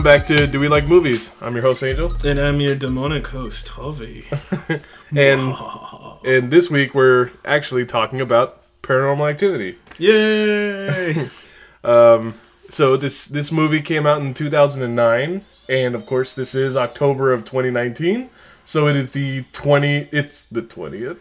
Welcome 0.00 0.18
back 0.18 0.26
to 0.28 0.46
Do 0.46 0.60
We 0.60 0.68
Like 0.68 0.88
Movies? 0.88 1.30
I'm 1.42 1.52
your 1.52 1.60
host 1.60 1.82
Angel, 1.82 2.10
And 2.24 2.40
I'm 2.40 2.58
your 2.58 2.74
demonic 2.74 3.26
host, 3.26 3.68
Hovey. 3.68 4.24
and 5.14 5.54
and 6.24 6.50
this 6.50 6.70
week 6.70 6.94
we're 6.94 7.30
actually 7.44 7.84
talking 7.84 8.18
about 8.18 8.62
Paranormal 8.80 9.28
Activity. 9.28 9.76
Yay! 9.98 11.28
Um, 11.84 12.34
so 12.70 12.96
this 12.96 13.26
this 13.26 13.52
movie 13.52 13.82
came 13.82 14.06
out 14.06 14.22
in 14.22 14.32
2009, 14.32 15.44
and 15.68 15.94
of 15.94 16.06
course 16.06 16.32
this 16.32 16.54
is 16.54 16.78
October 16.78 17.32
of 17.34 17.44
2019. 17.44 18.30
So 18.64 18.86
it 18.86 18.96
is 18.96 19.12
the 19.12 19.44
20. 19.52 20.08
It's 20.12 20.44
the 20.44 20.62
20th. 20.62 21.18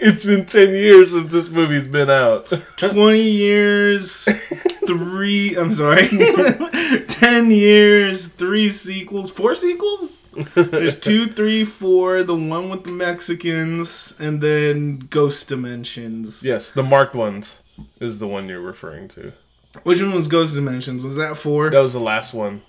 it's 0.00 0.24
been 0.24 0.44
10 0.44 0.68
years 0.70 1.12
since 1.12 1.32
this 1.32 1.48
movie's 1.48 1.88
been 1.88 2.10
out. 2.10 2.52
20 2.76 3.20
years, 3.20 4.28
three, 4.88 5.54
I'm 5.56 5.72
sorry, 5.74 6.08
10 7.08 7.50
years, 7.50 8.26
three 8.28 8.70
sequels, 8.70 9.30
four 9.30 9.54
sequels? 9.54 10.20
There's 10.54 10.98
two, 11.08 11.26
three, 11.26 11.64
four, 11.64 12.22
the 12.22 12.34
one 12.34 12.70
with 12.70 12.84
the 12.84 12.90
Mexicans, 12.90 14.16
and 14.18 14.40
then 14.40 14.98
Ghost 15.10 15.48
Dimensions. 15.48 16.42
Yes, 16.44 16.70
the 16.70 16.82
marked 16.82 17.14
ones 17.14 17.58
is 18.00 18.18
the 18.18 18.26
one 18.26 18.48
you're 18.48 18.60
referring 18.60 19.08
to. 19.08 19.32
Which 19.82 20.00
one 20.00 20.14
was 20.14 20.26
Ghost 20.28 20.54
Dimensions? 20.54 21.04
Was 21.04 21.16
that 21.16 21.36
four? 21.36 21.70
That 21.70 21.80
was 21.82 21.92
the 21.92 22.00
last 22.00 22.34
one. 22.34 22.62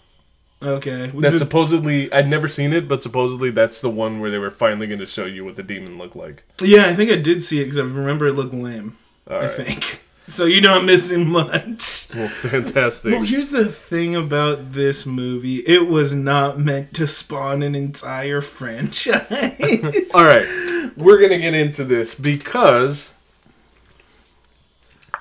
Okay. 0.62 1.08
That's 1.16 1.36
Did- 1.36 1.40
supposedly 1.40 2.12
I'd 2.12 2.28
never 2.28 2.48
seen 2.50 2.74
it, 2.74 2.88
but 2.90 3.02
supposedly 3.02 3.50
that's 3.50 3.80
the 3.82 3.90
one 3.90 4.20
where 4.20 4.30
they 4.30 4.38
were 4.38 4.52
finally 4.52 4.88
going 4.88 5.00
to 5.00 5.06
show 5.06 5.26
you 5.26 5.46
what 5.46 5.56
the 5.56 5.64
demon 5.64 5.98
looked 5.98 6.18
like. 6.18 6.44
yeah, 6.62 6.88
I 6.88 6.94
think 6.96 7.10
I 7.10 7.16
did 7.16 7.42
see 7.42 7.62
it 7.62 7.66
because 7.66 7.78
I 7.80 7.84
remember 7.84 8.28
it 8.28 8.34
looked 8.34 8.54
lame. 8.54 8.98
All 9.30 9.38
I 9.38 9.46
right. 9.46 9.52
think. 9.56 10.04
So 10.30 10.46
you're 10.46 10.62
not 10.62 10.86
missing 10.86 11.28
much. 11.28 12.08
Well, 12.14 12.28
fantastic. 12.28 13.14
Well, 13.14 13.24
here's 13.24 13.50
the 13.50 13.66
thing 13.66 14.16
about 14.16 14.74
this 14.74 15.06
movie. 15.06 15.58
It 15.58 15.88
was 15.88 16.14
not 16.14 16.60
meant 16.60 16.94
to 16.96 17.08
spawn 17.08 17.64
an 17.64 17.76
entire 17.76 18.42
franchise. 18.42 20.12
All 20.14 20.24
right, 20.24 20.92
we're 20.98 21.20
gonna 21.20 21.40
get 21.40 21.54
into 21.56 21.84
this 21.84 22.16
because, 22.16 23.14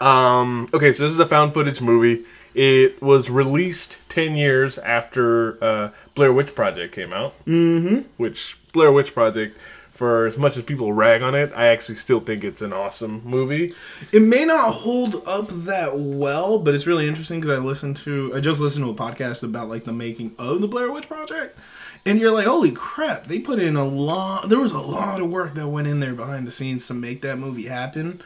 um, 0.00 0.68
okay, 0.74 0.92
so 0.92 1.04
this 1.04 1.12
is 1.12 1.20
a 1.20 1.26
found 1.26 1.54
footage 1.54 1.80
movie. 1.80 2.24
It 2.54 3.00
was 3.02 3.30
released 3.30 3.98
ten 4.08 4.36
years 4.36 4.78
after 4.78 5.62
uh, 5.62 5.90
Blair 6.14 6.32
Witch 6.32 6.54
Project 6.54 6.94
came 6.94 7.12
out. 7.12 7.34
Mm-hmm. 7.46 8.08
Which 8.18 8.58
Blair 8.72 8.92
Witch 8.92 9.14
Project, 9.14 9.56
for 9.98 10.26
as 10.26 10.38
much 10.38 10.56
as 10.56 10.62
people 10.62 10.92
rag 10.92 11.22
on 11.22 11.34
it, 11.34 11.50
I 11.56 11.66
actually 11.66 11.96
still 11.96 12.20
think 12.20 12.44
it's 12.44 12.62
an 12.62 12.72
awesome 12.72 13.20
movie. 13.24 13.74
It 14.12 14.22
may 14.22 14.44
not 14.44 14.70
hold 14.70 15.26
up 15.26 15.48
that 15.48 15.98
well, 15.98 16.60
but 16.60 16.72
it's 16.72 16.86
really 16.86 17.08
interesting 17.08 17.40
because 17.40 17.58
I 17.58 17.60
listened 17.60 17.96
to, 17.96 18.32
I 18.32 18.38
just 18.38 18.60
listened 18.60 18.84
to 18.84 18.92
a 18.92 18.94
podcast 18.94 19.42
about 19.42 19.68
like 19.68 19.86
the 19.86 19.92
making 19.92 20.36
of 20.38 20.60
the 20.60 20.68
Blair 20.68 20.92
Witch 20.92 21.08
Project. 21.08 21.58
And 22.06 22.20
you're 22.20 22.30
like, 22.30 22.46
holy 22.46 22.70
crap, 22.70 23.26
they 23.26 23.40
put 23.40 23.58
in 23.58 23.74
a 23.74 23.84
lot, 23.84 24.48
there 24.48 24.60
was 24.60 24.70
a 24.70 24.78
lot 24.78 25.20
of 25.20 25.30
work 25.30 25.54
that 25.54 25.66
went 25.66 25.88
in 25.88 25.98
there 25.98 26.14
behind 26.14 26.46
the 26.46 26.52
scenes 26.52 26.86
to 26.86 26.94
make 26.94 27.20
that 27.22 27.40
movie 27.40 27.66
happen. 27.66 28.22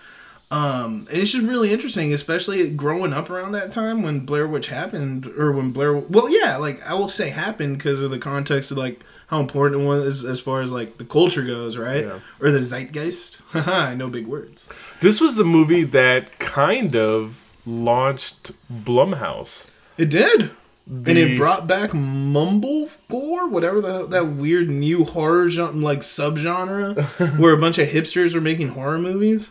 Um, 0.50 1.06
and 1.10 1.22
it's 1.22 1.32
just 1.32 1.46
really 1.46 1.72
interesting, 1.72 2.12
especially 2.12 2.68
growing 2.68 3.14
up 3.14 3.30
around 3.30 3.52
that 3.52 3.72
time 3.72 4.02
when 4.02 4.26
Blair 4.26 4.46
Witch 4.46 4.68
happened, 4.68 5.26
or 5.26 5.52
when 5.52 5.70
Blair, 5.70 5.94
well, 5.94 6.28
yeah, 6.28 6.58
like 6.58 6.82
I 6.82 6.92
will 6.92 7.08
say 7.08 7.30
happened 7.30 7.78
because 7.78 8.02
of 8.02 8.10
the 8.10 8.18
context 8.18 8.70
of 8.70 8.76
like 8.76 9.00
how 9.32 9.40
important 9.40 9.80
it 9.80 9.84
was 9.86 10.26
as 10.26 10.40
far 10.40 10.60
as 10.60 10.72
like 10.74 10.98
the 10.98 11.06
culture 11.06 11.42
goes, 11.42 11.78
right? 11.78 12.04
Yeah. 12.04 12.20
Or 12.38 12.50
the 12.50 12.60
zeitgeist. 12.60 13.40
Haha, 13.52 13.72
I 13.72 13.94
know 13.94 14.08
big 14.10 14.26
words. 14.26 14.68
This 15.00 15.22
was 15.22 15.36
the 15.36 15.44
movie 15.44 15.84
that 15.84 16.38
kind 16.38 16.94
of 16.94 17.50
launched 17.64 18.52
Blumhouse. 18.70 19.68
It 19.96 20.10
did. 20.10 20.50
and 20.86 21.08
it 21.08 21.38
brought 21.38 21.66
back 21.66 21.92
mumblecore, 21.92 23.48
whatever 23.50 23.80
the 23.80 24.06
that 24.08 24.26
weird 24.26 24.68
new 24.68 25.04
horror 25.06 25.48
genre, 25.48 25.74
like 25.80 26.00
subgenre, 26.00 27.02
where 27.38 27.54
a 27.54 27.58
bunch 27.58 27.78
of 27.78 27.88
hipsters 27.88 28.34
were 28.34 28.40
making 28.42 28.68
horror 28.68 28.98
movies. 28.98 29.50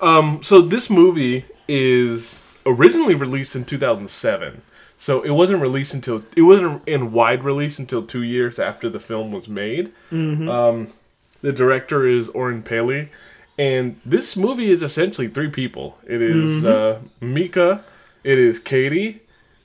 Um, 0.00 0.42
so 0.42 0.60
this 0.60 0.90
movie 0.90 1.44
is 1.68 2.46
originally 2.66 3.14
released 3.14 3.54
in 3.54 3.64
2007. 3.64 4.62
So 5.00 5.22
it 5.22 5.30
wasn't 5.30 5.62
released 5.62 5.94
until 5.94 6.24
it 6.36 6.42
wasn't 6.42 6.86
in 6.86 7.12
wide 7.12 7.44
release 7.44 7.78
until 7.78 8.02
two 8.02 8.24
years 8.24 8.58
after 8.58 8.90
the 8.90 8.98
film 8.98 9.30
was 9.30 9.48
made. 9.48 9.92
Um, 10.48 10.92
the 11.40 11.52
director 11.52 12.06
is 12.06 12.28
Oren 12.30 12.64
Peli, 12.64 13.10
and 13.56 14.00
this 14.04 14.36
movie 14.36 14.70
is 14.70 14.82
essentially 14.82 15.28
three 15.28 15.50
people. 15.50 15.98
It 16.04 16.20
is, 16.20 16.64
uh, 16.64 17.00
Mika, 17.20 17.84
it 18.24 18.40
is 18.40 18.58
Katie, 18.58 19.20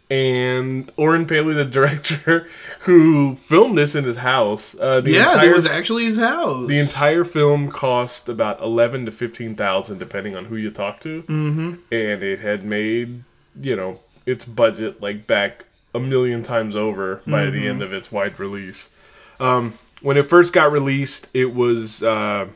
and 0.07 0.91
Oren 0.97 1.25
Peli, 1.25 1.55
the 1.55 1.65
director, 1.79 2.47
who 2.81 3.35
filmed 3.35 3.75
this 3.75 3.95
in 3.95 4.03
his 4.03 4.17
house. 4.17 4.75
Uh, 4.79 5.01
the 5.01 5.13
yeah, 5.13 5.33
entire 5.33 5.49
it 5.49 5.53
was 5.53 5.65
actually 5.65 6.05
his 6.05 6.19
house. 6.19 6.67
the 6.67 6.77
entire 6.77 7.23
film 7.23 7.71
cost 7.71 8.29
about 8.29 8.61
eleven 8.61 9.05
to 9.07 9.11
fifteen 9.11 9.55
thousand, 9.55 9.97
depending 9.97 10.35
on 10.35 10.45
who 10.45 10.55
you 10.55 10.69
talk 10.69 10.99
to, 10.99 11.23
mm-hmm. 11.23 11.73
and 11.91 12.21
it 12.21 12.39
had 12.39 12.63
made 12.63 13.23
you 13.59 13.75
know 13.75 13.99
its 14.25 14.45
budget 14.45 15.01
like 15.01 15.27
back 15.27 15.65
a 15.93 15.99
million 15.99 16.43
times 16.43 16.75
over 16.75 17.21
by 17.27 17.49
the 17.49 17.67
end 17.67 17.81
of 17.81 17.93
its 17.93 18.11
wide 18.11 18.39
release. 18.39 18.89
Um, 19.39 19.73
when 20.01 20.17
it 20.17 20.23
first 20.23 20.53
got 20.53 20.71
released, 20.71 21.27
it 21.33 21.53
was 21.53 22.01
uh, 22.03 22.47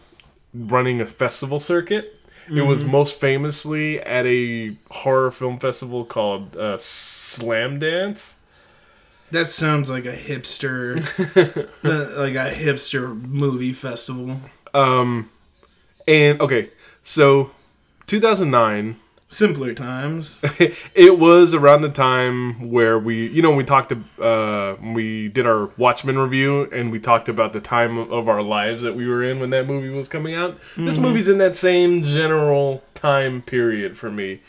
running 0.54 1.02
a 1.02 1.06
festival 1.06 1.60
circuit. 1.60 2.14
It 2.50 2.62
was 2.62 2.84
most 2.84 3.20
famously 3.20 4.00
at 4.00 4.26
a 4.26 4.78
horror 4.90 5.32
film 5.32 5.60
festival 5.60 6.06
called 6.06 6.56
uh, 6.56 6.78
Slamdance. 6.78 8.36
that 9.32 9.50
sounds 9.50 9.90
like 9.90 10.06
a 10.06 10.16
hipster, 10.16 10.98
uh, 11.84 12.20
like 12.22 12.36
a 12.36 12.56
hipster 12.56 13.22
movie 13.22 13.74
festival. 13.74 14.38
Um, 14.74 15.30
and 16.08 16.40
okay, 16.40 16.70
so 17.02 17.52
2009. 18.08 18.98
Simpler 19.30 19.74
times. 19.74 20.40
it 20.96 21.20
was 21.20 21.54
around 21.54 21.82
the 21.82 21.90
time 21.90 22.70
where 22.72 22.98
we, 22.98 23.28
you 23.28 23.42
know, 23.42 23.52
we 23.52 23.66
talked, 23.66 23.92
uh, 24.22 24.76
we 24.82 25.28
did 25.28 25.46
our 25.46 25.70
Watchmen 25.78 26.18
review, 26.18 26.64
and 26.72 26.92
we 26.92 27.00
talked 27.00 27.28
about 27.28 27.52
the 27.52 27.60
time 27.60 27.98
of 27.98 28.30
our 28.30 28.42
lives 28.42 28.84
that 28.84 28.96
we 28.96 29.06
were 29.06 29.22
in 29.24 29.40
when 29.42 29.50
that 29.50 29.68
movie 29.68 29.90
was 29.90 30.08
coming 30.08 30.34
out. 30.34 30.58
This 30.78 30.98
movie's 30.98 31.28
in 31.28 31.40
that 31.40 31.58
same 31.58 32.04
general 32.04 32.84
time 32.94 33.42
period 33.42 33.98
for 33.98 34.10
me. 34.10 34.42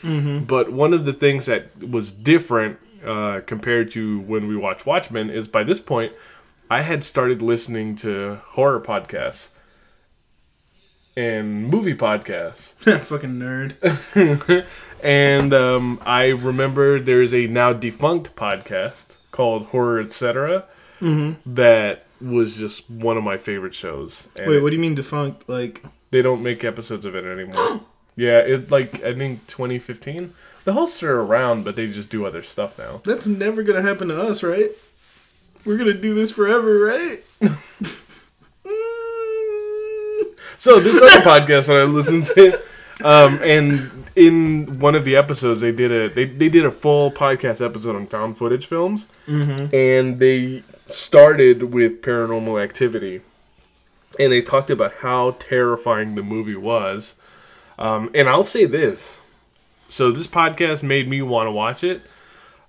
But 0.46 0.72
one 0.72 0.94
of 0.94 1.04
the 1.04 1.12
things 1.12 1.46
that 1.46 1.76
was 1.82 2.12
different 2.12 2.78
uh, 3.04 3.40
compared 3.46 3.90
to 3.92 4.20
when 4.20 4.46
we 4.46 4.56
watched 4.56 4.86
Watchmen 4.86 5.28
is 5.28 5.48
by 5.48 5.64
this 5.64 5.80
point, 5.80 6.12
I 6.70 6.82
had 6.82 7.02
started 7.02 7.42
listening 7.42 7.96
to 7.96 8.40
horror 8.44 8.80
podcasts 8.80 9.48
and 11.18 11.68
movie 11.68 11.96
podcasts. 11.96 12.72
Fucking 13.00 13.40
nerd. 13.40 14.66
and 15.02 15.52
um, 15.52 16.00
I 16.06 16.28
remember 16.28 17.00
there's 17.00 17.34
a 17.34 17.48
now 17.48 17.72
defunct 17.72 18.36
podcast 18.36 19.16
called 19.32 19.66
Horror 19.66 20.00
Etc. 20.00 20.64
that 21.00 22.04
was 22.20 22.56
just 22.56 22.88
one 22.88 23.16
of 23.16 23.24
my 23.24 23.36
favorite 23.36 23.74
shows. 23.74 24.28
And 24.36 24.46
Wait, 24.48 24.62
what 24.62 24.70
do 24.70 24.76
you 24.76 24.80
mean 24.80 24.94
defunct? 24.94 25.48
Like, 25.48 25.84
they 26.12 26.22
don't 26.22 26.42
make 26.42 26.62
episodes 26.62 27.04
of 27.04 27.16
it 27.16 27.24
anymore. 27.24 27.80
yeah, 28.16 28.38
it 28.38 28.70
like 28.70 29.02
I 29.02 29.12
think 29.12 29.44
2015. 29.48 30.34
The 30.62 30.72
hosts 30.74 31.02
are 31.02 31.20
around, 31.20 31.64
but 31.64 31.74
they 31.74 31.88
just 31.88 32.10
do 32.10 32.26
other 32.26 32.42
stuff 32.42 32.78
now. 32.78 33.00
that's 33.04 33.26
never 33.26 33.64
gonna 33.64 33.82
happen 33.82 34.08
to 34.08 34.20
us, 34.20 34.44
right? 34.44 34.70
We're 35.64 35.78
gonna 35.78 35.94
do 35.94 36.14
this 36.14 36.30
forever, 36.30 36.78
right? 36.78 37.24
So 40.58 40.80
this 40.80 40.96
other 41.00 41.22
podcast 41.24 41.68
that 41.68 41.76
I 41.76 41.84
listened 41.84 42.26
to, 42.34 42.54
um, 43.04 43.40
and 43.42 43.90
in 44.16 44.78
one 44.80 44.96
of 44.96 45.04
the 45.04 45.14
episodes 45.14 45.60
they 45.60 45.70
did 45.70 45.92
a 45.92 46.08
they, 46.12 46.24
they 46.24 46.48
did 46.48 46.64
a 46.64 46.70
full 46.72 47.12
podcast 47.12 47.64
episode 47.64 47.94
on 47.94 48.06
found 48.08 48.36
footage 48.36 48.66
films, 48.66 49.06
and 49.72 50.18
they 50.18 50.64
started 50.88 51.72
with 51.72 52.02
Paranormal 52.02 52.60
Activity, 52.62 53.20
and 54.18 54.32
they 54.32 54.42
talked 54.42 54.70
about 54.70 54.94
how 54.94 55.36
terrifying 55.38 56.16
the 56.16 56.22
movie 56.22 56.56
was. 56.56 57.14
Um, 57.78 58.10
and 58.12 58.28
I'll 58.28 58.44
say 58.44 58.64
this, 58.64 59.18
so 59.86 60.10
this 60.10 60.26
podcast 60.26 60.82
made 60.82 61.08
me 61.08 61.22
want 61.22 61.46
to 61.46 61.52
watch 61.52 61.84
it, 61.84 62.02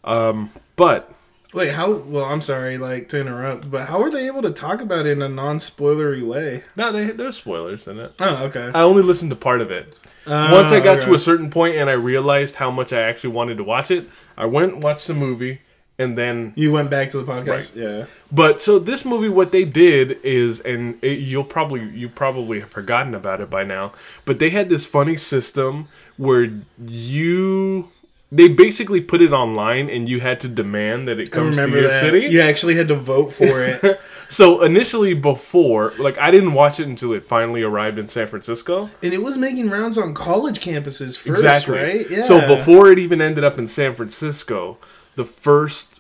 um, 0.04 0.52
but 0.76 1.12
Wait, 1.54 1.72
how? 1.72 1.94
Well, 1.94 2.26
I'm 2.26 2.42
sorry, 2.42 2.78
like 2.78 3.10
to 3.10 3.20
interrupt, 3.20 3.72
but 3.72 3.88
how 3.88 4.00
were 4.00 4.12
they 4.12 4.28
able 4.28 4.44
to 4.44 4.52
talk 4.52 4.82
about 4.82 5.06
it 5.08 5.12
in 5.14 5.22
a 5.22 5.30
non-spoilery 5.30 6.26
way? 6.26 6.64
no, 6.76 6.92
they, 6.92 7.08
there's 7.12 7.38
spoilers 7.38 7.88
in 7.88 8.00
it. 8.00 8.14
Oh, 8.20 8.44
okay. 8.46 8.72
I 8.74 8.82
only 8.82 9.02
listened 9.02 9.32
to 9.32 9.36
part 9.36 9.62
of 9.62 9.72
it. 9.72 9.94
Uh, 10.28 10.50
Once 10.52 10.72
I 10.72 10.80
got 10.80 10.98
okay. 10.98 11.08
to 11.08 11.14
a 11.16 11.20
certain 11.20 11.50
point 11.50 11.76
and 11.76 11.90
I 11.90 11.94
realized 11.94 12.56
how 12.56 12.70
much 12.70 12.94
I 12.94 13.02
actually 13.02 13.32
wanted 13.32 13.58
to 13.58 13.64
watch 13.64 13.90
it, 13.90 14.08
I 14.38 14.46
went 14.46 14.74
and 14.74 14.84
watched 14.84 15.08
the 15.08 15.16
movie 15.16 15.62
and 15.98 16.18
then 16.18 16.54
you 16.56 16.72
went 16.72 16.90
back 16.90 17.10
to 17.12 17.18
the 17.18 17.24
podcast. 17.24 17.76
Right. 17.76 17.76
Yeah. 17.76 18.06
but 18.32 18.62
so 18.62 18.80
this 18.80 19.04
movie 19.04 19.28
what 19.28 19.52
they 19.52 19.66
did 19.66 20.18
is 20.24 20.60
and 20.62 20.98
it, 21.04 21.20
you'll 21.20 21.44
probably 21.44 21.90
you 21.90 22.10
probably 22.10 22.60
have 22.62 22.70
forgotten 22.70 23.16
about 23.16 23.42
it 23.42 23.50
by 23.50 23.64
now, 23.64 23.92
but 24.24 24.40
they 24.40 24.50
had 24.52 24.70
this 24.70 24.86
funny 24.86 25.18
system 25.18 25.88
where 26.18 26.60
you 26.86 27.90
they 28.32 28.48
basically 28.48 29.02
put 29.02 29.22
it 29.22 29.32
online, 29.32 29.90
and 29.90 30.08
you 30.08 30.20
had 30.20 30.40
to 30.42 30.48
demand 30.48 31.08
that 31.08 31.20
it 31.20 31.32
comes 31.32 31.58
to 31.58 31.70
your 31.70 31.84
that. 31.84 32.00
city. 32.00 32.28
You 32.28 32.42
actually 32.42 32.76
had 32.76 32.88
to 32.90 32.96
vote 32.96 33.34
for 33.34 33.64
it. 33.64 34.00
So 34.32 34.62
initially, 34.62 35.16
before 35.16 35.92
like 35.98 36.20
I 36.20 36.30
didn't 36.30 36.54
watch 36.54 36.80
it 36.80 36.88
until 36.88 37.14
it 37.14 37.26
finally 37.26 37.64
arrived 37.64 37.98
in 37.98 38.08
San 38.08 38.28
Francisco. 38.28 38.92
and 39.02 39.12
it 39.12 39.24
was 39.24 39.40
making 39.40 39.72
rounds 39.72 39.98
on 39.98 40.14
college 40.14 40.60
campuses 40.60 41.18
first, 41.18 41.28
exactly. 41.28 41.80
right? 41.80 42.10
Yeah. 42.10 42.22
So 42.22 42.48
before 42.48 42.92
it 42.92 43.00
even 43.00 43.22
ended 43.22 43.44
up 43.44 43.58
in 43.58 43.66
San 43.66 43.96
Francisco, 43.96 44.78
the 45.16 45.26
first 45.26 45.99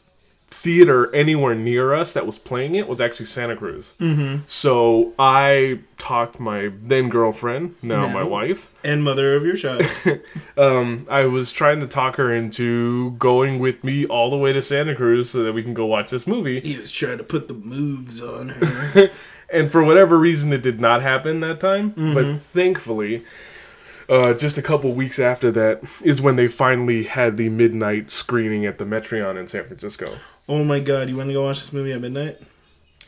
theater 0.61 1.13
anywhere 1.15 1.55
near 1.55 1.93
us 1.93 2.11
that 2.13 2.25
was 2.25 2.37
playing 2.37 2.75
it 2.75 2.87
was 2.87 2.99
actually 2.99 3.27
Santa 3.27 3.55
Cruz. 3.55 3.93
Mm-hmm. 3.99 4.43
So 4.45 5.13
I 5.17 5.79
talked 5.97 6.39
my 6.39 6.71
then 6.81 7.07
girlfriend, 7.09 7.75
now 7.81 8.07
my 8.09 8.23
wife. 8.23 8.69
and 8.83 9.03
mother 9.03 9.35
of 9.35 9.45
your 9.45 9.55
child. 9.55 9.83
Um, 10.57 11.05
I 11.09 11.25
was 11.25 11.51
trying 11.53 11.79
to 11.79 11.87
talk 11.87 12.17
her 12.17 12.33
into 12.33 13.11
going 13.11 13.59
with 13.59 13.83
me 13.83 14.05
all 14.05 14.29
the 14.29 14.37
way 14.37 14.51
to 14.51 14.61
Santa 14.61 14.93
Cruz 14.95 15.29
so 15.29 15.43
that 15.43 15.53
we 15.53 15.63
can 15.63 15.73
go 15.73 15.85
watch 15.85 16.09
this 16.09 16.27
movie. 16.27 16.59
he 16.59 16.77
was 16.77 16.91
trying 16.91 17.17
to 17.17 17.23
put 17.23 17.47
the 17.47 17.53
moves 17.53 18.21
on 18.21 18.49
her. 18.49 19.09
And 19.51 19.71
for 19.71 19.83
whatever 19.83 20.15
reason, 20.19 20.53
it 20.53 20.61
did 20.61 20.79
not 20.79 21.01
happen 21.01 21.39
that 21.39 21.59
time. 21.59 21.89
But 22.13 22.35
thankfully, 22.35 23.23
uh, 24.09 24.33
just 24.33 24.57
a 24.57 24.61
couple 24.61 24.91
weeks 24.93 25.19
after 25.19 25.51
that 25.51 25.81
is 26.01 26.21
when 26.21 26.35
they 26.35 26.47
finally 26.47 27.03
had 27.03 27.37
the 27.37 27.49
midnight 27.49 28.11
screening 28.11 28.65
at 28.65 28.77
the 28.77 28.85
Metreon 28.85 29.39
in 29.39 29.47
San 29.47 29.65
Francisco. 29.65 30.17
oh 30.47 30.63
my 30.63 30.79
god, 30.79 31.09
you 31.09 31.17
want 31.17 31.29
to 31.29 31.33
go 31.33 31.43
watch 31.43 31.59
this 31.59 31.71
movie 31.71 31.91
at 31.93 32.01
midnight? 32.01 32.41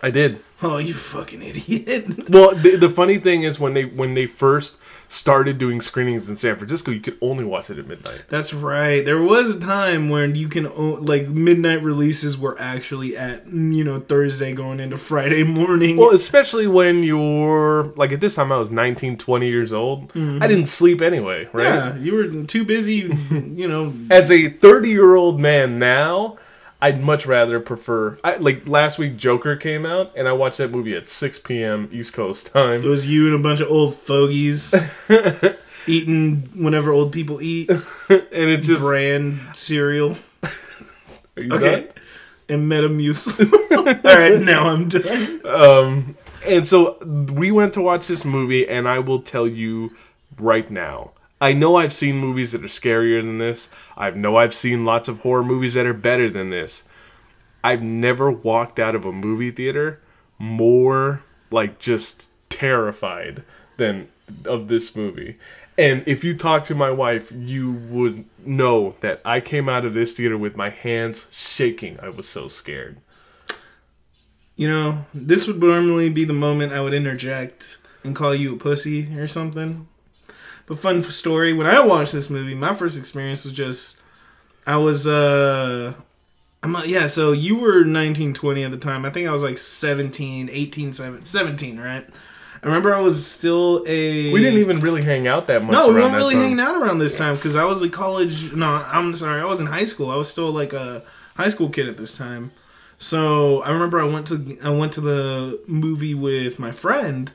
I 0.03 0.09
did. 0.09 0.41
Oh, 0.63 0.77
you 0.77 0.93
fucking 0.93 1.41
idiot! 1.41 2.29
Well, 2.31 2.55
the, 2.55 2.77
the 2.77 2.89
funny 2.89 3.17
thing 3.17 3.43
is 3.43 3.59
when 3.59 3.73
they 3.73 3.83
when 3.83 4.13
they 4.13 4.25
first 4.25 4.77
started 5.09 5.57
doing 5.57 5.81
screenings 5.81 6.29
in 6.29 6.37
San 6.37 6.55
Francisco, 6.55 6.91
you 6.91 7.01
could 7.01 7.17
only 7.19 7.43
watch 7.43 7.69
it 7.69 7.77
at 7.77 7.85
midnight. 7.87 8.23
That's 8.29 8.53
right. 8.53 9.03
There 9.03 9.21
was 9.21 9.55
a 9.55 9.59
time 9.59 10.09
when 10.09 10.35
you 10.35 10.47
can 10.47 10.69
like 11.03 11.27
midnight 11.27 11.83
releases 11.83 12.37
were 12.37 12.59
actually 12.59 13.17
at 13.17 13.47
you 13.47 13.83
know 13.83 13.99
Thursday 13.99 14.53
going 14.53 14.79
into 14.79 14.97
Friday 14.97 15.43
morning. 15.43 15.97
Well, 15.97 16.11
especially 16.11 16.67
when 16.67 17.03
you're 17.03 17.91
like 17.97 18.13
at 18.13 18.21
this 18.21 18.35
time 18.35 18.51
I 18.51 18.57
was 18.57 18.71
19, 18.71 19.17
20 19.17 19.47
years 19.49 19.73
old. 19.73 20.13
Mm-hmm. 20.13 20.41
I 20.41 20.47
didn't 20.47 20.67
sleep 20.67 21.01
anyway, 21.01 21.49
right? 21.51 21.63
yeah, 21.63 21.95
you 21.97 22.15
were 22.15 22.43
too 22.45 22.63
busy, 22.63 23.11
you 23.31 23.67
know. 23.67 23.93
As 24.09 24.31
a 24.31 24.49
30 24.49 24.89
year 24.89 25.15
old 25.15 25.39
man 25.39 25.79
now, 25.79 26.37
I'd 26.81 27.01
much 27.03 27.25
rather 27.27 27.59
prefer. 27.59 28.17
I, 28.23 28.37
like 28.37 28.67
last 28.67 28.97
week, 28.97 29.15
Joker 29.17 29.55
came 29.55 29.85
out, 29.85 30.11
and 30.15 30.27
I 30.27 30.33
watched 30.33 30.57
that 30.57 30.71
movie 30.71 30.95
at 30.95 31.07
6 31.07 31.39
p.m. 31.39 31.87
East 31.91 32.13
Coast 32.13 32.51
time. 32.53 32.83
It 32.83 32.87
was 32.87 33.07
you 33.07 33.27
and 33.27 33.35
a 33.35 33.37
bunch 33.43 33.59
of 33.59 33.69
old 33.69 33.95
fogies 33.95 34.73
eating 35.87 36.49
whenever 36.55 36.91
old 36.91 37.11
people 37.11 37.41
eat 37.41 37.69
and 38.09 38.23
it's 38.31 38.67
just. 38.67 38.81
brand 38.81 39.39
cereal. 39.53 40.17
Are 41.37 41.43
you 41.43 41.53
Okay. 41.53 41.71
done? 41.75 41.87
And 42.49 42.69
Metamucil. 42.71 43.51
All 43.77 43.85
right, 44.15 44.41
now 44.41 44.67
I'm 44.69 44.89
done. 44.89 45.41
Um, 45.45 46.17
and 46.45 46.67
so 46.67 46.97
we 47.33 47.51
went 47.51 47.73
to 47.73 47.81
watch 47.81 48.07
this 48.07 48.25
movie, 48.25 48.67
and 48.67 48.87
I 48.89 48.99
will 48.99 49.21
tell 49.21 49.47
you 49.47 49.91
right 50.37 50.69
now. 50.69 51.11
I 51.41 51.53
know 51.53 51.75
I've 51.75 51.91
seen 51.91 52.17
movies 52.17 52.51
that 52.51 52.63
are 52.63 52.67
scarier 52.67 53.21
than 53.21 53.39
this. 53.39 53.67
I 53.97 54.11
know 54.11 54.37
I've 54.37 54.53
seen 54.53 54.85
lots 54.85 55.07
of 55.07 55.21
horror 55.21 55.43
movies 55.43 55.73
that 55.73 55.87
are 55.87 55.93
better 55.93 56.29
than 56.29 56.51
this. 56.51 56.83
I've 57.63 57.81
never 57.81 58.31
walked 58.31 58.79
out 58.79 58.93
of 58.93 59.05
a 59.05 59.11
movie 59.11 59.49
theater 59.49 59.99
more 60.37 61.23
like 61.49 61.79
just 61.79 62.27
terrified 62.49 63.43
than 63.77 64.07
of 64.45 64.67
this 64.67 64.95
movie. 64.95 65.37
And 65.77 66.03
if 66.05 66.23
you 66.23 66.35
talk 66.35 66.63
to 66.65 66.75
my 66.75 66.91
wife, 66.91 67.31
you 67.31 67.71
would 67.71 68.25
know 68.45 68.95
that 68.99 69.19
I 69.25 69.41
came 69.41 69.67
out 69.67 69.83
of 69.83 69.95
this 69.95 70.13
theater 70.13 70.37
with 70.37 70.55
my 70.55 70.69
hands 70.69 71.27
shaking. 71.31 71.99
I 72.01 72.09
was 72.09 72.27
so 72.27 72.47
scared. 72.47 72.97
You 74.55 74.67
know, 74.67 75.05
this 75.11 75.47
would 75.47 75.59
normally 75.59 76.09
be 76.09 76.23
the 76.23 76.33
moment 76.33 76.73
I 76.73 76.81
would 76.81 76.93
interject 76.93 77.79
and 78.03 78.15
call 78.15 78.35
you 78.35 78.55
a 78.55 78.59
pussy 78.59 79.17
or 79.17 79.27
something. 79.27 79.87
But 80.65 80.79
fun 80.79 81.03
story, 81.03 81.53
when 81.53 81.67
I 81.67 81.85
watched 81.85 82.13
this 82.13 82.29
movie, 82.29 82.55
my 82.55 82.73
first 82.73 82.97
experience 82.97 83.43
was 83.43 83.53
just 83.53 84.01
I 84.65 84.77
was 84.77 85.07
uh 85.07 85.93
I'm 86.63 86.75
yeah, 86.85 87.07
so 87.07 87.31
you 87.31 87.59
were 87.59 87.83
19, 87.83 88.33
20 88.33 88.63
at 88.63 88.71
the 88.71 88.77
time. 88.77 89.05
I 89.05 89.09
think 89.09 89.27
I 89.27 89.31
was 89.31 89.43
like 89.43 89.57
17, 89.57 90.49
18, 90.51 90.93
17, 90.93 91.25
17 91.25 91.79
right? 91.79 92.07
I 92.63 92.67
remember 92.67 92.93
I 92.93 92.99
was 92.99 93.25
still 93.25 93.83
a 93.87 94.31
We 94.31 94.39
didn't 94.39 94.59
even 94.59 94.81
really 94.81 95.01
hang 95.01 95.27
out 95.27 95.47
that 95.47 95.63
much. 95.63 95.71
No, 95.71 95.87
we 95.87 95.95
weren't 95.95 96.13
really 96.13 96.35
time. 96.35 96.43
hanging 96.43 96.59
out 96.59 96.75
around 96.75 96.99
this 96.99 97.17
time 97.17 97.33
because 97.35 97.55
I 97.55 97.63
was 97.65 97.81
in 97.81 97.89
college. 97.89 98.53
No, 98.53 98.67
I'm 98.67 99.15
sorry, 99.15 99.41
I 99.41 99.45
was 99.45 99.59
in 99.59 99.65
high 99.65 99.85
school. 99.85 100.11
I 100.11 100.15
was 100.15 100.31
still 100.31 100.51
like 100.51 100.71
a 100.71 101.01
high 101.35 101.49
school 101.49 101.69
kid 101.69 101.87
at 101.87 101.97
this 101.97 102.15
time. 102.15 102.51
So 102.99 103.63
I 103.63 103.71
remember 103.71 103.99
I 103.99 104.05
went 104.05 104.27
to 104.27 104.59
I 104.63 104.69
went 104.69 104.93
to 104.93 105.01
the 105.01 105.59
movie 105.65 106.13
with 106.13 106.59
my 106.59 106.69
friend, 106.69 107.31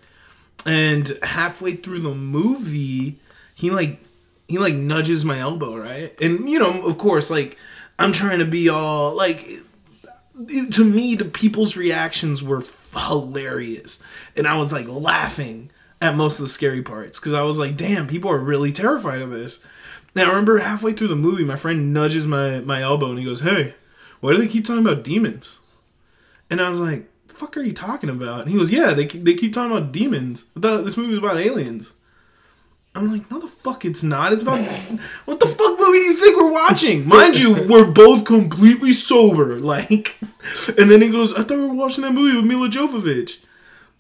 and 0.65 1.13
halfway 1.23 1.75
through 1.75 2.01
the 2.01 2.15
movie, 2.15 3.19
he 3.55 3.71
like 3.71 4.01
he 4.49 4.59
like 4.59 4.75
nudges 4.75 5.25
my 5.25 5.41
elbow, 5.41 5.77
right? 5.77 6.19
And 6.21 6.49
you 6.49 6.59
know, 6.59 6.87
of 6.87 6.99
course, 6.99 7.31
like 7.31 7.59
I'm 7.99 8.13
trying 8.13 8.39
to 8.39 8.45
be 8.45 8.69
all 8.69 9.15
like 9.15 9.49
to 10.71 10.85
me 10.85 11.15
the 11.15 11.25
people's 11.25 11.77
reactions 11.77 12.43
were 12.43 12.65
hilarious. 12.95 14.03
And 14.37 14.47
i 14.47 14.57
was 14.59 14.73
like 14.73 14.89
laughing 14.89 15.71
at 16.01 16.15
most 16.15 16.39
of 16.39 16.45
the 16.45 16.49
scary 16.49 16.83
parts 16.83 17.19
because 17.19 17.33
i 17.33 17.43
was 17.43 17.59
like 17.59 17.75
damn 17.77 18.07
people 18.07 18.31
are 18.31 18.39
really 18.39 18.73
terrified 18.73 19.23
of 19.23 19.31
this. 19.31 19.65
Now 20.15 20.25
i 20.25 20.29
remember 20.29 20.59
halfway 20.59 20.93
through 20.93 21.09
the 21.09 21.17
movie 21.17 21.45
my 21.45 21.57
friend 21.57 21.93
nudges 21.93 22.27
my 22.27 22.61
my 22.61 22.83
elbow 22.83 23.11
and 23.11 23.19
he 23.19 23.25
goes 23.25 23.41
hey 23.41 23.75
why 24.21 24.33
do 24.33 24.39
they 24.39 24.49
keep 24.49 24.65
talking 24.65 24.87
about 24.87 25.05
demons? 25.05 25.61
And 26.51 26.61
i 26.61 26.69
was 26.69 26.81
like 26.81 27.09
fuck 27.37 27.57
are 27.57 27.63
you 27.63 27.73
talking 27.73 28.11
about 28.11 28.41
and 28.43 28.51
he 28.51 28.57
goes 28.57 28.73
yeah 28.73 28.93
they, 28.93 29.07
they 29.07 29.35
keep 29.35 29.53
talking 29.53 29.77
about 29.77 29.93
demons 29.93 30.47
this 30.55 30.97
movie 30.97 31.17
about 31.17 31.39
aliens 31.39 31.93
I'm 32.97 33.13
like, 33.13 33.31
no, 33.31 33.39
the 33.39 33.49
fuck, 33.49 33.85
it's 33.85 34.03
not. 34.03 34.33
It's 34.33 34.43
about 34.43 34.59
what 35.27 35.39
the 35.39 35.47
fuck 35.47 35.79
movie 35.79 35.99
do 35.99 36.05
you 36.05 36.17
think 36.17 36.37
we're 36.37 36.53
watching? 36.53 37.07
Mind 37.07 37.37
you, 37.37 37.67
we're 37.69 37.91
both 37.91 38.25
completely 38.25 38.93
sober. 38.93 39.61
Like, 39.67 40.17
and 40.79 40.91
then 40.91 41.03
he 41.03 41.09
goes, 41.11 41.35
I 41.35 41.43
thought 41.43 41.59
we 41.59 41.67
were 41.67 41.75
watching 41.75 42.03
that 42.03 42.13
movie 42.13 42.37
with 42.37 42.47
Milla 42.47 42.69
Jovovich. 42.69 43.39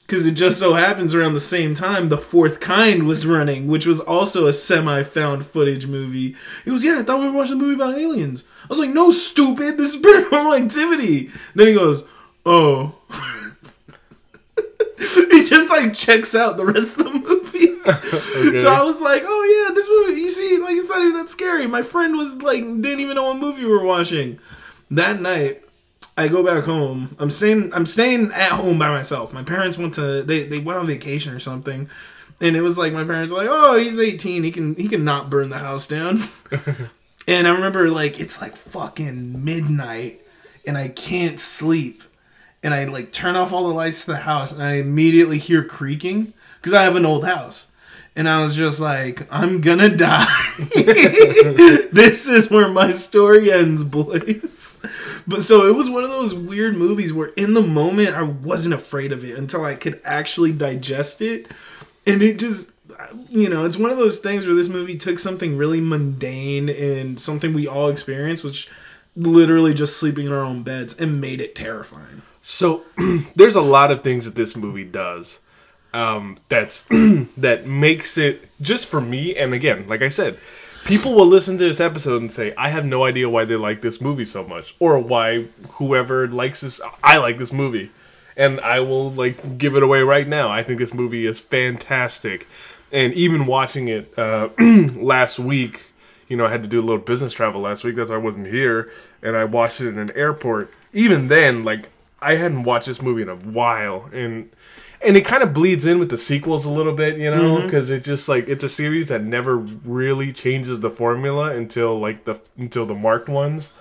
Because 0.00 0.24
it 0.24 0.32
just 0.32 0.60
so 0.60 0.74
happens 0.74 1.12
around 1.12 1.34
the 1.34 1.40
same 1.40 1.74
time, 1.74 2.08
The 2.08 2.18
Fourth 2.18 2.60
Kind 2.60 3.08
was 3.08 3.26
running, 3.26 3.66
which 3.66 3.84
was 3.84 3.98
also 3.98 4.46
a 4.46 4.52
semi 4.52 5.02
found 5.02 5.44
footage 5.44 5.88
movie. 5.88 6.36
He 6.64 6.70
goes, 6.70 6.84
Yeah, 6.84 7.00
I 7.00 7.02
thought 7.02 7.18
we 7.18 7.26
were 7.26 7.32
watching 7.36 7.54
a 7.54 7.58
movie 7.58 7.74
about 7.74 7.98
aliens. 7.98 8.44
I 8.62 8.66
was 8.68 8.78
like, 8.78 8.90
No, 8.90 9.10
stupid, 9.10 9.76
this 9.76 9.94
is 9.94 10.02
paranormal 10.02 10.60
activity. 10.64 11.30
Then 11.56 11.66
he 11.68 11.74
goes, 11.74 12.08
Oh. 12.46 12.94
he 14.98 15.48
just 15.48 15.68
like 15.68 15.92
checks 15.92 16.34
out 16.34 16.56
the 16.56 16.64
rest 16.64 16.98
of 16.98 17.04
the 17.04 17.18
movie. 17.18 17.72
So 18.60 18.72
I 18.72 18.82
was 18.82 19.00
like, 19.00 19.22
oh 19.24 19.66
yeah, 19.68 19.74
this 19.74 19.88
movie. 19.88 20.20
You 20.20 20.30
see, 20.30 20.58
like 20.58 20.74
it's 20.76 20.88
not 20.88 21.02
even 21.02 21.14
that 21.14 21.30
scary. 21.30 21.66
My 21.66 21.82
friend 21.82 22.16
was 22.16 22.42
like, 22.42 22.62
didn't 22.62 23.00
even 23.00 23.14
know 23.14 23.24
what 23.24 23.36
movie 23.36 23.64
we 23.64 23.70
were 23.70 23.84
watching. 23.84 24.40
That 24.90 25.20
night, 25.20 25.62
I 26.16 26.28
go 26.28 26.42
back 26.42 26.64
home. 26.64 27.14
I'm 27.20 27.30
staying. 27.30 27.72
I'm 27.72 27.86
staying 27.86 28.32
at 28.32 28.52
home 28.52 28.78
by 28.78 28.88
myself. 28.88 29.32
My 29.32 29.44
parents 29.44 29.78
went 29.78 29.94
to 29.94 30.22
they 30.22 30.44
they 30.44 30.58
went 30.58 30.80
on 30.80 30.86
vacation 30.86 31.32
or 31.32 31.38
something, 31.38 31.88
and 32.40 32.56
it 32.56 32.62
was 32.62 32.76
like 32.78 32.92
my 32.92 33.04
parents 33.04 33.30
were 33.32 33.38
like, 33.38 33.48
oh, 33.50 33.76
he's 33.76 34.00
18. 34.00 34.42
He 34.42 34.50
can 34.50 34.74
he 34.74 34.88
can 34.88 35.04
not 35.04 35.30
burn 35.30 35.50
the 35.50 35.58
house 35.58 35.86
down. 35.86 36.22
and 37.28 37.46
I 37.46 37.50
remember 37.50 37.88
like 37.90 38.18
it's 38.18 38.40
like 38.40 38.56
fucking 38.56 39.44
midnight, 39.44 40.22
and 40.66 40.76
I 40.76 40.88
can't 40.88 41.38
sleep. 41.38 42.02
And 42.66 42.74
I 42.74 42.86
like 42.86 43.12
turn 43.12 43.36
off 43.36 43.52
all 43.52 43.68
the 43.68 43.72
lights 43.72 44.00
to 44.00 44.10
the 44.10 44.16
house, 44.16 44.50
and 44.50 44.60
I 44.60 44.72
immediately 44.72 45.38
hear 45.38 45.62
creaking 45.62 46.32
because 46.56 46.74
I 46.74 46.82
have 46.82 46.96
an 46.96 47.06
old 47.06 47.24
house. 47.24 47.70
And 48.16 48.28
I 48.28 48.42
was 48.42 48.56
just 48.56 48.80
like, 48.80 49.24
I'm 49.30 49.60
gonna 49.60 49.88
die. 49.96 50.26
this 50.58 52.26
is 52.26 52.50
where 52.50 52.68
my 52.68 52.90
story 52.90 53.52
ends, 53.52 53.84
boys. 53.84 54.80
But 55.28 55.44
so 55.44 55.68
it 55.68 55.76
was 55.76 55.88
one 55.88 56.02
of 56.02 56.10
those 56.10 56.34
weird 56.34 56.74
movies 56.74 57.12
where 57.12 57.28
in 57.36 57.54
the 57.54 57.62
moment 57.62 58.16
I 58.16 58.24
wasn't 58.24 58.74
afraid 58.74 59.12
of 59.12 59.24
it 59.24 59.38
until 59.38 59.64
I 59.64 59.76
could 59.76 60.00
actually 60.04 60.50
digest 60.50 61.22
it. 61.22 61.46
And 62.04 62.20
it 62.20 62.36
just, 62.36 62.72
you 63.28 63.48
know, 63.48 63.64
it's 63.64 63.76
one 63.76 63.92
of 63.92 63.96
those 63.96 64.18
things 64.18 64.44
where 64.44 64.56
this 64.56 64.68
movie 64.68 64.96
took 64.96 65.20
something 65.20 65.56
really 65.56 65.80
mundane 65.80 66.68
and 66.68 67.20
something 67.20 67.54
we 67.54 67.68
all 67.68 67.90
experience, 67.90 68.42
which 68.42 68.68
literally 69.14 69.72
just 69.72 69.98
sleeping 69.98 70.26
in 70.26 70.32
our 70.32 70.40
own 70.40 70.64
beds, 70.64 70.98
and 70.98 71.20
made 71.20 71.40
it 71.40 71.54
terrifying. 71.54 72.22
So 72.48 72.84
there's 73.34 73.56
a 73.56 73.60
lot 73.60 73.90
of 73.90 74.04
things 74.04 74.24
that 74.24 74.36
this 74.36 74.54
movie 74.54 74.84
does 74.84 75.40
um, 75.92 76.38
that's 76.48 76.84
that 77.36 77.66
makes 77.66 78.16
it 78.16 78.48
just 78.60 78.88
for 78.88 79.00
me. 79.00 79.34
And 79.34 79.52
again, 79.52 79.88
like 79.88 80.00
I 80.00 80.08
said, 80.08 80.38
people 80.84 81.12
will 81.12 81.26
listen 81.26 81.58
to 81.58 81.64
this 81.64 81.80
episode 81.80 82.20
and 82.20 82.30
say, 82.30 82.54
"I 82.56 82.68
have 82.68 82.84
no 82.84 83.04
idea 83.04 83.28
why 83.28 83.46
they 83.46 83.56
like 83.56 83.82
this 83.82 84.00
movie 84.00 84.24
so 84.24 84.44
much, 84.44 84.76
or 84.78 84.96
why 85.00 85.46
whoever 85.70 86.28
likes 86.28 86.60
this, 86.60 86.80
I 87.02 87.16
like 87.16 87.36
this 87.36 87.52
movie." 87.52 87.90
And 88.36 88.60
I 88.60 88.78
will 88.78 89.10
like 89.10 89.58
give 89.58 89.74
it 89.74 89.82
away 89.82 90.02
right 90.02 90.28
now. 90.28 90.48
I 90.48 90.62
think 90.62 90.78
this 90.78 90.94
movie 90.94 91.26
is 91.26 91.40
fantastic, 91.40 92.46
and 92.92 93.12
even 93.14 93.46
watching 93.46 93.88
it 93.88 94.16
uh, 94.16 94.50
last 94.60 95.40
week, 95.40 95.86
you 96.28 96.36
know, 96.36 96.46
I 96.46 96.50
had 96.50 96.62
to 96.62 96.68
do 96.68 96.78
a 96.78 96.86
little 96.86 97.02
business 97.02 97.32
travel 97.32 97.62
last 97.62 97.82
week. 97.82 97.96
That's 97.96 98.10
why 98.10 98.16
I 98.16 98.20
wasn't 98.20 98.46
here, 98.46 98.92
and 99.20 99.36
I 99.36 99.42
watched 99.42 99.80
it 99.80 99.88
in 99.88 99.98
an 99.98 100.12
airport. 100.14 100.72
Even 100.92 101.26
then, 101.26 101.64
like 101.64 101.88
I 102.20 102.36
hadn't 102.36 102.62
watched 102.62 102.86
this 102.86 103.02
movie 103.02 103.22
in 103.22 103.28
a 103.28 103.36
while, 103.36 104.08
and 104.12 104.50
and 105.02 105.16
it 105.16 105.24
kind 105.24 105.42
of 105.42 105.52
bleeds 105.52 105.84
in 105.86 105.98
with 105.98 106.10
the 106.10 106.18
sequels 106.18 106.64
a 106.64 106.70
little 106.70 106.94
bit, 106.94 107.18
you 107.18 107.30
know, 107.30 107.60
because 107.62 107.90
it 107.90 108.02
just 108.02 108.28
like 108.28 108.48
it's 108.48 108.64
a 108.64 108.68
series 108.68 109.08
that 109.08 109.22
never 109.22 109.56
really 109.56 110.32
changes 110.32 110.80
the 110.80 110.90
formula 110.90 111.52
until 111.52 111.98
like 111.98 112.24
the 112.24 112.40
until 112.56 112.86
the 112.86 112.94
marked 112.94 113.28
ones. 113.28 113.72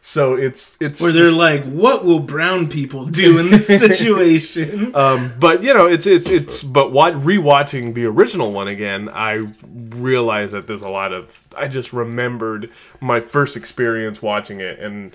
So 0.00 0.34
it's 0.34 0.76
it's 0.80 1.00
Where 1.00 1.10
they're 1.10 1.32
like, 1.32 1.64
what 1.64 2.04
will 2.04 2.20
brown 2.20 2.68
people 2.68 3.06
do 3.06 3.38
in 3.38 3.50
this 3.50 3.66
situation? 3.66 4.94
Um, 4.94 5.32
but 5.40 5.64
you 5.64 5.74
know, 5.74 5.86
it's 5.86 6.06
it's 6.06 6.28
it's. 6.28 6.62
But 6.62 6.92
what 6.92 7.14
rewatching 7.14 7.94
the 7.94 8.04
original 8.04 8.52
one 8.52 8.68
again, 8.68 9.08
I 9.08 9.46
realized 9.64 10.54
that 10.54 10.68
there's 10.68 10.82
a 10.82 10.88
lot 10.88 11.12
of. 11.12 11.36
I 11.56 11.66
just 11.66 11.92
remembered 11.92 12.70
my 13.00 13.18
first 13.18 13.56
experience 13.56 14.22
watching 14.22 14.60
it, 14.60 14.78
and 14.78 15.12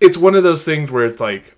it's 0.00 0.16
one 0.16 0.34
of 0.34 0.42
those 0.42 0.64
things 0.64 0.90
where 0.90 1.04
it's 1.06 1.20
like. 1.20 1.56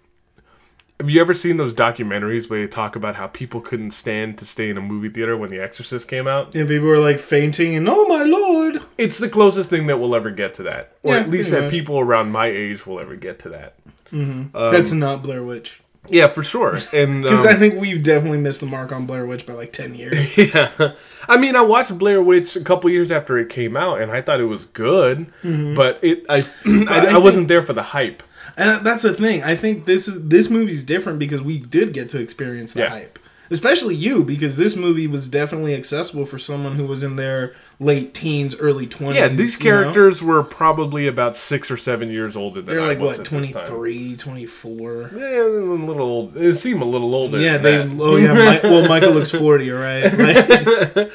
Have 1.05 1.11
you 1.11 1.21
ever 1.21 1.35
seen 1.35 1.59
those 1.59 1.75
documentaries 1.75 2.49
where 2.49 2.63
they 2.63 2.67
talk 2.67 2.97
about 2.97 3.17
how 3.17 3.27
people 3.27 3.61
couldn't 3.61 3.91
stand 3.91 4.39
to 4.39 4.47
stay 4.47 4.71
in 4.71 4.79
a 4.79 4.81
movie 4.81 5.11
theater 5.11 5.37
when 5.37 5.51
The 5.51 5.61
Exorcist 5.61 6.09
came 6.09 6.27
out? 6.27 6.55
and 6.55 6.67
people 6.67 6.89
were 6.89 6.99
like 6.99 7.19
fainting 7.19 7.75
and, 7.77 7.87
oh 7.91 8.07
my 8.09 8.23
lord. 8.23 8.81
It's 8.97 9.19
the 9.19 9.29
closest 9.29 9.69
thing 9.69 9.85
that 9.89 9.99
we'll 10.01 10.17
ever 10.17 10.31
get 10.31 10.55
to 10.55 10.63
that, 10.63 10.93
or 11.03 11.13
Yeah, 11.15 11.21
at 11.21 11.29
least 11.29 11.51
that 11.51 11.65
much. 11.65 11.71
people 11.71 11.99
around 11.99 12.33
my 12.33 12.47
age 12.47 12.87
will 12.87 12.99
ever 12.99 13.17
get 13.17 13.39
to 13.41 13.51
that. 13.51 13.75
Um, 14.13 14.49
That's 14.55 14.93
not 14.93 15.23
Blair 15.23 15.43
Witch. 15.43 15.83
Yeah, 16.09 16.29
for 16.29 16.43
sure. 16.43 16.79
And 16.95 17.23
Because 17.25 17.45
um, 17.45 17.53
I 17.53 17.57
think 17.57 17.79
we've 17.79 18.03
definitely 18.03 18.39
missed 18.39 18.61
the 18.61 18.67
mark 18.67 18.91
on 18.91 19.05
Blair 19.05 19.27
Witch 19.27 19.45
by 19.47 19.53
like 19.53 19.75
10 19.75 19.95
years. 19.95 20.35
Yeah, 20.39 20.95
I 21.29 21.37
mean, 21.37 21.55
I 21.55 21.61
watched 21.61 21.99
Blair 21.99 22.23
Witch 22.23 22.57
a 22.57 22.61
couple 22.65 22.89
years 22.89 23.13
after 23.13 23.37
it 23.37 23.51
came 23.51 23.77
out, 23.77 24.01
and 24.01 24.11
I 24.11 24.23
thought 24.23 24.41
it 24.41 24.45
was 24.45 24.65
good, 24.65 25.27
but 25.43 26.03
it 26.03 26.25
I 26.31 26.37
I, 26.39 26.41
Mm-hmm. 26.43 26.89
I 26.89 27.07
I 27.15 27.19
wasn't 27.19 27.49
there 27.49 27.63
for 27.63 27.75
the 27.75 27.83
hype. 27.83 28.23
And 28.57 28.85
that's 28.87 29.03
the 29.03 29.13
thing. 29.15 29.43
I 29.43 29.57
think 29.57 29.85
this 29.85 30.07
is 30.09 30.29
this 30.29 30.49
movie's 30.51 30.85
different 30.85 31.19
because 31.19 31.43
we 31.43 31.59
did 31.59 31.93
get 31.93 32.11
to 32.11 32.21
experience 32.21 32.73
the 32.75 32.81
Yeah. 32.81 32.89
hype. 32.91 33.19
Especially 33.51 33.95
you, 33.95 34.25
because 34.25 34.57
this 34.57 34.75
movie 34.75 35.07
was 35.07 35.29
definitely 35.29 35.75
accessible 35.75 36.25
for 36.25 36.39
someone 36.39 36.77
who 36.77 36.87
was 36.87 37.03
in 37.03 37.17
their 37.17 37.55
late 37.79 38.15
teens, 38.15 38.57
early 38.57 38.87
twenties. 38.87 39.21
Yeah, 39.21 39.29
these 39.29 39.57
characters 39.57 40.23
were 40.23 40.43
probably 40.43 41.07
about 41.07 41.37
six 41.37 41.71
or 41.71 41.77
seven 41.77 42.11
years 42.11 42.37
older 42.37 42.63
than 42.63 42.75
they're 42.77 42.87
like 42.87 42.99
what, 42.99 43.19
at 43.21 43.27
23, 43.27 44.17
24. 44.17 45.11
Yeah, 45.15 45.43
a 45.43 45.45
little 45.45 46.03
old. 46.03 46.37
It 46.37 46.55
seemed 46.57 46.81
a 46.81 46.87
little 46.87 47.15
older. 47.15 47.39
Yeah, 47.39 47.59
they. 47.59 47.77
that. 47.79 48.01
Oh 48.01 48.17
yeah, 48.17 48.33
Mi- 48.33 48.61
well 48.71 48.89
Michael 48.89 49.13
looks 49.13 49.31
forty, 49.31 49.71
all 49.71 49.79
right. 49.79 50.05
Right? 50.25 51.11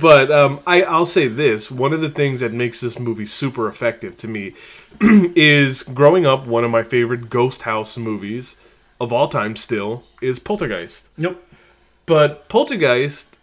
But 0.00 0.30
um, 0.30 0.60
I, 0.66 0.82
I'll 0.82 1.06
say 1.06 1.26
this: 1.26 1.70
one 1.70 1.92
of 1.92 2.00
the 2.00 2.10
things 2.10 2.40
that 2.40 2.52
makes 2.52 2.80
this 2.80 2.98
movie 2.98 3.26
super 3.26 3.68
effective 3.68 4.16
to 4.18 4.28
me 4.28 4.54
is 5.00 5.82
growing 5.82 6.26
up. 6.26 6.46
One 6.46 6.62
of 6.64 6.70
my 6.70 6.84
favorite 6.84 7.28
ghost 7.28 7.62
house 7.62 7.96
movies 7.96 8.56
of 9.00 9.12
all 9.12 9.26
time 9.26 9.56
still 9.56 10.04
is 10.20 10.38
Poltergeist. 10.38 11.08
nope. 11.16 11.44
But 12.06 12.48
Poltergeist, 12.48 13.38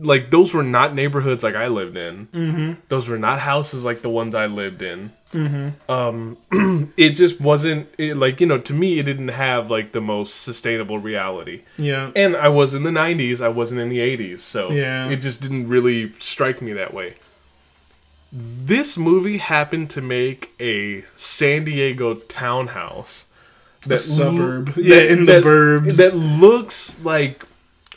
like 0.00 0.30
those 0.30 0.54
were 0.54 0.62
not 0.62 0.94
neighborhoods 0.94 1.42
like 1.44 1.54
I 1.54 1.68
lived 1.68 1.96
in. 1.96 2.26
Mm-hmm. 2.28 2.72
Those 2.88 3.08
were 3.08 3.18
not 3.18 3.40
houses 3.40 3.84
like 3.84 4.02
the 4.02 4.10
ones 4.10 4.34
I 4.34 4.46
lived 4.46 4.82
in. 4.82 5.12
Mm-hmm. 5.32 5.90
Um, 5.90 6.38
it 6.96 7.10
just 7.10 7.40
wasn't 7.40 7.88
it, 7.98 8.16
like 8.16 8.40
you 8.40 8.46
know 8.46 8.58
to 8.58 8.72
me 8.72 8.98
it 8.98 9.02
didn't 9.02 9.28
have 9.28 9.70
like 9.70 9.92
the 9.92 10.00
most 10.00 10.42
sustainable 10.42 10.98
reality. 10.98 11.62
Yeah. 11.76 12.12
And 12.16 12.36
I 12.36 12.48
was 12.48 12.74
in 12.74 12.84
the 12.84 12.90
'90s. 12.90 13.40
I 13.40 13.48
wasn't 13.48 13.80
in 13.80 13.88
the 13.88 13.98
'80s, 13.98 14.40
so 14.40 14.70
Yeah. 14.70 15.08
it 15.10 15.16
just 15.16 15.40
didn't 15.42 15.68
really 15.68 16.12
strike 16.18 16.62
me 16.62 16.72
that 16.74 16.94
way. 16.94 17.14
This 18.32 18.96
movie 18.96 19.38
happened 19.38 19.90
to 19.90 20.00
make 20.00 20.52
a 20.58 21.04
San 21.14 21.64
Diego 21.64 22.14
townhouse. 22.14 23.26
The 23.86 23.98
suburb. 23.98 24.72
Yeah, 24.76 24.96
in 25.02 25.26
the 25.26 25.34
burbs. 25.40 25.98
That 25.98 26.16
looks 26.16 26.98
like 27.04 27.44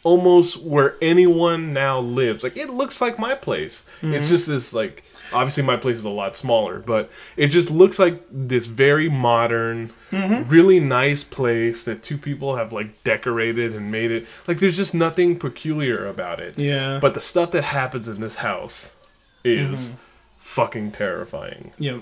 almost 0.04 0.58
where 0.62 0.96
anyone 1.02 1.74
now 1.74 2.00
lives. 2.00 2.44
Like 2.44 2.58
it 2.58 2.70
looks 2.70 3.02
like 3.02 3.18
my 3.20 3.36
place. 3.36 3.84
Mm-hmm. 3.98 4.14
It's 4.14 4.30
just 4.30 4.48
this 4.48 4.74
like 4.74 5.04
obviously 5.34 5.64
my 5.64 5.76
place 5.78 5.98
is 5.98 6.04
a 6.06 6.10
lot 6.10 6.36
smaller, 6.38 6.80
but 6.80 7.12
it 7.36 7.48
just 7.48 7.70
looks 7.70 8.00
like 8.00 8.22
this 8.32 8.66
very 8.66 9.10
modern, 9.10 9.92
Mm-hmm. 10.12 10.50
really 10.50 10.80
nice 10.80 11.26
place 11.26 11.84
that 11.84 12.02
two 12.02 12.18
people 12.18 12.56
have 12.56 12.72
like 12.72 13.04
decorated 13.04 13.76
and 13.76 13.92
made 13.92 14.10
it. 14.10 14.26
Like 14.48 14.60
there's 14.60 14.78
just 14.78 14.94
nothing 14.94 15.38
peculiar 15.38 16.08
about 16.08 16.40
it. 16.40 16.58
Yeah. 16.58 17.00
But 17.02 17.14
the 17.14 17.20
stuff 17.20 17.52
that 17.52 17.64
happens 17.66 18.08
in 18.08 18.22
this 18.22 18.36
house 18.36 18.94
is 19.44 19.90
Mm-hmm. 19.90 19.96
fucking 20.38 20.92
terrifying. 20.94 21.72
yeah. 21.78 22.00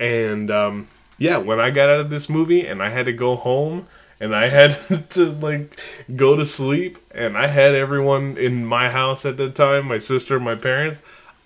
And 0.00 0.50
um, 0.50 0.88
yeah, 1.18 1.36
when 1.36 1.60
I 1.60 1.70
got 1.70 1.88
out 1.88 2.00
of 2.00 2.10
this 2.10 2.28
movie 2.28 2.66
and 2.66 2.82
I 2.82 2.88
had 2.90 3.04
to 3.06 3.12
go 3.12 3.36
home 3.36 3.86
and 4.20 4.36
I 4.36 4.48
had 4.48 4.70
to 5.10 5.32
like 5.32 5.80
go 6.14 6.36
to 6.36 6.44
sleep 6.44 6.98
and 7.10 7.36
I 7.36 7.46
had 7.48 7.74
everyone 7.74 8.36
in 8.36 8.64
my 8.64 8.90
house 8.90 9.24
at 9.24 9.38
the 9.38 9.50
time, 9.50 9.86
my 9.86 9.98
sister, 9.98 10.38
my 10.38 10.54
parents, 10.54 10.98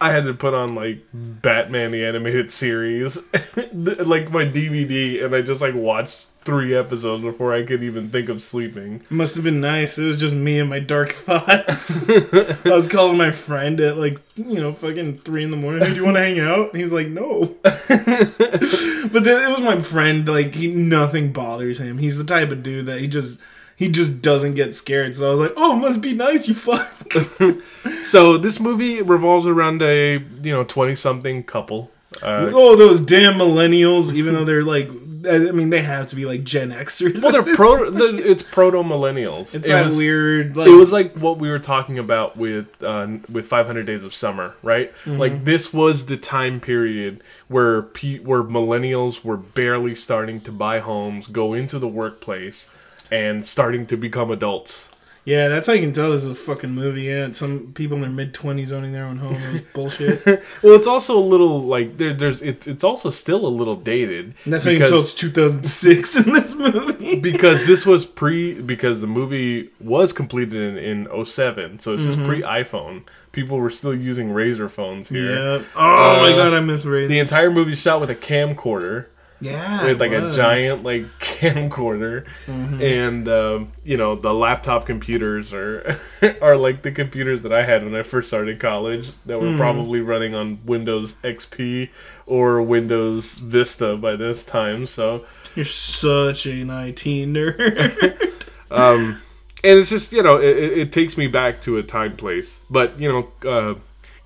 I 0.04 0.12
had 0.12 0.26
to 0.26 0.34
put 0.34 0.52
on 0.52 0.74
like 0.74 1.02
Batman 1.14 1.90
the 1.90 2.04
animated 2.04 2.50
series, 2.50 3.16
like 3.72 4.30
my 4.30 4.44
DVD, 4.44 5.24
and 5.24 5.34
I 5.34 5.40
just 5.40 5.62
like 5.62 5.74
watched 5.74 6.28
three 6.44 6.74
episodes 6.74 7.24
before 7.24 7.54
I 7.54 7.62
could 7.62 7.82
even 7.82 8.10
think 8.10 8.28
of 8.28 8.42
sleeping. 8.42 9.02
Must 9.08 9.34
have 9.34 9.44
been 9.44 9.62
nice. 9.62 9.96
It 9.96 10.04
was 10.04 10.18
just 10.18 10.34
me 10.34 10.60
and 10.60 10.68
my 10.68 10.78
dark 10.78 11.12
thoughts. 11.12 12.10
I 12.66 12.68
was 12.68 12.86
calling 12.86 13.16
my 13.16 13.30
friend 13.30 13.80
at 13.80 13.96
like, 13.96 14.20
you 14.36 14.60
know, 14.60 14.74
fucking 14.74 15.20
three 15.20 15.42
in 15.42 15.50
the 15.50 15.56
morning. 15.56 15.88
Do 15.88 15.94
you 15.94 16.04
want 16.04 16.18
to 16.18 16.22
hang 16.22 16.38
out? 16.38 16.74
And 16.74 16.82
he's 16.82 16.92
like, 16.92 17.08
no. 17.08 17.56
but 17.62 19.24
then 19.24 19.42
it 19.42 19.48
was 19.48 19.62
my 19.62 19.80
friend. 19.80 20.28
Like, 20.28 20.54
he 20.54 20.70
nothing 20.70 21.32
bothers 21.32 21.80
him. 21.80 21.96
He's 21.96 22.18
the 22.18 22.24
type 22.24 22.50
of 22.50 22.62
dude 22.62 22.84
that 22.84 23.00
he 23.00 23.08
just 23.08 23.40
he 23.76 23.88
just 23.88 24.22
doesn't 24.22 24.54
get 24.54 24.74
scared. 24.74 25.16
So 25.16 25.28
I 25.28 25.30
was 25.30 25.40
like, 25.40 25.52
oh, 25.56 25.76
it 25.76 25.80
must 25.80 26.00
be 26.00 26.14
nice, 26.14 26.48
you 26.48 26.54
fuck. 26.54 26.90
So 28.04 28.36
this 28.36 28.60
movie 28.60 29.00
revolves 29.00 29.46
around 29.46 29.82
a 29.82 30.18
you 30.18 30.52
know 30.52 30.64
twenty 30.64 30.94
something 30.94 31.42
couple. 31.42 31.90
Uh, 32.22 32.50
oh, 32.52 32.76
those 32.76 33.00
damn 33.00 33.34
millennials. 33.34 34.12
Even 34.12 34.34
though 34.34 34.44
they're 34.44 34.62
like, 34.62 34.88
I 35.26 35.50
mean, 35.52 35.70
they 35.70 35.82
have 35.82 36.06
to 36.08 36.16
be 36.16 36.26
like 36.26 36.44
Gen 36.44 36.70
Xers. 36.70 37.22
well, 37.22 37.32
they're 37.32 37.54
pro. 37.54 37.90
The, 37.90 38.30
it's 38.30 38.42
proto 38.42 38.82
millennials. 38.82 39.54
It's 39.54 39.68
that 39.68 39.92
weird. 39.92 40.56
Like, 40.56 40.68
it 40.68 40.76
was 40.76 40.92
like 40.92 41.14
what 41.14 41.38
we 41.38 41.48
were 41.48 41.58
talking 41.58 41.98
about 41.98 42.36
with 42.36 42.82
uh, 42.82 43.08
with 43.30 43.46
500 43.46 43.84
Days 43.86 44.04
of 44.04 44.14
Summer, 44.14 44.54
right? 44.62 44.92
Mm-hmm. 45.04 45.18
Like 45.18 45.44
this 45.44 45.72
was 45.72 46.06
the 46.06 46.16
time 46.16 46.60
period 46.60 47.22
where 47.48 47.82
pe- 47.82 48.18
where 48.20 48.42
millennials 48.42 49.24
were 49.24 49.36
barely 49.36 49.94
starting 49.94 50.40
to 50.42 50.52
buy 50.52 50.80
homes, 50.80 51.26
go 51.26 51.54
into 51.54 51.78
the 51.78 51.88
workplace, 51.88 52.68
and 53.10 53.44
starting 53.46 53.86
to 53.86 53.96
become 53.96 54.30
adults. 54.30 54.90
Yeah, 55.26 55.48
that's 55.48 55.66
how 55.66 55.72
you 55.72 55.80
can 55.80 55.94
tell 55.94 56.10
this 56.10 56.20
is 56.20 56.26
a 56.28 56.34
fucking 56.34 56.68
movie. 56.72 57.04
Yeah, 57.04 57.28
it's 57.28 57.38
some 57.38 57.72
people 57.72 57.96
in 57.96 58.02
their 58.02 58.10
mid 58.10 58.34
twenties 58.34 58.70
owning 58.72 58.92
their 58.92 59.06
own 59.06 59.16
home. 59.16 59.32
It 59.32 59.52
was 59.52 59.60
bullshit. 59.72 60.22
Well, 60.62 60.74
it's 60.74 60.86
also 60.86 61.16
a 61.16 61.20
little 61.24 61.60
like 61.62 61.96
there, 61.96 62.12
there's 62.12 62.42
it's 62.42 62.66
it's 62.66 62.84
also 62.84 63.08
still 63.08 63.46
a 63.46 63.48
little 63.48 63.74
dated. 63.74 64.34
that's 64.44 64.66
how 64.66 64.70
you 64.72 64.78
can 64.80 64.88
tell 64.88 65.00
it's 65.00 65.14
2006 65.14 66.16
in 66.16 66.22
this 66.30 66.54
movie. 66.54 67.20
because 67.20 67.66
this 67.66 67.86
was 67.86 68.04
pre 68.04 68.60
because 68.60 69.00
the 69.00 69.06
movie 69.06 69.70
was 69.80 70.12
completed 70.12 70.76
in, 70.76 71.06
in 71.08 71.24
07 71.24 71.78
so 71.78 71.96
this 71.96 72.06
is 72.06 72.16
pre 72.16 72.42
iphone 72.42 73.02
people 73.32 73.58
were 73.58 73.70
still 73.70 73.94
using 73.94 74.28
Razr 74.28 74.70
phones 74.70 75.08
here 75.08 75.34
Yeah. 75.58 75.64
Oh 75.74 76.20
my 76.22 76.32
Uh, 76.32 76.36
god, 76.36 76.52
I 76.54 76.60
miss 76.60 76.82
Razr. 76.82 77.08
the 77.08 77.18
entire 77.18 77.50
movie 77.50 77.74
shot 77.76 77.98
with 78.00 78.10
a 78.10 78.14
camcorder 78.14 79.06
yeah, 79.40 79.84
with 79.86 80.00
like 80.00 80.12
it 80.12 80.22
a 80.22 80.30
giant 80.30 80.84
like 80.84 81.04
camcorder 81.34 82.24
Mm-hmm. 82.46 82.80
and 82.82 83.28
um, 83.28 83.72
you 83.84 83.96
know 83.96 84.14
the 84.16 84.32
laptop 84.34 84.86
computers 84.86 85.52
are 85.52 85.98
are 86.42 86.56
like 86.56 86.82
the 86.82 86.92
computers 86.92 87.42
that 87.42 87.52
i 87.52 87.64
had 87.64 87.84
when 87.84 87.94
i 87.94 88.02
first 88.02 88.28
started 88.28 88.60
college 88.60 89.12
that 89.26 89.40
were 89.40 89.56
probably 89.56 90.00
running 90.00 90.34
on 90.34 90.58
windows 90.64 91.14
xp 91.24 91.88
or 92.26 92.60
windows 92.62 93.38
vista 93.38 93.96
by 93.96 94.14
this 94.16 94.44
time 94.44 94.86
so 94.86 95.24
You're 95.54 95.64
such 95.64 96.46
an 96.46 96.70
IT 96.70 97.04
nerd. 97.04 98.42
um, 98.70 99.20
and 99.62 99.78
it's 99.78 99.90
just 99.90 100.12
you 100.12 100.22
know 100.22 100.36
it, 100.38 100.56
it 100.56 100.78
it 100.78 100.92
takes 100.92 101.16
me 101.16 101.26
back 101.26 101.60
to 101.62 101.76
a 101.78 101.82
time 101.82 102.16
place 102.16 102.60
but 102.70 102.98
you 103.00 103.08
know 103.10 103.48
uh, 103.48 103.74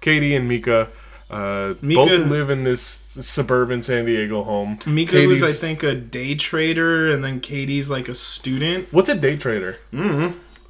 katie 0.00 0.34
and 0.34 0.48
mika 0.48 0.90
uh, 1.30 1.74
Mika- 1.82 2.06
both 2.06 2.26
live 2.28 2.48
in 2.50 2.62
this 2.62 2.80
suburban 2.80 3.82
san 3.82 4.04
diego 4.06 4.42
home 4.44 4.78
Mika 4.86 5.26
was, 5.26 5.42
I 5.42 5.52
think, 5.52 5.82
a 5.82 5.94
day 5.94 6.34
trader, 6.34 7.10
and 7.12 7.22
then 7.24 7.40
Katie's 7.40 7.90
like 7.90 8.08
a 8.08 8.14
student. 8.14 8.86
what's 8.92 9.08
a 9.08 9.14
day 9.14 9.36
trader 9.36 9.78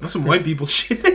That's 0.01 0.13
some 0.13 0.23
white 0.25 0.43
people 0.45 0.65
shit. 0.77 0.99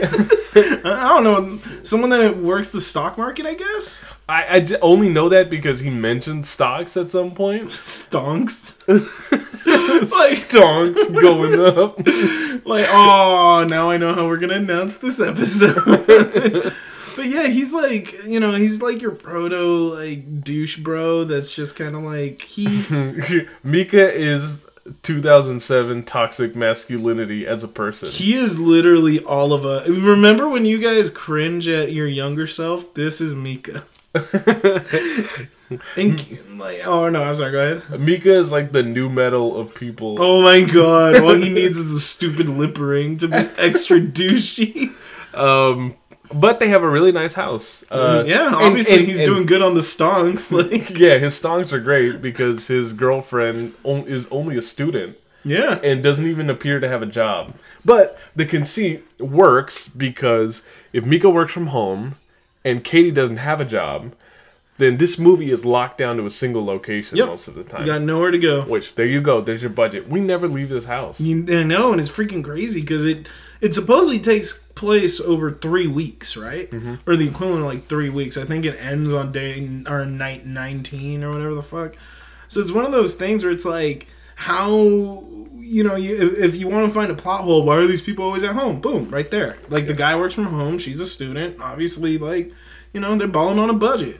I 0.57 1.19
don't 1.19 1.23
know. 1.23 1.59
Someone 1.83 2.11
that 2.11 2.37
works 2.37 2.69
the 2.71 2.79
stock 2.79 3.17
market, 3.17 3.45
I 3.45 3.55
guess. 3.55 4.13
I, 4.29 4.45
I 4.57 4.59
j- 4.61 4.77
only 4.81 5.09
know 5.09 5.27
that 5.29 5.49
because 5.49 5.79
he 5.81 5.89
mentioned 5.89 6.45
stocks 6.45 6.95
at 6.95 7.09
some 7.11 7.31
point 7.35 7.63
Stonks. 7.69 8.87
like 8.87 10.49
stocks 10.49 11.09
going 11.11 11.59
up 11.59 11.97
Like, 12.65 12.85
oh, 12.89 13.65
now 13.69 13.89
I 13.89 13.97
know 13.97 14.13
how 14.13 14.27
we're 14.27 14.37
gonna 14.37 14.55
announce 14.55 14.97
this 14.97 15.19
episode. 15.19 16.73
But 17.15 17.27
yeah, 17.27 17.47
he's 17.47 17.73
like, 17.73 18.13
you 18.25 18.39
know, 18.39 18.53
he's 18.53 18.81
like 18.81 19.01
your 19.01 19.11
proto 19.11 19.95
like 19.95 20.43
douche 20.43 20.77
bro. 20.77 21.23
That's 21.23 21.53
just 21.53 21.75
kind 21.75 21.95
of 21.95 22.03
like 22.03 22.41
he. 22.41 23.47
Mika 23.63 24.11
is 24.13 24.65
2007 25.03 26.03
toxic 26.03 26.55
masculinity 26.55 27.47
as 27.47 27.63
a 27.63 27.67
person. 27.67 28.09
He 28.09 28.35
is 28.35 28.59
literally 28.59 29.19
all 29.23 29.53
of 29.53 29.65
us. 29.65 29.87
Remember 29.87 30.47
when 30.47 30.65
you 30.65 30.79
guys 30.79 31.09
cringe 31.09 31.67
at 31.67 31.91
your 31.91 32.07
younger 32.07 32.47
self? 32.47 32.93
This 32.93 33.19
is 33.19 33.33
Mika. 33.33 33.83
and 35.97 36.59
like, 36.59 36.85
oh 36.85 37.09
no, 37.09 37.23
I'm 37.23 37.35
sorry. 37.35 37.51
Go 37.51 37.77
ahead. 37.77 37.99
Mika 37.99 38.31
is 38.31 38.51
like 38.51 38.71
the 38.71 38.83
new 38.83 39.09
metal 39.09 39.59
of 39.59 39.75
people. 39.75 40.21
Oh 40.21 40.41
my 40.41 40.61
god! 40.61 41.17
All 41.21 41.35
he 41.35 41.49
needs 41.49 41.79
is 41.79 41.91
a 41.91 41.99
stupid 41.99 42.47
lip 42.47 42.77
ring 42.79 43.17
to 43.17 43.27
be 43.27 43.35
extra 43.57 43.99
douchey. 43.99 44.93
Um, 45.33 45.95
but 46.33 46.59
they 46.59 46.67
have 46.69 46.83
a 46.83 46.89
really 46.89 47.11
nice 47.11 47.33
house. 47.33 47.83
Uh, 47.89 48.23
yeah, 48.25 48.51
obviously 48.53 48.97
and- 48.97 49.05
he's 49.07 49.17
and- 49.19 49.25
doing 49.25 49.45
good 49.45 49.61
on 49.61 49.73
the 49.73 49.79
stonks. 49.81 50.51
Like, 50.71 50.89
Yeah, 50.97 51.17
his 51.17 51.35
songs 51.35 51.71
are 51.73 51.79
great 51.79 52.21
because 52.21 52.67
his 52.67 52.93
girlfriend 52.93 53.73
on- 53.83 54.07
is 54.07 54.27
only 54.31 54.57
a 54.57 54.61
student 54.61 55.17
yeah, 55.43 55.79
and 55.83 56.01
doesn't 56.01 56.25
even 56.25 56.49
appear 56.49 56.79
to 56.79 56.87
have 56.87 57.01
a 57.01 57.05
job. 57.05 57.53
But 57.83 58.17
the 58.35 58.45
conceit 58.45 59.03
works 59.21 59.87
because 59.87 60.63
if 60.93 61.05
Mika 61.05 61.29
works 61.29 61.53
from 61.53 61.67
home 61.67 62.15
and 62.63 62.83
Katie 62.83 63.11
doesn't 63.11 63.37
have 63.37 63.61
a 63.61 63.65
job, 63.65 64.13
then 64.77 64.97
this 64.97 65.17
movie 65.19 65.51
is 65.51 65.63
locked 65.63 65.97
down 65.99 66.17
to 66.17 66.25
a 66.25 66.29
single 66.31 66.65
location 66.65 67.17
Yep. 67.17 67.27
most 67.27 67.47
of 67.47 67.53
the 67.55 67.63
time. 67.63 67.81
you 67.81 67.85
got 67.87 68.01
nowhere 68.01 68.31
to 68.31 68.37
go. 68.39 68.63
Which 68.63 68.95
there 68.95 69.05
you 69.05 69.21
go. 69.21 69.39
There's 69.39 69.61
your 69.61 69.69
budget. 69.69 70.09
We 70.09 70.19
never 70.19 70.47
leave 70.47 70.69
this 70.69 70.85
house. 70.85 71.21
You, 71.21 71.45
I 71.59 71.63
know, 71.63 71.91
and 71.93 72.01
it's 72.01 72.09
freaking 72.09 72.43
crazy 72.43 72.81
because 72.81 73.05
it 73.05 73.27
it 73.61 73.73
supposedly 73.73 74.19
takes 74.19 74.64
place 74.75 75.19
over 75.21 75.51
three 75.53 75.87
weeks, 75.87 76.35
right? 76.37 76.69
Mm-hmm. 76.69 76.95
Or 77.09 77.15
the 77.15 77.27
equivalent 77.27 77.61
of 77.61 77.67
like 77.67 77.87
three 77.87 78.09
weeks. 78.09 78.37
I 78.37 78.45
think 78.45 78.65
it 78.65 78.77
ends 78.77 79.13
on 79.13 79.31
day 79.31 79.67
or 79.87 80.05
night 80.05 80.45
nineteen 80.45 81.23
or 81.23 81.31
whatever 81.31 81.55
the 81.55 81.63
fuck. 81.63 81.95
So 82.47 82.59
it's 82.59 82.71
one 82.71 82.85
of 82.85 82.91
those 82.91 83.13
things 83.15 83.43
where 83.43 83.51
it's 83.51 83.65
like 83.65 84.07
how 84.35 85.25
you 85.57 85.83
know 85.83 85.95
you 85.95 86.15
if, 86.15 86.53
if 86.53 86.55
you 86.55 86.67
want 86.67 86.87
to 86.87 86.93
find 86.93 87.09
a 87.11 87.15
plot 87.15 87.41
hole, 87.41 87.63
why 87.63 87.77
are 87.77 87.87
these 87.87 88.01
people 88.01 88.25
always 88.25 88.43
at 88.43 88.53
home? 88.53 88.81
Boom, 88.81 89.07
right 89.09 89.31
there. 89.31 89.57
Like 89.69 89.87
the 89.87 89.93
guy 89.93 90.15
works 90.15 90.35
from 90.35 90.45
home. 90.45 90.77
She's 90.77 90.99
a 90.99 91.05
student. 91.07 91.59
Obviously, 91.59 92.17
like 92.17 92.51
you 92.93 92.99
know 92.99 93.17
they're 93.17 93.27
balling 93.27 93.59
on 93.59 93.69
a 93.69 93.73
budget. 93.73 94.19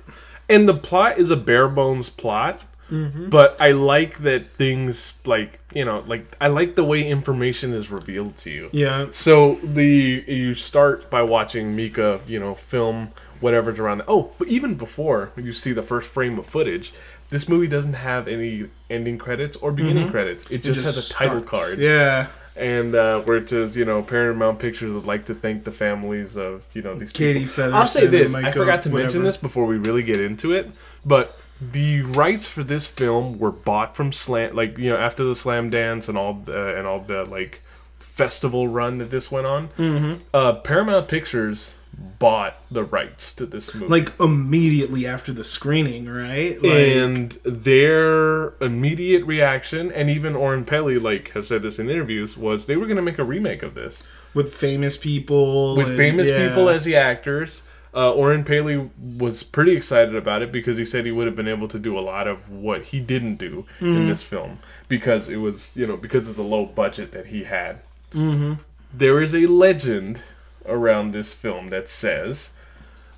and 0.49 0.67
the 0.67 0.73
plot 0.73 1.17
is 1.17 1.29
a 1.31 1.35
bare 1.35 1.67
bones 1.67 2.09
plot. 2.09 2.63
Mm-hmm. 2.91 3.29
But 3.29 3.57
I 3.59 3.71
like 3.71 4.19
that 4.19 4.51
things 4.53 5.13
like 5.25 5.59
you 5.73 5.85
know 5.85 6.03
like 6.05 6.35
I 6.39 6.47
like 6.47 6.75
the 6.75 6.83
way 6.83 7.07
information 7.07 7.73
is 7.73 7.89
revealed 7.89 8.37
to 8.37 8.51
you. 8.51 8.69
Yeah. 8.71 9.07
So 9.11 9.55
the 9.55 10.23
you 10.27 10.53
start 10.53 11.09
by 11.09 11.23
watching 11.23 11.75
Mika, 11.75 12.21
you 12.27 12.39
know, 12.39 12.55
film 12.55 13.11
whatever's 13.39 13.79
around. 13.79 14.03
Oh, 14.07 14.31
but 14.37 14.47
even 14.47 14.75
before 14.75 15.31
you 15.35 15.51
see 15.53 15.73
the 15.73 15.83
first 15.83 16.07
frame 16.07 16.37
of 16.39 16.45
footage, 16.45 16.93
this 17.29 17.49
movie 17.49 17.67
doesn't 17.67 17.93
have 17.93 18.27
any 18.27 18.69
ending 18.89 19.17
credits 19.17 19.57
or 19.57 19.71
beginning 19.71 20.09
credits. 20.09 20.45
It 20.49 20.63
just, 20.63 20.79
Mm-hmm. 20.79 20.85
Has 20.85 21.09
a 21.09 21.13
title 21.13 21.41
card. 21.41 21.79
Yeah. 21.79 22.27
And 22.55 22.95
uh, 22.95 23.19
where 23.21 23.37
it 23.37 23.49
says, 23.49 23.75
you 23.75 23.83
know, 23.83 24.01
Paramount 24.01 24.59
Pictures 24.59 24.91
would 24.93 25.05
like 25.05 25.25
to 25.25 25.35
thank 25.35 25.65
the 25.65 25.71
families 25.71 26.37
of, 26.37 26.65
you 26.73 26.81
know, 26.81 26.95
these 26.95 27.11
Katie 27.11 27.41
people. 27.41 27.55
Featherston. 27.55 27.73
I'll 27.73 27.87
say 27.87 28.07
this. 28.07 28.33
I 28.33 28.51
forgot 28.51 28.83
to 28.83 28.89
mention 28.89 29.23
this 29.23 29.35
before 29.35 29.65
we 29.65 29.77
really 29.77 30.03
get 30.03 30.21
into 30.21 30.53
it, 30.53 30.71
but 31.03 31.37
the 31.61 32.01
rights 32.01 32.47
for 32.47 32.63
this 32.63 32.85
film 32.87 33.39
were 33.39 33.51
bought 33.51 33.95
from 33.95 34.11
Slam, 34.11 34.55
like 34.55 34.77
you 34.77 34.89
know, 34.89 34.97
after 34.97 35.23
the 35.23 35.33
Slamdance 35.33 36.09
and 36.09 36.17
all 36.17 36.33
the 36.33 36.77
and 36.77 36.85
all 36.85 36.99
the 36.99 37.23
like 37.25 37.61
festival 37.99 38.67
run 38.67 38.97
that 38.99 39.11
this 39.11 39.31
went 39.31 39.45
on. 39.47 39.69
Mm-hmm. 39.77 40.23
Uh, 40.33 40.53
Paramount 40.53 41.07
Pictures 41.07 41.75
bought 42.19 42.57
the 42.69 42.83
rights 42.83 43.33
to 43.33 43.45
this 43.45 43.73
movie, 43.73 43.87
Like 43.87 44.13
immediately 44.19 45.07
after 45.07 45.31
the 45.31 45.45
screening, 45.45 46.07
right? 46.09 46.61
Like, 46.61 46.71
and 46.73 47.31
their 47.43 48.49
immediate 48.61 49.23
reaction, 49.25 49.91
and 49.93 50.09
even 50.09 50.35
Oren 50.35 50.65
Peli 50.65 50.99
like 50.99 51.29
has 51.29 51.47
said 51.47 51.61
this 51.63 51.79
in 51.79 51.89
interviews, 51.89 52.35
was 52.37 52.65
they 52.65 52.75
were 52.75 52.85
going 52.85 52.97
to 52.97 53.01
make 53.01 53.19
a 53.19 53.23
remake 53.23 53.63
of 53.63 53.75
this. 53.75 54.03
with 54.33 54.53
famous 54.53 54.97
people 54.97 55.77
with 55.77 55.87
and- 55.89 55.97
famous 55.97 56.27
yeah. 56.27 56.49
people 56.49 56.67
as 56.67 56.83
the 56.83 56.95
actors. 56.97 57.63
Uh, 57.95 58.11
Oren 58.11 58.43
Peli 58.43 58.89
was 59.17 59.43
pretty 59.43 59.75
excited 59.75 60.15
about 60.15 60.41
it 60.41 60.51
because 60.51 60.77
he 60.77 60.83
said 60.83 61.05
he 61.05 61.11
would 61.11 61.27
have 61.27 61.35
been 61.35 61.47
able 61.47 61.67
to 61.69 61.79
do 61.79 61.97
a 61.97 62.01
lot 62.01 62.27
of 62.27 62.49
what 62.49 62.85
he 62.85 62.99
didn't 62.99 63.37
do 63.37 63.65
Mm-hmm. 63.79 63.95
in 63.95 64.07
this 64.07 64.21
film 64.23 64.59
because 64.89 65.29
it 65.29 65.37
was, 65.37 65.71
you 65.75 65.87
know, 65.87 65.95
because 65.95 66.29
of 66.29 66.35
the 66.35 66.43
low 66.43 66.65
budget 66.65 67.11
that 67.13 67.27
he 67.27 67.43
had. 67.45 67.79
Mm-hmm. 68.11 68.55
is 69.01 69.33
a 69.33 69.47
legend 69.47 70.21
around 70.65 71.11
this 71.11 71.33
film 71.33 71.69
that 71.69 71.89
says 71.89 72.51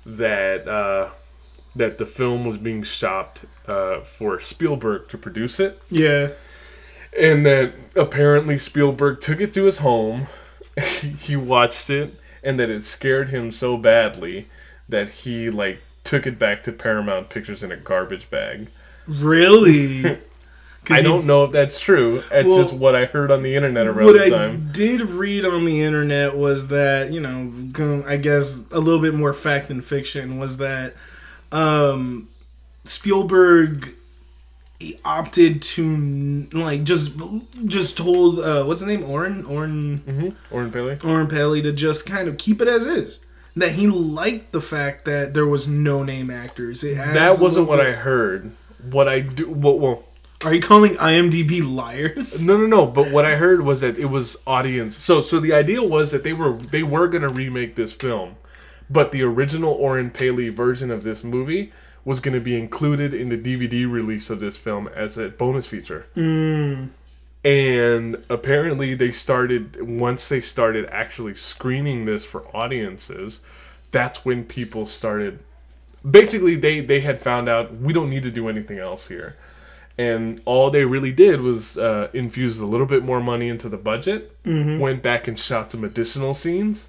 that 0.06 0.68
uh, 0.68 1.10
that 1.74 1.98
the 1.98 2.06
film 2.06 2.44
was 2.44 2.58
being 2.58 2.82
shopped 2.82 3.44
uh, 3.66 4.00
for 4.00 4.38
Spielberg 4.40 5.08
to 5.08 5.18
produce 5.18 5.60
it 5.60 5.80
yeah 5.90 6.30
and 7.18 7.44
that 7.46 7.72
apparently 7.96 8.58
Spielberg 8.58 9.20
took 9.20 9.40
it 9.40 9.52
to 9.54 9.64
his 9.64 9.78
home. 9.78 10.26
he 11.00 11.36
watched 11.36 11.90
it, 11.90 12.14
and 12.42 12.58
that 12.60 12.70
it 12.70 12.84
scared 12.84 13.30
him 13.30 13.50
so 13.50 13.76
badly 13.76 14.48
that 14.88 15.08
he 15.08 15.50
like 15.50 15.80
took 16.04 16.26
it 16.26 16.38
back 16.38 16.62
to 16.64 16.72
Paramount 16.72 17.28
Pictures 17.30 17.62
in 17.62 17.70
a 17.72 17.76
garbage 17.76 18.30
bag. 18.30 18.68
Really? 19.06 20.04
I 20.90 20.98
he- 20.98 21.02
don't 21.02 21.26
know 21.26 21.44
if 21.44 21.52
that's 21.52 21.78
true. 21.78 22.22
It's 22.30 22.48
Well, 22.48 22.56
just 22.62 22.72
what 22.74 22.94
I 22.94 23.04
heard 23.04 23.30
on 23.30 23.42
the 23.42 23.54
internet 23.54 23.86
around 23.86 24.06
what 24.06 24.14
the 24.16 24.24
I 24.24 24.30
time. 24.30 24.70
did 24.72 25.02
read 25.02 25.44
on 25.44 25.64
the 25.66 25.82
internet 25.82 26.36
was 26.36 26.68
that 26.68 27.12
you 27.12 27.20
know, 27.20 28.04
I 28.06 28.16
guess 28.16 28.64
a 28.70 28.78
little 28.80 29.00
bit 29.00 29.12
more 29.14 29.34
fact 29.34 29.68
than 29.68 29.80
fiction 29.82 30.38
was 30.38 30.56
that 30.58 30.94
um, 31.52 32.28
Spielberg 32.84 33.94
opted 35.04 35.60
to 35.60 36.46
like 36.52 36.84
just 36.84 37.18
just 37.64 37.98
told 37.98 38.38
uh, 38.38 38.62
what's 38.64 38.80
his 38.80 38.86
name 38.88 39.02
Oren 39.04 39.44
Oren 39.44 39.98
hmm 39.98 40.54
Oren 40.54 40.70
Peli. 40.70 40.98
Oren 41.04 41.26
Peli 41.26 41.60
to 41.62 41.72
just 41.72 42.06
kind 42.06 42.28
of 42.28 42.38
keep 42.38 42.62
it 42.62 42.68
as 42.68 42.86
is. 42.86 43.24
That 43.58 43.72
he 43.72 43.86
liked 43.88 44.52
the 44.52 44.60
fact 44.60 45.04
that 45.06 45.34
there 45.34 45.46
was 45.46 45.66
no 45.68 46.02
name 46.02 46.30
actors. 46.30 46.82
That 46.82 47.38
wasn't 47.40 47.68
what 47.68 47.80
I 47.80 47.92
heard. 47.92 48.52
What 48.90 49.08
I 49.08 49.20
do, 49.20 49.50
well, 49.50 49.78
well, 49.78 50.04
Are 50.44 50.54
you 50.54 50.62
calling 50.62 50.94
IMDb 50.94 51.60
liars? 51.68 52.44
no, 52.46 52.56
no, 52.56 52.66
no. 52.66 52.86
But 52.86 53.10
what 53.10 53.24
I 53.24 53.34
heard 53.36 53.62
was 53.62 53.80
that 53.80 53.98
it 53.98 54.06
was 54.06 54.36
audience. 54.46 54.96
So, 54.96 55.20
so 55.20 55.40
the 55.40 55.52
idea 55.52 55.82
was 55.82 56.12
that 56.12 56.22
they 56.22 56.32
were 56.32 56.52
they 56.52 56.82
were 56.84 57.08
gonna 57.08 57.28
remake 57.28 57.74
this 57.74 57.92
film, 57.92 58.36
but 58.88 59.10
the 59.10 59.22
original 59.22 59.72
Oren 59.72 60.10
Peli 60.10 60.48
version 60.50 60.90
of 60.92 61.02
this 61.02 61.24
movie 61.24 61.72
was 62.04 62.20
gonna 62.20 62.40
be 62.40 62.56
included 62.56 63.12
in 63.12 63.28
the 63.28 63.36
DVD 63.36 63.90
release 63.90 64.30
of 64.30 64.38
this 64.38 64.56
film 64.56 64.88
as 64.94 65.18
a 65.18 65.28
bonus 65.30 65.66
feature. 65.66 66.06
Hmm. 66.14 66.86
And 67.44 68.22
apparently, 68.28 68.94
they 68.94 69.12
started 69.12 69.80
once 69.80 70.28
they 70.28 70.40
started 70.40 70.86
actually 70.90 71.34
screening 71.34 72.04
this 72.04 72.24
for 72.24 72.44
audiences. 72.56 73.40
That's 73.90 74.24
when 74.24 74.44
people 74.44 74.86
started. 74.86 75.38
Basically, 76.08 76.56
they 76.56 76.80
they 76.80 77.00
had 77.00 77.22
found 77.22 77.48
out 77.48 77.76
we 77.76 77.92
don't 77.92 78.10
need 78.10 78.24
to 78.24 78.30
do 78.30 78.48
anything 78.48 78.78
else 78.78 79.08
here 79.08 79.36
and 80.00 80.40
all 80.44 80.70
they 80.70 80.84
really 80.84 81.10
did 81.10 81.40
was 81.40 81.76
uh, 81.76 82.08
infuse 82.12 82.60
a 82.60 82.64
little 82.64 82.86
bit 82.86 83.02
more 83.02 83.20
money 83.20 83.48
into 83.48 83.68
the 83.68 83.76
budget. 83.76 84.32
Went 84.44 85.02
back 85.02 85.26
and 85.26 85.36
shot 85.36 85.72
some 85.72 85.82
additional 85.82 86.34
scenes. 86.34 86.88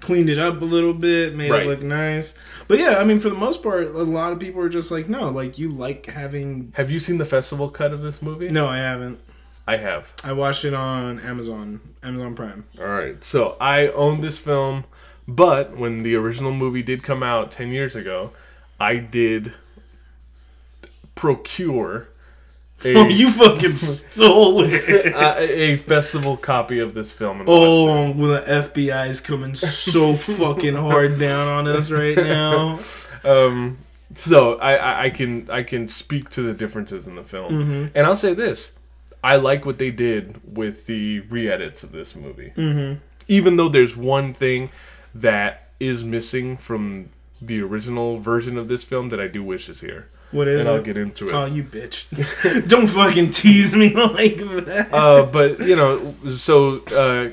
Cleaned 0.00 0.30
it 0.30 0.38
up 0.38 0.60
a 0.62 0.64
little 0.64 0.94
bit, 0.94 1.36
made 1.36 1.50
Right. 1.50 1.64
it 1.64 1.68
look 1.68 1.82
nice. 1.82 2.36
But 2.68 2.78
yeah, 2.78 2.96
I 2.98 3.04
mean, 3.04 3.20
for 3.20 3.28
the 3.28 3.34
most 3.36 3.62
part, 3.62 3.88
a 3.88 4.02
lot 4.02 4.32
of 4.32 4.40
people 4.40 4.62
are 4.62 4.70
just 4.70 4.90
like, 4.90 5.08
no, 5.10 5.28
like 5.28 5.58
you 5.58 5.70
like 5.70 6.06
having. 6.06 6.72
Have 6.76 6.90
you 6.90 6.98
seen 6.98 7.18
the 7.18 7.26
festival 7.26 7.68
cut 7.68 7.92
of 7.92 8.00
this 8.00 8.22
movie? 8.22 8.48
No, 8.48 8.66
I 8.66 8.78
haven't. 8.78 9.20
I 9.66 9.76
have. 9.76 10.12
I 10.24 10.32
watched 10.32 10.64
it 10.64 10.74
on 10.74 11.20
Amazon, 11.20 11.80
Amazon 12.02 12.34
Prime. 12.34 12.64
All 12.80 12.86
right, 12.86 13.22
so 13.22 13.56
I 13.60 13.88
own 13.88 14.20
this 14.20 14.38
film, 14.38 14.84
but 15.28 15.76
when 15.76 16.02
the 16.02 16.14
original 16.16 16.52
movie 16.52 16.82
did 16.82 17.02
come 17.02 17.22
out 17.22 17.52
ten 17.52 17.68
years 17.70 17.94
ago, 17.94 18.32
I 18.80 18.96
did 18.96 19.52
procure 21.14 22.08
a, 22.84 22.94
Oh, 22.96 23.06
you 23.08 23.30
fucking 23.30 23.76
stole 23.76 24.64
it. 24.64 24.72
a, 25.14 25.38
a 25.72 25.76
festival 25.76 26.36
copy 26.36 26.80
of 26.80 26.94
this 26.94 27.12
film. 27.12 27.40
And 27.40 27.48
watched 27.48 27.60
it. 27.60 27.64
Oh, 27.64 28.10
when 28.12 28.30
the 28.30 28.40
FBI 28.40 29.08
is 29.08 29.20
coming 29.20 29.54
so 29.54 30.16
fucking 30.16 30.74
hard 30.74 31.18
down 31.18 31.48
on 31.48 31.68
us 31.68 31.90
right 31.90 32.16
now. 32.16 32.78
um 33.24 33.78
so 34.14 34.56
I, 34.58 34.74
I 34.76 35.04
i 35.04 35.10
can 35.10 35.48
i 35.48 35.62
can 35.62 35.88
speak 35.88 36.28
to 36.30 36.42
the 36.42 36.52
differences 36.52 37.06
in 37.06 37.14
the 37.14 37.22
film 37.22 37.50
Mm-hmm. 37.52 37.86
and 37.96 38.06
i'll 38.06 38.16
say 38.16 38.34
this 38.34 38.72
i 39.24 39.36
like 39.36 39.64
what 39.64 39.78
they 39.78 39.90
did 39.90 40.40
with 40.56 40.86
the 40.86 41.20
re-edits 41.20 41.82
of 41.82 41.92
this 41.92 42.14
movie 42.16 42.52
mm-hmm. 42.56 42.98
even 43.28 43.56
though 43.56 43.68
there's 43.68 43.96
one 43.96 44.32
thing 44.34 44.70
that 45.14 45.68
is 45.80 46.04
missing 46.04 46.56
from 46.56 47.08
the 47.40 47.60
original 47.60 48.18
version 48.18 48.56
of 48.58 48.68
this 48.68 48.84
film 48.84 49.08
that 49.08 49.20
i 49.20 49.26
do 49.26 49.42
wish 49.42 49.68
is 49.68 49.80
here 49.80 50.08
What 50.30 50.48
is 50.48 50.60
and 50.60 50.68
i'll 50.68 50.82
get 50.82 50.96
into 50.96 51.28
it 51.28 51.34
Oh, 51.34 51.44
you 51.44 51.62
bitch! 51.64 52.06
Don't 52.68 52.86
fucking 52.88 53.30
tease 53.32 53.74
me 53.74 53.94
like 54.20 54.38
that. 54.66 54.88
uh, 54.92 55.26
but 55.26 55.58
you 55.60 55.76
know 55.76 56.14
so 56.30 56.80
uh, 56.86 57.30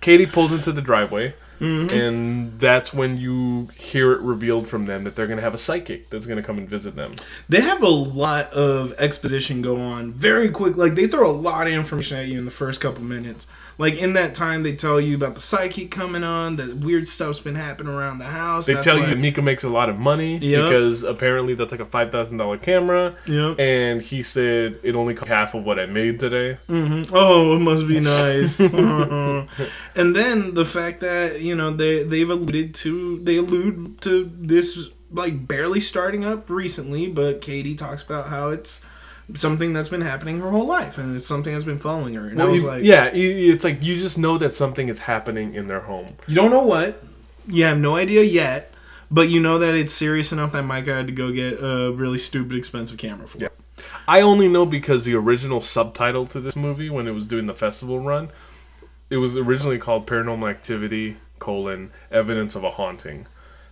katie 0.00 0.26
pulls 0.26 0.52
into 0.52 0.70
the 0.72 0.82
driveway 0.82 1.34
Mm-hmm. 1.60 1.92
and 1.92 2.58
that's 2.60 2.92
when 2.94 3.16
you 3.16 3.68
hear 3.76 4.12
it 4.12 4.20
revealed 4.20 4.68
from 4.68 4.86
them 4.86 5.04
that 5.04 5.16
they're 5.16 5.26
going 5.26 5.38
to 5.38 5.42
have 5.42 5.54
a 5.54 5.58
psychic 5.58 6.08
that's 6.08 6.26
going 6.26 6.36
to 6.36 6.42
come 6.42 6.56
and 6.56 6.68
visit 6.68 6.94
them. 6.94 7.16
They 7.48 7.60
have 7.60 7.82
a 7.82 7.88
lot 7.88 8.52
of 8.52 8.92
exposition 8.98 9.60
go 9.60 9.80
on 9.80 10.12
very 10.12 10.50
quick. 10.50 10.76
Like 10.76 10.94
they 10.94 11.08
throw 11.08 11.30
a 11.30 11.32
lot 11.32 11.66
of 11.66 11.72
information 11.72 12.18
at 12.18 12.26
you 12.26 12.38
in 12.38 12.44
the 12.44 12.50
first 12.50 12.80
couple 12.80 13.02
minutes. 13.02 13.48
Like 13.78 13.94
in 13.94 14.14
that 14.14 14.34
time, 14.34 14.64
they 14.64 14.74
tell 14.74 15.00
you 15.00 15.14
about 15.14 15.36
the 15.36 15.40
psychic 15.40 15.92
coming 15.92 16.24
on, 16.24 16.56
that 16.56 16.78
weird 16.78 17.06
stuff's 17.06 17.38
been 17.38 17.54
happening 17.54 17.92
around 17.94 18.18
the 18.18 18.24
house. 18.24 18.66
They 18.66 18.74
That's 18.74 18.84
tell 18.84 18.98
why- 18.98 19.10
you 19.10 19.16
Mika 19.16 19.40
makes 19.40 19.62
a 19.62 19.68
lot 19.68 19.88
of 19.88 19.98
money 19.98 20.36
Yep. 20.38 20.64
because 20.64 21.02
apparently 21.04 21.54
that's 21.54 21.70
like 21.70 21.80
a 21.80 21.84
five 21.84 22.10
thousand 22.10 22.38
dollar 22.38 22.58
camera, 22.58 23.14
Yep. 23.26 23.60
and 23.60 24.02
he 24.02 24.22
said 24.24 24.80
it 24.82 24.96
only 24.96 25.14
cost 25.14 25.28
half 25.28 25.54
of 25.54 25.64
what 25.64 25.78
I 25.78 25.86
made 25.86 26.18
today. 26.18 26.58
Mm-hmm. 26.68 27.14
Oh, 27.14 27.54
it 27.54 27.60
must 27.60 27.86
be 27.86 28.00
nice. 28.00 28.60
Uh-huh. 28.60 29.44
and 29.94 30.14
then 30.16 30.54
the 30.54 30.64
fact 30.64 31.00
that 31.00 31.40
you 31.40 31.54
know 31.54 31.70
they 31.72 32.02
they've 32.02 32.28
alluded 32.30 32.74
to 32.76 33.20
they 33.22 33.36
allude 33.36 34.00
to 34.02 34.30
this 34.36 34.90
like 35.12 35.46
barely 35.46 35.80
starting 35.80 36.24
up 36.24 36.50
recently, 36.50 37.06
but 37.06 37.40
Katie 37.40 37.74
talks 37.74 38.02
about 38.02 38.28
how 38.28 38.50
it's 38.50 38.84
something 39.34 39.72
that's 39.72 39.88
been 39.88 40.00
happening 40.00 40.40
her 40.40 40.50
whole 40.50 40.66
life 40.66 40.98
and 40.98 41.14
it's 41.14 41.26
something 41.26 41.52
that's 41.52 41.64
been 41.64 41.78
following 41.78 42.14
her. 42.14 42.28
And 42.28 42.40
I 42.40 42.46
was 42.46 42.62
you- 42.62 42.68
like, 42.68 42.84
yeah, 42.84 43.10
it's 43.12 43.64
like 43.64 43.82
you 43.82 43.96
just 43.96 44.18
know 44.18 44.38
that 44.38 44.54
something 44.54 44.88
is 44.88 45.00
happening 45.00 45.54
in 45.54 45.68
their 45.68 45.80
home. 45.80 46.16
you 46.26 46.34
don't 46.34 46.50
know 46.50 46.62
what, 46.62 47.02
you 47.46 47.64
have 47.64 47.78
no 47.78 47.96
idea 47.96 48.22
yet, 48.22 48.72
but 49.10 49.28
you 49.28 49.40
know 49.40 49.58
that 49.58 49.74
it's 49.74 49.92
serious 49.92 50.32
enough 50.32 50.52
that 50.52 50.62
Micah 50.62 50.94
had 50.94 51.06
to 51.06 51.12
go 51.12 51.32
get 51.32 51.62
a 51.62 51.92
really 51.92 52.18
stupid 52.18 52.56
expensive 52.56 52.98
camera 52.98 53.26
for. 53.26 53.38
Yeah. 53.38 53.48
I 54.06 54.20
only 54.20 54.48
know 54.48 54.66
because 54.66 55.04
the 55.04 55.14
original 55.14 55.60
subtitle 55.60 56.26
to 56.26 56.40
this 56.40 56.56
movie, 56.56 56.90
when 56.90 57.06
it 57.06 57.12
was 57.12 57.26
doing 57.26 57.46
the 57.46 57.54
festival 57.54 58.00
run, 58.00 58.30
it 59.10 59.18
was 59.18 59.36
originally 59.36 59.78
called 59.78 60.06
Paranormal 60.06 60.50
Activity: 60.50 61.18
colon 61.38 61.90
Evidence 62.10 62.54
of 62.54 62.64
a 62.64 62.72
Haunting. 62.72 63.26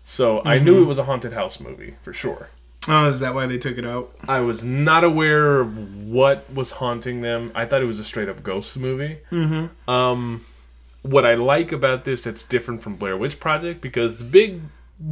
So 0.05 0.43
I 0.45 0.59
knew 0.59 0.75
mm-hmm. 0.75 0.85
it 0.85 0.87
was 0.87 0.99
a 0.99 1.05
haunted 1.05 1.33
house 1.33 1.59
movie 1.59 1.97
for 2.01 2.13
sure. 2.13 2.49
Oh, 2.89 3.07
is 3.07 3.21
that 3.21 3.35
why 3.35 3.47
they 3.47 3.59
took 3.59 3.79
it 3.79 3.85
out? 3.85 4.15
I 4.29 4.41
was 4.41 4.63
not 4.63 5.05
aware 5.05 5.61
of 5.61 6.07
what 6.07 6.53
was 6.53 6.73
haunting 6.73 7.21
them. 7.21 7.51
I 7.55 7.67
thought 7.67 7.83
it 7.83 7.87
was 7.87 7.99
a 7.99 8.05
straight 8.05 8.29
up 8.29 8.43
ghost 8.43 8.77
movie. 8.77 9.19
Mm-hmm. 9.31 9.91
Um, 9.91 10.45
what 11.03 11.25
I 11.25 11.35
like 11.35 11.73
about 11.73 12.05
this 12.05 12.25
that's 12.25 12.45
different 12.45 12.83
from 12.83 12.97
Blair 12.97 13.17
Witch 13.17 13.41
Project 13.41 13.81
because 13.81 14.19
the 14.19 14.25
big 14.25 14.61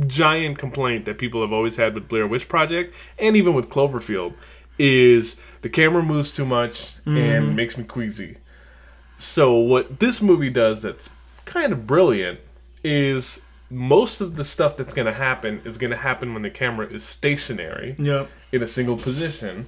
giant 0.06 0.58
complaint 0.58 1.04
that 1.04 1.18
people 1.18 1.40
have 1.40 1.52
always 1.52 1.76
had 1.76 1.94
with 1.94 2.08
Blair 2.08 2.26
Witch 2.26 2.48
Project 2.48 2.94
and 3.18 3.36
even 3.36 3.54
with 3.54 3.68
Cloverfield 3.68 4.34
is 4.78 5.36
the 5.62 5.68
camera 5.68 6.02
moves 6.02 6.32
too 6.32 6.46
much 6.46 6.94
and 7.06 7.54
makes 7.54 7.76
me 7.76 7.84
queasy. 7.84 8.38
So 9.18 9.56
what 9.56 10.00
this 10.00 10.20
movie 10.20 10.50
does 10.50 10.82
that's 10.82 11.10
kind 11.44 11.72
of 11.72 11.86
brilliant 11.86 12.40
is 12.82 13.40
most 13.74 14.20
of 14.20 14.36
the 14.36 14.44
stuff 14.44 14.76
that's 14.76 14.94
going 14.94 15.06
to 15.06 15.12
happen 15.12 15.60
is 15.64 15.76
going 15.78 15.90
to 15.90 15.96
happen 15.96 16.32
when 16.32 16.42
the 16.42 16.50
camera 16.50 16.86
is 16.86 17.02
stationary 17.04 17.96
Yep. 17.98 18.28
in 18.52 18.62
a 18.62 18.68
single 18.68 18.96
position 18.96 19.66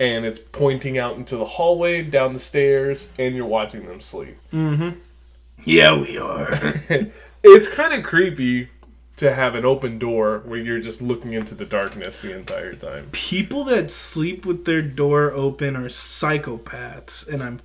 and 0.00 0.24
it's 0.24 0.38
pointing 0.52 0.96
out 0.98 1.16
into 1.16 1.36
the 1.36 1.44
hallway, 1.44 2.02
down 2.02 2.32
the 2.32 2.38
stairs, 2.38 3.08
and 3.18 3.34
you're 3.34 3.44
watching 3.46 3.86
them 3.86 4.00
sleep. 4.00 4.36
Mm-hmm. 4.52 4.90
Yeah, 5.64 5.98
we 6.00 6.18
are. 6.18 6.74
It's 7.44 7.68
kind 7.68 7.92
of 7.94 8.02
creepy 8.04 8.68
to 9.16 9.32
have 9.34 9.54
an 9.54 9.64
open 9.64 9.98
door 9.98 10.42
where 10.44 10.58
you're 10.58 10.80
just 10.80 11.00
looking 11.00 11.32
into 11.32 11.54
the 11.54 11.64
darkness 11.64 12.20
the 12.22 12.36
entire 12.36 12.74
time. 12.74 13.08
people 13.12 13.64
that 13.64 13.90
sleep 13.92 14.44
with 14.46 14.64
their 14.64 14.82
door 14.82 15.32
open 15.32 15.74
are 15.76 15.88
psychopaths, 15.88 17.28
and 17.32 17.42
I'm 17.42 17.60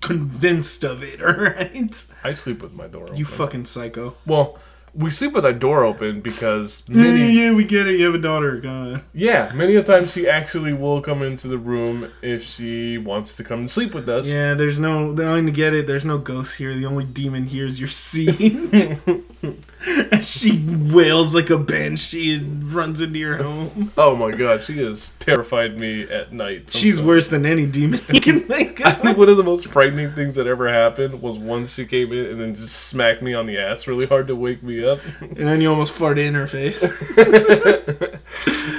convinced 0.00 0.84
of 0.84 1.02
it. 1.02 1.22
All 1.26 1.32
right, 1.32 2.06
I 2.24 2.32
sleep 2.32 2.62
with 2.62 2.72
my 2.74 2.86
door 2.86 3.04
open. 3.04 3.16
you 3.16 3.24
fucking 3.24 3.64
psycho. 3.66 4.14
well, 4.26 4.58
we 4.94 5.10
sleep 5.10 5.32
with 5.32 5.44
our 5.44 5.52
door 5.52 5.84
open 5.84 6.20
because 6.20 6.82
Yeah, 6.88 7.02
many, 7.02 7.32
yeah, 7.32 7.52
we 7.52 7.64
get 7.64 7.86
it. 7.86 7.98
You 7.98 8.06
have 8.06 8.14
a 8.14 8.18
daughter. 8.18 8.56
God. 8.58 9.02
yeah, 9.12 9.52
many 9.54 9.76
a 9.76 9.82
times 9.82 10.12
she 10.12 10.28
actually 10.28 10.72
will 10.72 11.00
come 11.00 11.22
into 11.22 11.48
the 11.48 11.58
room 11.58 12.10
if 12.22 12.44
she 12.44 12.98
wants 12.98 13.36
to 13.36 13.44
come 13.44 13.60
and 13.60 13.70
sleep 13.70 13.94
with 13.94 14.08
us. 14.08 14.26
Yeah, 14.26 14.54
there's 14.54 14.78
no. 14.78 15.12
I 15.12 15.40
get 15.50 15.74
it. 15.74 15.86
There's 15.86 16.04
no 16.04 16.18
ghosts 16.18 16.54
here. 16.54 16.74
The 16.74 16.86
only 16.86 17.04
demon 17.04 17.44
here 17.44 17.66
is 17.66 17.78
your 17.80 17.88
seed. 17.88 18.98
she 20.22 20.64
wails 20.92 21.34
like 21.34 21.50
a 21.50 21.58
banshee 21.58 22.34
and 22.34 22.72
runs 22.72 23.00
into 23.00 23.18
your 23.18 23.42
home. 23.42 23.92
Oh 23.96 24.16
my 24.16 24.30
god, 24.30 24.64
she 24.64 24.78
has 24.78 25.10
terrified 25.18 25.78
me 25.78 26.02
at 26.02 26.32
night. 26.32 26.70
She's 26.70 27.00
worse 27.00 27.28
than 27.28 27.46
any 27.46 27.66
demon 27.66 28.00
you 28.12 28.20
can 28.20 28.40
think 28.40 28.84
I 28.84 28.92
think 28.92 29.16
one 29.16 29.28
of 29.28 29.36
the 29.36 29.44
most 29.44 29.66
frightening 29.66 30.10
things 30.10 30.36
that 30.36 30.46
ever 30.46 30.72
happened 30.72 31.20
was 31.20 31.38
once 31.38 31.74
she 31.74 31.86
came 31.86 32.12
in 32.12 32.26
and 32.26 32.40
then 32.40 32.54
just 32.54 32.86
smacked 32.86 33.22
me 33.22 33.34
on 33.34 33.46
the 33.46 33.58
ass 33.58 33.86
really 33.86 34.06
hard 34.06 34.28
to 34.28 34.36
wake 34.36 34.62
me 34.62 34.84
up. 34.84 35.00
And 35.20 35.36
then 35.36 35.60
you 35.60 35.70
almost 35.70 35.94
farted 35.94 36.26
in 36.26 36.34
her 36.34 36.46
face. 36.46 36.92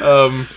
Um, 0.02 0.48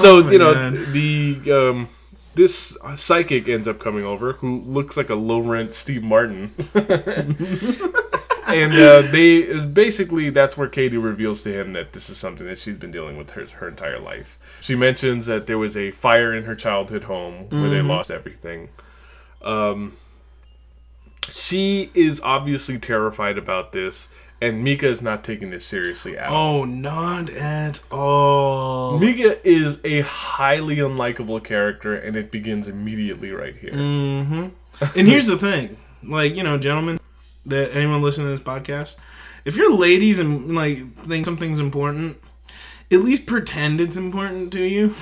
so 0.00 0.22
my 0.22 0.32
you 0.32 0.38
know 0.38 0.52
God. 0.52 0.92
the 0.92 1.40
um, 1.52 1.88
this 2.34 2.76
psychic 2.96 3.48
ends 3.48 3.66
up 3.66 3.78
coming 3.78 4.04
over 4.04 4.34
who 4.34 4.60
looks 4.60 4.96
like 4.96 5.10
a 5.10 5.14
low 5.14 5.40
rent 5.40 5.74
Steve 5.74 6.02
Martin, 6.02 6.54
and 8.54 8.72
uh, 8.72 9.02
they 9.10 9.64
basically 9.66 10.30
that's 10.30 10.56
where 10.56 10.68
Katie 10.68 10.96
reveals 10.96 11.42
to 11.42 11.52
him 11.52 11.72
that 11.72 11.92
this 11.92 12.10
is 12.10 12.18
something 12.18 12.46
that 12.46 12.58
she's 12.58 12.76
been 12.76 12.90
dealing 12.90 13.16
with 13.16 13.30
her 13.30 13.46
her 13.46 13.68
entire 13.68 13.98
life. 13.98 14.38
She 14.60 14.74
mentions 14.74 15.26
that 15.26 15.46
there 15.46 15.58
was 15.58 15.76
a 15.76 15.90
fire 15.90 16.34
in 16.34 16.44
her 16.44 16.54
childhood 16.54 17.04
home 17.04 17.48
where 17.50 17.70
they 17.70 17.82
lost 17.82 18.10
everything. 18.10 18.68
Um, 19.42 19.96
she 21.28 21.90
is 21.94 22.20
obviously 22.22 22.78
terrified 22.78 23.38
about 23.38 23.72
this, 23.72 24.08
and 24.40 24.64
Mika 24.64 24.86
is 24.86 25.02
not 25.02 25.22
taking 25.22 25.50
this 25.50 25.64
seriously 25.64 26.16
at 26.16 26.28
all. 26.28 26.62
oh, 26.62 26.64
not 26.64 27.30
at 27.30 27.80
all. 27.90 28.98
Mika 28.98 29.46
is 29.46 29.80
a 29.84 30.00
highly 30.00 30.76
unlikable 30.76 31.42
character, 31.42 31.94
and 31.94 32.16
it 32.16 32.30
begins 32.30 32.68
immediately 32.68 33.30
right 33.32 33.56
here. 33.56 33.72
Mm-hmm. 33.72 34.46
And 34.96 35.06
here's 35.06 35.26
the 35.26 35.36
thing, 35.36 35.76
like 36.02 36.34
you 36.36 36.42
know, 36.42 36.56
gentlemen, 36.56 36.98
that 37.46 37.74
anyone 37.74 38.02
listening 38.02 38.26
to 38.28 38.30
this 38.30 38.40
podcast, 38.40 38.96
if 39.44 39.56
you're 39.56 39.72
ladies 39.72 40.18
and 40.18 40.54
like 40.54 40.94
think 40.96 41.24
something's 41.24 41.60
important, 41.60 42.18
at 42.90 43.00
least 43.00 43.26
pretend 43.26 43.80
it's 43.80 43.96
important 43.96 44.52
to 44.52 44.62
you. 44.62 44.94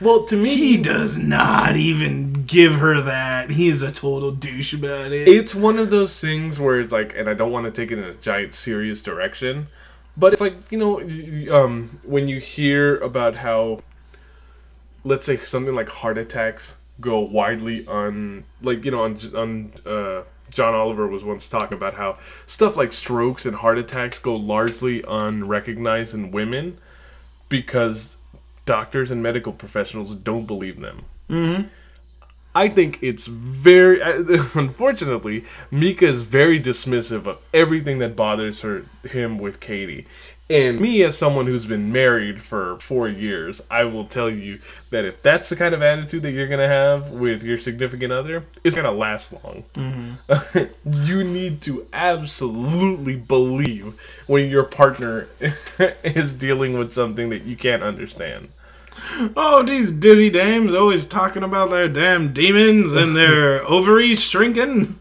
Well, 0.00 0.24
to 0.24 0.36
me, 0.36 0.54
He 0.56 0.76
does 0.76 1.18
not 1.18 1.76
even 1.76 2.44
give 2.46 2.74
her 2.74 3.00
that. 3.00 3.50
He's 3.50 3.82
a 3.82 3.92
total 3.92 4.32
douche 4.32 4.74
about 4.74 5.12
it. 5.12 5.28
it's 5.28 5.54
one 5.54 5.78
of 5.78 5.90
those 5.90 6.20
things 6.20 6.58
where 6.58 6.80
it's 6.80 6.92
like, 6.92 7.14
and 7.16 7.28
I 7.28 7.34
don't 7.34 7.52
want 7.52 7.66
to 7.66 7.70
take 7.70 7.90
it 7.92 7.98
in 7.98 8.04
a 8.04 8.14
giant 8.14 8.54
serious 8.54 9.02
direction, 9.02 9.68
but 10.16 10.32
it's 10.32 10.42
like 10.42 10.54
you 10.70 10.78
know, 10.78 11.00
um, 11.54 12.00
when 12.02 12.28
you 12.28 12.40
hear 12.40 12.98
about 12.98 13.36
how, 13.36 13.80
let's 15.04 15.26
say 15.26 15.36
something 15.38 15.74
like 15.74 15.88
heart 15.88 16.18
attacks 16.18 16.76
go 17.00 17.20
widely 17.20 17.86
on, 17.86 18.44
like 18.62 18.84
you 18.84 18.90
know, 18.90 19.04
on 19.04 19.16
on. 19.34 19.72
Uh, 19.86 20.22
John 20.54 20.74
Oliver 20.74 21.06
was 21.06 21.24
once 21.24 21.48
talking 21.48 21.76
about 21.76 21.94
how 21.94 22.14
stuff 22.46 22.76
like 22.76 22.92
strokes 22.92 23.44
and 23.44 23.56
heart 23.56 23.78
attacks 23.78 24.18
go 24.18 24.34
largely 24.34 25.02
unrecognized 25.06 26.14
in 26.14 26.30
women 26.30 26.78
because 27.48 28.16
doctors 28.64 29.10
and 29.10 29.22
medical 29.22 29.52
professionals 29.52 30.14
don't 30.14 30.46
believe 30.46 30.80
them. 30.80 31.04
Mm-hmm. 31.28 31.68
I 32.54 32.68
think 32.68 32.98
it's 33.02 33.26
very, 33.26 34.00
unfortunately, 34.54 35.44
Mika 35.70 36.06
is 36.06 36.22
very 36.22 36.60
dismissive 36.60 37.26
of 37.26 37.38
everything 37.52 37.98
that 37.98 38.14
bothers 38.14 38.60
her 38.60 38.86
him 39.08 39.38
with 39.38 39.58
Katie. 39.58 40.06
And 40.50 40.78
me, 40.78 41.02
as 41.02 41.16
someone 41.16 41.46
who's 41.46 41.64
been 41.64 41.90
married 41.90 42.42
for 42.42 42.78
four 42.78 43.08
years, 43.08 43.62
I 43.70 43.84
will 43.84 44.04
tell 44.04 44.28
you 44.28 44.58
that 44.90 45.06
if 45.06 45.22
that's 45.22 45.48
the 45.48 45.56
kind 45.56 45.74
of 45.74 45.80
attitude 45.80 46.22
that 46.22 46.32
you're 46.32 46.48
gonna 46.48 46.68
have 46.68 47.12
with 47.12 47.42
your 47.42 47.56
significant 47.56 48.12
other, 48.12 48.44
it's 48.62 48.76
gonna 48.76 48.92
last 48.92 49.32
long. 49.32 49.64
Mm-hmm. 49.72 51.04
you 51.06 51.24
need 51.24 51.62
to 51.62 51.86
absolutely 51.94 53.16
believe 53.16 53.98
when 54.26 54.50
your 54.50 54.64
partner 54.64 55.28
is 56.04 56.34
dealing 56.34 56.78
with 56.78 56.92
something 56.92 57.30
that 57.30 57.44
you 57.44 57.56
can't 57.56 57.82
understand. 57.82 58.48
Oh, 59.36 59.62
these 59.62 59.92
dizzy 59.92 60.30
dames 60.30 60.74
always 60.74 61.06
talking 61.06 61.42
about 61.42 61.70
their 61.70 61.88
damn 61.88 62.32
demons 62.32 62.94
and 62.94 63.16
their 63.16 63.62
ovaries 63.68 64.22
shrinking. 64.22 64.98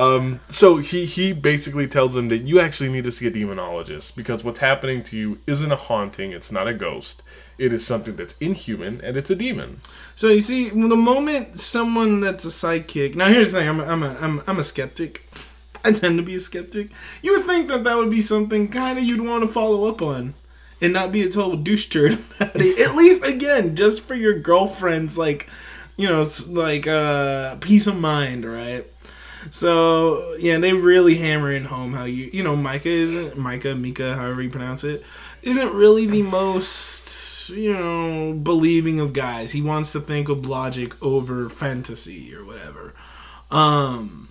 Um, 0.00 0.40
so 0.48 0.78
he 0.78 1.04
he 1.04 1.34
basically 1.34 1.86
tells 1.86 2.16
him 2.16 2.28
that 2.28 2.38
you 2.38 2.58
actually 2.58 2.88
need 2.88 3.04
to 3.04 3.12
see 3.12 3.26
a 3.26 3.30
demonologist 3.30 4.16
because 4.16 4.42
what's 4.42 4.60
happening 4.60 5.04
to 5.04 5.16
you 5.16 5.40
isn't 5.46 5.70
a 5.70 5.76
haunting, 5.76 6.32
it's 6.32 6.50
not 6.50 6.66
a 6.66 6.72
ghost. 6.72 7.22
It 7.58 7.70
is 7.70 7.86
something 7.86 8.16
that's 8.16 8.34
inhuman 8.40 9.02
and 9.04 9.18
it's 9.18 9.28
a 9.28 9.34
demon. 9.36 9.82
So 10.16 10.28
you 10.28 10.40
see, 10.40 10.70
the 10.70 10.96
moment 10.96 11.60
someone 11.60 12.20
that's 12.20 12.46
a 12.46 12.48
sidekick. 12.48 13.14
Now 13.14 13.28
here's 13.28 13.52
the 13.52 13.58
thing: 13.58 13.68
I'm 13.68 13.80
a, 13.80 13.84
I'm 13.84 14.02
a, 14.02 14.16
I'm, 14.18 14.42
I'm 14.46 14.58
a 14.58 14.62
skeptic. 14.62 15.28
I 15.84 15.92
tend 15.92 16.16
to 16.16 16.22
be 16.22 16.34
a 16.34 16.40
skeptic. 16.40 16.92
You 17.20 17.36
would 17.36 17.46
think 17.46 17.68
that 17.68 17.84
that 17.84 17.98
would 17.98 18.10
be 18.10 18.22
something 18.22 18.68
kind 18.68 18.98
of 18.98 19.04
you'd 19.04 19.20
want 19.20 19.42
to 19.44 19.52
follow 19.52 19.86
up 19.86 20.00
on, 20.00 20.32
and 20.80 20.94
not 20.94 21.12
be 21.12 21.24
a 21.24 21.28
total 21.28 21.58
douche 21.58 21.90
turd 21.90 22.12
about 22.40 22.56
it. 22.56 22.80
At 22.80 22.96
least 22.96 23.22
again, 23.26 23.76
just 23.76 24.00
for 24.00 24.14
your 24.14 24.38
girlfriend's 24.38 25.18
like, 25.18 25.50
you 25.98 26.08
know, 26.08 26.24
like 26.48 26.86
uh, 26.86 27.56
peace 27.56 27.86
of 27.86 28.00
mind, 28.00 28.50
right? 28.50 28.86
So 29.50 30.34
yeah, 30.34 30.58
they 30.58 30.72
really 30.72 31.16
hammer 31.16 31.52
in 31.52 31.64
home 31.64 31.92
how 31.92 32.04
you 32.04 32.30
you 32.32 32.42
know 32.42 32.56
Micah 32.56 32.88
isn't 32.88 33.36
Micah 33.36 33.74
Mika 33.74 34.14
however 34.14 34.42
you 34.42 34.50
pronounce 34.50 34.84
it 34.84 35.04
isn't 35.42 35.72
really 35.72 36.06
the 36.06 36.22
most 36.22 37.48
you 37.50 37.72
know 37.72 38.34
believing 38.34 39.00
of 39.00 39.12
guys. 39.12 39.52
He 39.52 39.62
wants 39.62 39.92
to 39.92 40.00
think 40.00 40.28
of 40.28 40.46
logic 40.46 41.00
over 41.02 41.48
fantasy 41.48 42.34
or 42.34 42.44
whatever. 42.44 42.94
Um 43.50 44.28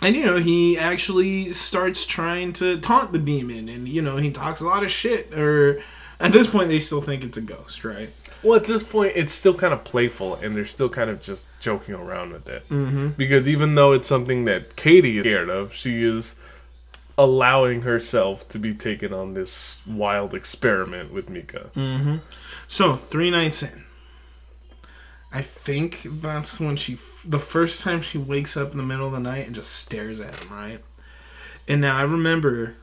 and 0.00 0.14
you 0.14 0.24
know 0.24 0.38
he 0.38 0.78
actually 0.78 1.50
starts 1.50 2.06
trying 2.06 2.52
to 2.54 2.78
taunt 2.78 3.12
the 3.12 3.18
demon 3.18 3.68
and 3.68 3.88
you 3.88 4.00
know 4.02 4.16
he 4.16 4.30
talks 4.30 4.60
a 4.60 4.66
lot 4.66 4.84
of 4.84 4.90
shit 4.90 5.32
or 5.34 5.82
at 6.20 6.32
this 6.32 6.46
point 6.48 6.68
they 6.68 6.80
still 6.80 7.00
think 7.00 7.22
it's 7.24 7.38
a 7.38 7.42
ghost 7.42 7.84
right 7.84 8.10
Well, 8.42 8.54
at 8.56 8.64
this 8.64 8.84
point, 8.84 9.14
it's 9.16 9.32
still 9.32 9.54
kind 9.54 9.74
of 9.74 9.82
playful, 9.82 10.36
and 10.36 10.54
they're 10.54 10.64
still 10.64 10.88
kind 10.88 11.10
of 11.10 11.20
just 11.20 11.48
joking 11.58 11.96
around 11.96 12.32
with 12.32 12.48
it. 12.48 12.68
Mm-hmm. 12.68 13.08
Because 13.16 13.48
even 13.48 13.74
though 13.74 13.90
it's 13.92 14.06
something 14.06 14.44
that 14.44 14.76
Katie 14.76 15.18
is 15.18 15.22
scared 15.24 15.48
of, 15.50 15.74
she 15.74 16.04
is 16.04 16.36
allowing 17.16 17.82
herself 17.82 18.48
to 18.50 18.58
be 18.60 18.72
taken 18.74 19.12
on 19.12 19.34
this 19.34 19.80
wild 19.88 20.34
experiment 20.34 21.12
with 21.12 21.28
Mika. 21.28 21.70
so 22.68 22.94
three 22.94 23.28
nights 23.30 23.60
in 23.64 23.84
i 25.32 25.42
think 25.42 26.02
that's 26.04 26.60
when 26.60 26.76
she 26.76 26.96
the 27.24 27.40
first 27.40 27.82
time 27.82 28.00
she 28.00 28.16
wakes 28.18 28.56
up 28.56 28.70
in 28.70 28.78
the 28.78 28.84
middle 28.84 29.06
of 29.06 29.12
the 29.12 29.18
night 29.18 29.46
and 29.46 29.54
just 29.54 29.70
stares 29.72 30.20
at 30.20 30.32
him 30.38 30.48
right 30.50 30.80
and 31.66 31.80
now 31.80 31.96
i 31.96 32.02
remember 32.02 32.76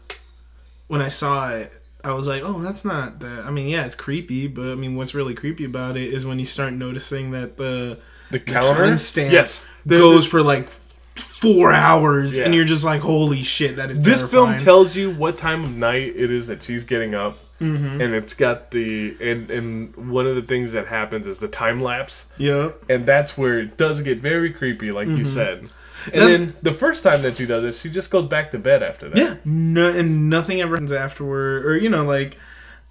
when 0.88 1.02
i 1.02 1.08
saw 1.08 1.50
it 1.50 1.72
I 2.06 2.14
was 2.14 2.28
like, 2.28 2.44
oh, 2.46 2.60
that's 2.62 2.86
not 2.86 3.20
that. 3.20 3.46
I 3.46 3.52
mean, 3.52 3.68
yeah, 3.68 3.86
it's 3.86 3.96
creepy, 3.96 4.48
but 4.48 4.68
I 4.68 4.76
mean, 4.76 4.96
what's 4.96 5.14
really 5.14 5.34
creepy 5.34 5.66
about 5.66 5.98
it 5.98 6.14
is 6.14 6.26
when 6.26 6.40
you 6.40 6.46
start 6.46 6.74
noticing 6.74 7.32
that 7.32 7.58
the 7.58 7.98
The 8.32 8.40
calendar, 8.40 8.84
timestamp 8.84 9.32
yes, 9.32 9.68
goes 9.88 10.28
a- 10.28 10.30
for 10.30 10.42
like 10.44 10.70
four 11.16 11.72
hours, 11.72 12.38
and 12.38 12.54
you're 12.54 12.66
just 12.66 12.84
like, 12.84 13.02
holy 13.02 13.44
shit, 13.44 13.76
that 13.78 13.90
is 13.92 14.02
this 14.02 14.22
film 14.24 14.58
tells 14.58 14.96
you 14.96 15.12
what 15.12 15.38
time 15.38 15.64
of 15.64 15.72
night 15.76 16.14
it 16.16 16.32
is 16.32 16.48
that 16.48 16.64
she's 16.64 16.84
getting 16.84 17.16
up, 17.16 17.40
Mm-hmm. 17.62 18.02
and 18.02 18.14
it's 18.14 18.34
got 18.34 18.72
the 18.72 19.16
and 19.22 19.50
and 19.50 19.96
one 20.12 20.28
of 20.28 20.36
the 20.36 20.42
things 20.42 20.74
that 20.74 20.88
happens 20.88 21.26
is 21.26 21.40
the 21.40 21.48
time 21.48 21.80
lapse. 21.80 22.28
Yep. 22.38 22.84
and 22.90 23.06
that's 23.06 23.38
where 23.38 23.60
it 23.60 23.78
does 23.78 24.02
get 24.02 24.20
very 24.20 24.52
creepy, 24.52 24.92
like 24.92 25.08
you 25.08 25.24
said. 25.24 25.70
And. 26.14 26.22
Then 26.22 26.56
the 26.62 26.74
first 26.74 27.04
time 27.04 27.22
that 27.24 27.38
she 27.38 27.46
does 27.46 27.64
it, 27.64 27.76
she 27.76 27.90
just 27.90 28.12
goes 28.12 28.28
back 28.28 28.52
to 28.52 28.60
bed 28.60 28.84
after 28.84 29.10
that. 29.10 29.18
Yeah, 29.18 29.38
no, 29.44 29.90
and 29.90 30.30
nothing 30.30 30.62
ever 30.62 30.76
happens 30.76 30.92
afterward, 30.92 31.66
or 31.66 31.78
you 31.78 31.90
know, 31.90 32.04
like, 32.06 32.38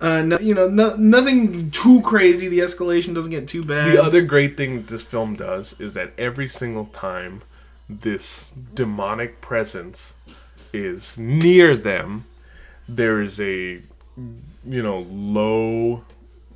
uh, 0.00 0.22
no, 0.22 0.38
you 0.38 0.54
know, 0.54 0.68
no, 0.68 0.96
nothing 0.96 1.70
too 1.70 2.02
crazy. 2.02 2.48
The 2.48 2.58
escalation 2.58 3.14
doesn't 3.14 3.30
get 3.30 3.48
too 3.48 3.64
bad. 3.64 3.92
The 3.92 4.02
other 4.02 4.22
great 4.22 4.56
thing 4.56 4.84
this 4.86 5.02
film 5.02 5.36
does 5.36 5.78
is 5.80 5.94
that 5.94 6.12
every 6.18 6.48
single 6.48 6.86
time 6.86 7.42
this 7.88 8.52
demonic 8.74 9.40
presence 9.40 10.14
is 10.72 11.16
near 11.16 11.76
them, 11.76 12.24
there 12.88 13.20
is 13.20 13.40
a 13.40 13.80
you 14.66 14.82
know 14.82 15.06
low 15.10 16.04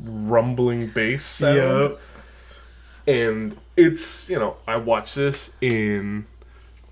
rumbling 0.00 0.88
bass 0.88 1.24
sound. 1.24 1.90
Yep. 1.90 2.00
and 3.06 3.56
it's 3.76 4.28
you 4.28 4.38
know 4.38 4.56
I 4.66 4.76
watched 4.76 5.14
this 5.14 5.50
in 5.60 6.26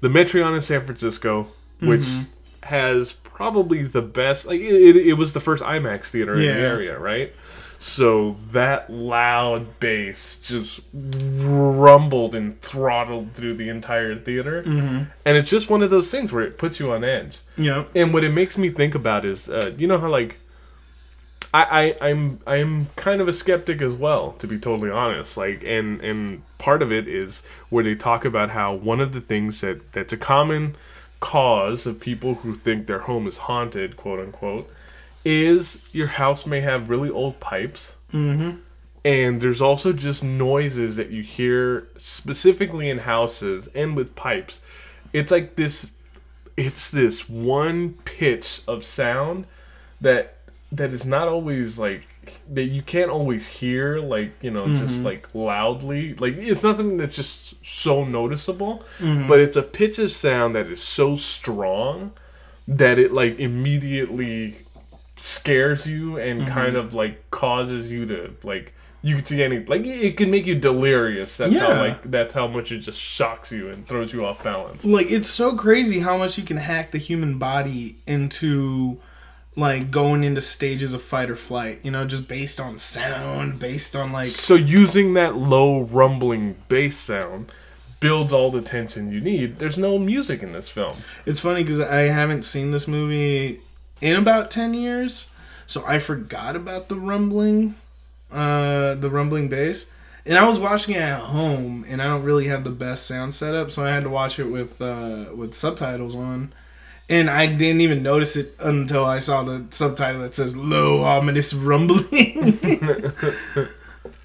the 0.07 0.19
Metreon 0.19 0.55
in 0.55 0.62
San 0.62 0.81
Francisco, 0.83 1.49
which 1.81 2.01
Mm-hmm. 2.03 2.23
has 2.69 3.12
probably 3.12 3.83
the 3.83 4.03
best. 4.03 4.47
Like 4.47 4.61
it, 4.61 4.73
it, 4.73 4.97
it 5.09 5.12
was 5.14 5.33
the 5.35 5.40
first 5.40 5.62
IMAX 5.62 6.11
theater 6.11 6.35
in 6.35 6.40
the 6.42 6.47
area, 6.73 6.99
right? 6.99 7.33
So 7.79 8.37
that 8.53 8.88
loud 8.90 9.79
bass 9.81 10.40
just 10.42 10.81
rumbled 11.45 12.35
and 12.35 12.59
throttled 12.62 13.35
through 13.35 13.55
the 13.57 13.69
entire 13.69 14.14
theater, 14.16 14.62
Mm-hmm. 14.62 15.05
and 15.27 15.37
it's 15.37 15.51
just 15.51 15.69
one 15.69 15.83
of 15.83 15.90
those 15.90 16.11
things 16.11 16.33
where 16.33 16.42
it 16.42 16.57
puts 16.59 16.81
you 16.81 16.90
on 16.92 17.05
edge. 17.05 17.38
Yeah. 17.57 17.85
And 17.95 18.14
what 18.14 18.25
it 18.25 18.31
makes 18.33 18.57
me 18.57 18.71
think 18.71 18.95
about 18.95 19.25
is, 19.25 19.49
uh, 19.49 19.73
you 19.77 19.87
know 19.87 19.99
how 19.99 20.09
like, 20.09 20.38
I, 21.57 21.97
I 22.03 22.11
I'm 22.11 22.40
I'm 22.47 22.87
kind 22.97 23.21
of 23.21 23.29
a 23.29 23.33
skeptic 23.33 23.81
as 23.81 23.95
well, 23.95 24.33
to 24.33 24.47
be 24.47 24.59
totally 24.59 24.90
honest. 24.90 25.37
Like, 25.37 25.64
and 25.66 26.01
and 26.03 26.42
part 26.59 26.83
of 26.83 26.92
it 26.92 27.09
is 27.09 27.42
where 27.71 27.83
they 27.83 27.95
talk 27.95 28.25
about 28.25 28.51
how 28.51 28.75
one 28.75 29.01
of 29.01 29.12
the 29.12 29.21
things 29.21 29.62
that 29.62 29.92
that's 29.92 30.12
a 30.12 30.19
common 30.19 30.77
cause 31.21 31.87
of 31.87 31.99
people 31.99 32.35
who 32.37 32.55
think 32.55 32.87
their 32.87 33.01
home 33.01 33.27
is 33.27 33.38
haunted, 33.38 33.97
quote 33.97 34.21
unquote, 34.21 34.71
is 35.25 35.79
your 35.92 36.09
house 36.09 36.45
may 36.45 36.61
have 36.61 36.90
really 36.90 37.11
old 37.11 37.40
pipes. 37.40 37.97
Mm-hmm. 38.12 38.59
And 39.05 39.40
there's 39.40 39.62
also 39.62 39.92
just 39.92 40.23
noises 40.23 40.97
that 40.97 41.11
you 41.11 41.23
hear 41.23 41.88
specifically 41.97 42.90
in 42.90 42.99
houses 42.99 43.69
and 43.75 43.97
with 43.97 44.14
pipes. 44.14 44.61
It's 45.12 45.31
like 45.31 45.57
this 45.57 45.90
it's 46.57 46.90
this 46.90 47.29
one 47.29 47.95
pitch 48.05 48.62
of 48.66 48.85
sound 48.85 49.47
that 50.01 50.36
that 50.72 50.92
is 50.92 51.07
not 51.07 51.29
always 51.29 51.79
like 51.79 52.07
that 52.50 52.64
you 52.64 52.83
can't 52.83 53.11
always 53.11 53.46
hear 53.46 54.00
like 54.00 54.33
you 54.42 54.50
know 54.50 54.66
just 54.74 54.96
mm-hmm. 54.96 55.07
like 55.07 55.35
loudly. 55.35 56.14
Like 56.14 56.35
it's 56.37 56.62
not 56.62 56.76
something 56.76 56.96
that's 56.96 57.16
just 57.16 57.64
so 57.64 58.05
noticeable 58.05 58.83
mm-hmm. 58.98 59.26
but 59.26 59.40
it's 59.40 59.57
a 59.57 59.62
pitch 59.62 59.98
of 59.98 60.11
sound 60.11 60.55
that 60.55 60.66
is 60.66 60.83
so 60.83 61.16
strong 61.16 62.12
that 62.68 62.98
it 62.98 63.12
like 63.12 63.38
immediately 63.38 64.57
scares 65.16 65.87
you 65.87 66.18
and 66.18 66.42
mm-hmm. 66.42 66.50
kind 66.50 66.76
of 66.76 66.94
like 66.94 67.31
causes 67.31 67.90
you 67.90 68.05
to 68.07 68.35
like 68.42 68.74
you 69.02 69.14
can 69.16 69.24
see 69.24 69.42
any 69.42 69.61
like 69.61 69.83
it 69.83 70.02
it 70.02 70.16
can 70.16 70.33
make 70.33 70.46
you 70.46 70.57
delirious. 70.57 71.37
That's 71.37 71.55
how 71.55 71.81
like 71.81 72.02
that's 72.11 72.35
how 72.35 72.48
much 72.48 72.72
it 72.72 72.79
just 72.79 73.00
shocks 73.00 73.52
you 73.52 73.68
and 73.68 73.87
throws 73.87 74.12
you 74.12 74.26
off 74.26 74.42
balance. 74.42 74.85
Like 74.85 75.12
it's 75.12 75.31
so 75.31 75.57
crazy 75.57 76.00
how 76.00 76.18
much 76.18 76.37
you 76.37 76.42
can 76.42 76.57
hack 76.57 76.90
the 76.90 76.98
human 76.98 77.38
body 77.38 77.98
into 78.07 78.98
like 79.57 79.90
going 79.90 80.23
into 80.23 80.40
stages 80.40 80.92
of 80.92 81.03
fight 81.03 81.31
or 81.31 81.37
flight. 81.37 81.81
You 81.83 81.90
know, 81.90 82.05
just 82.07 82.29
based 82.29 82.61
on 82.61 82.79
sound, 82.79 83.59
based 83.59 83.97
on 83.97 84.12
like 84.12 84.29
So 84.29 84.55
using 84.55 85.14
that 85.14 85.37
low 85.37 85.81
rumbling 85.81 86.57
bass 86.69 86.97
sound 86.97 87.51
builds 87.99 88.33
all 88.33 88.51
the 88.51 88.61
tension 88.61 89.11
you 89.11 89.21
need. 89.21 89.59
There's 89.59 89.79
no 89.79 89.99
music 89.99 90.42
in 90.42 90.53
this 90.53 90.69
film. 90.69 90.99
It's 91.25 91.40
funny 91.40 91.62
because 91.62 91.81
I 91.81 92.03
haven't 92.03 92.45
seen 92.45 92.71
this 92.71 92.87
movie 92.87 93.61
in 94.01 94.16
about 94.16 94.51
ten 94.51 94.75
years, 94.75 95.31
so 95.66 95.83
I 95.87 95.99
forgot 95.99 96.55
about 96.55 96.88
the 96.88 96.97
rumbling, 96.97 97.75
uh, 98.31 98.95
the 98.95 99.11
rumbling 99.11 99.49
bass. 99.49 99.90
And 100.27 100.37
I 100.37 100.49
was 100.49 100.59
watching 100.59 100.97
it 100.97 101.01
at 101.01 101.21
home, 101.21 101.85
and 101.88 102.03
I 102.03 102.07
don't 102.07 102.25
really 102.25 102.49
have 102.49 102.64
the 102.64 102.71
best 102.71 103.07
sound 103.07 103.33
setup, 103.33 103.71
so 103.71 103.85
I 103.85 103.90
had 103.90 104.03
to 104.03 104.11
watch 104.11 104.38
it 104.40 104.47
with 104.51 104.83
uh, 104.83 105.27
with 105.35 105.55
subtitles 105.55 106.16
on. 106.16 106.53
And 107.09 107.31
I 107.31 107.47
didn't 107.47 107.83
even 107.83 108.03
notice 108.03 108.35
it 108.37 108.55
until 108.59 109.05
I 109.05 109.21
saw 109.21 109.42
the 109.45 109.64
subtitle 109.71 110.23
that 110.23 110.35
says 110.35 110.57
"low 110.57 111.05
ominous 111.05 111.55
rumbling." 111.55 113.12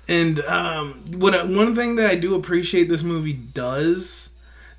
and 0.07 0.39
um, 0.41 1.03
what 1.15 1.33
I- 1.35 1.43
one 1.43 1.75
thing 1.75 1.95
that 1.97 2.09
I 2.09 2.15
do 2.15 2.35
appreciate 2.35 2.89
this 2.89 3.03
movie 3.03 3.33
does 3.33 4.29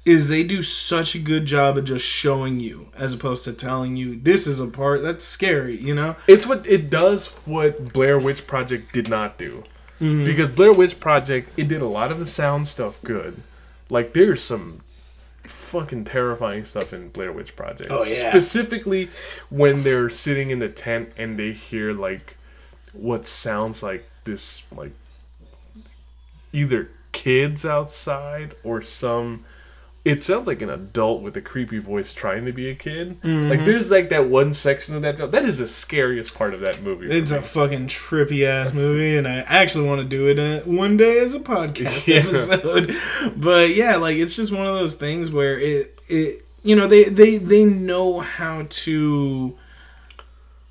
is 0.04 0.26
they 0.26 0.42
do 0.42 0.62
such 0.64 1.14
a 1.14 1.18
good 1.20 1.46
job 1.46 1.78
of 1.78 1.84
just 1.84 2.04
showing 2.04 2.58
you 2.58 2.88
as 2.96 3.14
opposed 3.14 3.44
to 3.44 3.52
telling 3.52 3.96
you 3.96 4.16
this 4.20 4.48
is 4.48 4.58
a 4.58 4.66
part 4.66 5.00
that's 5.00 5.24
scary 5.24 5.76
you 5.80 5.94
know 5.94 6.16
It's 6.26 6.44
what 6.44 6.66
it 6.66 6.90
does 6.90 7.28
what 7.46 7.92
Blair 7.92 8.18
Witch 8.18 8.46
Project 8.46 8.92
did 8.92 9.08
not 9.08 9.38
do. 9.38 9.64
Because 10.00 10.48
Blair 10.48 10.72
Witch 10.72 10.98
Project, 10.98 11.50
it 11.56 11.68
did 11.68 11.80
a 11.80 11.86
lot 11.86 12.10
of 12.10 12.18
the 12.18 12.26
sound 12.26 12.66
stuff 12.66 13.00
good. 13.04 13.40
Like 13.88 14.12
there's 14.14 14.42
some 14.42 14.80
fucking 15.72 16.04
terrifying 16.04 16.64
stuff 16.64 16.92
in 16.92 17.08
Blair 17.08 17.32
Witch 17.32 17.56
Project. 17.56 17.90
Oh, 17.90 18.04
yeah. 18.04 18.28
Specifically 18.28 19.08
when 19.48 19.82
they're 19.82 20.10
sitting 20.10 20.50
in 20.50 20.58
the 20.58 20.68
tent 20.68 21.10
and 21.16 21.38
they 21.38 21.52
hear 21.52 21.94
like 21.94 22.36
what 22.92 23.26
sounds 23.26 23.82
like 23.82 24.06
this 24.24 24.64
like 24.70 24.92
either 26.52 26.90
kids 27.12 27.64
outside 27.64 28.54
or 28.62 28.82
some 28.82 29.44
it 30.04 30.24
sounds 30.24 30.48
like 30.48 30.60
an 30.62 30.68
adult 30.70 31.22
with 31.22 31.36
a 31.36 31.40
creepy 31.40 31.78
voice 31.78 32.12
trying 32.12 32.44
to 32.46 32.52
be 32.52 32.68
a 32.68 32.74
kid. 32.74 33.20
Mm-hmm. 33.22 33.48
Like 33.50 33.64
there's 33.64 33.88
like 33.88 34.08
that 34.08 34.28
one 34.28 34.52
section 34.52 34.96
of 34.96 35.02
that 35.02 35.16
that 35.30 35.44
is 35.44 35.58
the 35.58 35.66
scariest 35.68 36.34
part 36.34 36.54
of 36.54 36.60
that 36.60 36.82
movie. 36.82 37.06
it's 37.08 37.30
a 37.30 37.40
fucking 37.40 37.86
trippy 37.86 38.44
ass 38.44 38.72
movie 38.72 39.16
and 39.16 39.28
i 39.28 39.36
actually 39.42 39.86
want 39.86 40.00
to 40.00 40.04
do 40.06 40.26
it 40.28 40.38
uh, 40.40 40.60
one 40.68 40.96
day 40.96 41.18
as 41.20 41.34
a 41.36 41.40
podcast 41.40 42.06
Yeah. 42.12 42.16
episode 42.20 42.96
but 43.36 43.70
yeah 43.76 43.94
like 43.96 44.16
it's 44.16 44.34
just 44.34 44.50
one 44.52 44.66
of 44.66 44.74
those 44.74 44.96
things 44.96 45.30
where 45.30 45.58
it 45.58 45.96
it 46.08 46.44
you 46.64 46.74
know 46.74 46.88
they 46.88 47.04
they 47.04 47.36
they 47.36 47.64
know 47.64 48.18
how 48.20 48.66
to 48.68 49.56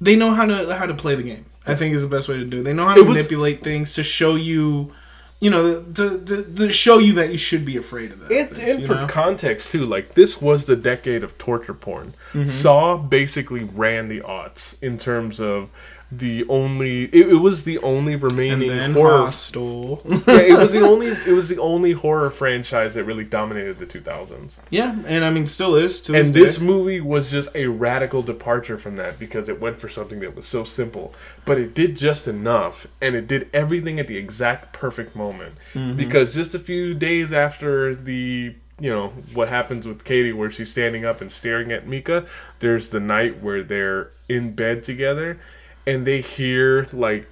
they 0.01 0.15
know 0.17 0.31
how 0.33 0.45
to 0.45 0.75
how 0.75 0.85
to 0.85 0.93
play 0.93 1.15
the 1.15 1.23
game 1.23 1.45
i 1.65 1.73
think 1.75 1.93
is 1.95 2.01
the 2.01 2.13
best 2.13 2.27
way 2.27 2.35
to 2.37 2.45
do 2.45 2.59
it 2.59 2.63
they 2.63 2.73
know 2.73 2.85
how 2.85 2.95
to 2.95 3.03
was- 3.03 3.15
manipulate 3.15 3.63
things 3.63 3.93
to 3.93 4.03
show 4.03 4.35
you 4.35 4.93
you 5.41 5.49
know 5.49 5.81
to, 5.81 6.23
to, 6.23 6.43
to 6.43 6.71
show 6.71 6.99
you 6.99 7.13
that 7.13 7.31
you 7.31 7.37
should 7.37 7.65
be 7.65 7.75
afraid 7.75 8.11
of 8.13 8.19
that 8.21 8.31
And, 8.31 8.49
things, 8.55 8.75
and 8.75 8.85
for 8.85 8.95
know? 8.95 9.07
context 9.07 9.71
too, 9.71 9.85
like 9.85 10.13
this 10.13 10.39
was 10.39 10.67
the 10.67 10.77
decade 10.77 11.23
of 11.23 11.37
torture 11.37 11.73
porn. 11.73 12.13
Mm-hmm. 12.31 12.45
Saw 12.45 12.95
basically 12.97 13.63
ran 13.63 14.07
the 14.07 14.21
aughts 14.21 14.81
in 14.81 14.97
terms 14.97 15.41
of 15.41 15.69
the 16.11 16.45
only 16.49 17.05
it, 17.05 17.29
it 17.29 17.35
was 17.35 17.63
the 17.63 17.77
only 17.79 18.17
remaining 18.17 18.93
horror 18.93 19.19
Hostel. 19.25 20.01
yeah, 20.27 20.39
it 20.39 20.57
was 20.57 20.73
the 20.73 20.81
only 20.81 21.07
it 21.25 21.33
was 21.33 21.47
the 21.47 21.57
only 21.57 21.93
horror 21.93 22.29
franchise 22.29 22.95
that 22.95 23.05
really 23.05 23.23
dominated 23.23 23.79
the 23.79 23.85
2000s. 23.85 24.57
yeah, 24.69 24.97
and 25.05 25.23
I 25.23 25.29
mean, 25.29 25.47
still 25.47 25.75
is 25.75 26.01
to 26.03 26.11
this 26.11 26.27
And 26.27 26.33
day. 26.33 26.41
this 26.41 26.59
movie 26.59 26.99
was 26.99 27.31
just 27.31 27.55
a 27.55 27.67
radical 27.67 28.21
departure 28.21 28.77
from 28.77 28.97
that 28.97 29.19
because 29.19 29.47
it 29.47 29.61
went 29.61 29.79
for 29.79 29.87
something 29.87 30.19
that 30.19 30.35
was 30.35 30.45
so 30.45 30.65
simple, 30.65 31.13
but 31.45 31.57
it 31.57 31.73
did 31.73 31.95
just 31.95 32.27
enough 32.27 32.87
and 32.99 33.15
it 33.15 33.27
did 33.27 33.49
everything 33.53 33.97
at 33.99 34.07
the 34.07 34.17
exact 34.17 34.73
perfect 34.73 35.15
moment. 35.15 35.55
Mm-hmm. 35.73 35.95
Because 35.95 36.35
just 36.35 36.53
a 36.53 36.59
few 36.59 36.93
days 36.93 37.31
after 37.31 37.95
the 37.95 38.55
you 38.79 38.89
know 38.89 39.09
what 39.33 39.47
happens 39.47 39.87
with 39.87 40.03
Katie 40.03 40.33
where 40.33 40.51
she's 40.51 40.71
standing 40.71 41.05
up 41.05 41.21
and 41.21 41.31
staring 41.31 41.71
at 41.71 41.87
Micah, 41.87 42.25
there's 42.59 42.89
the 42.89 42.99
night 42.99 43.41
where 43.41 43.63
they're 43.63 44.11
in 44.27 44.53
bed 44.55 44.83
together 44.83 45.39
and 45.87 46.05
they 46.05 46.21
hear 46.21 46.87
like 46.93 47.27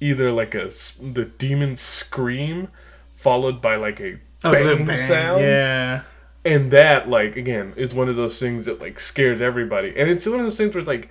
either 0.00 0.32
like 0.32 0.54
a 0.54 0.70
the 1.00 1.24
demon 1.38 1.76
scream 1.76 2.68
followed 3.16 3.60
by 3.60 3.76
like 3.76 4.00
a 4.00 4.18
Oh, 4.42 4.52
bang, 4.52 4.86
bang, 4.86 4.96
sound 4.96 5.42
Yeah. 5.42 6.02
and 6.46 6.70
that 6.70 7.08
like 7.10 7.36
again 7.36 7.74
is 7.76 7.94
one 7.94 8.08
of 8.08 8.16
those 8.16 8.40
things 8.40 8.64
that 8.66 8.80
like 8.80 8.98
scares 8.98 9.42
everybody 9.42 9.88
and 9.96 10.08
it's 10.08 10.26
one 10.26 10.38
of 10.40 10.46
those 10.46 10.56
things 10.56 10.74
where 10.74 10.80
it's 10.80 10.88
like 10.88 11.10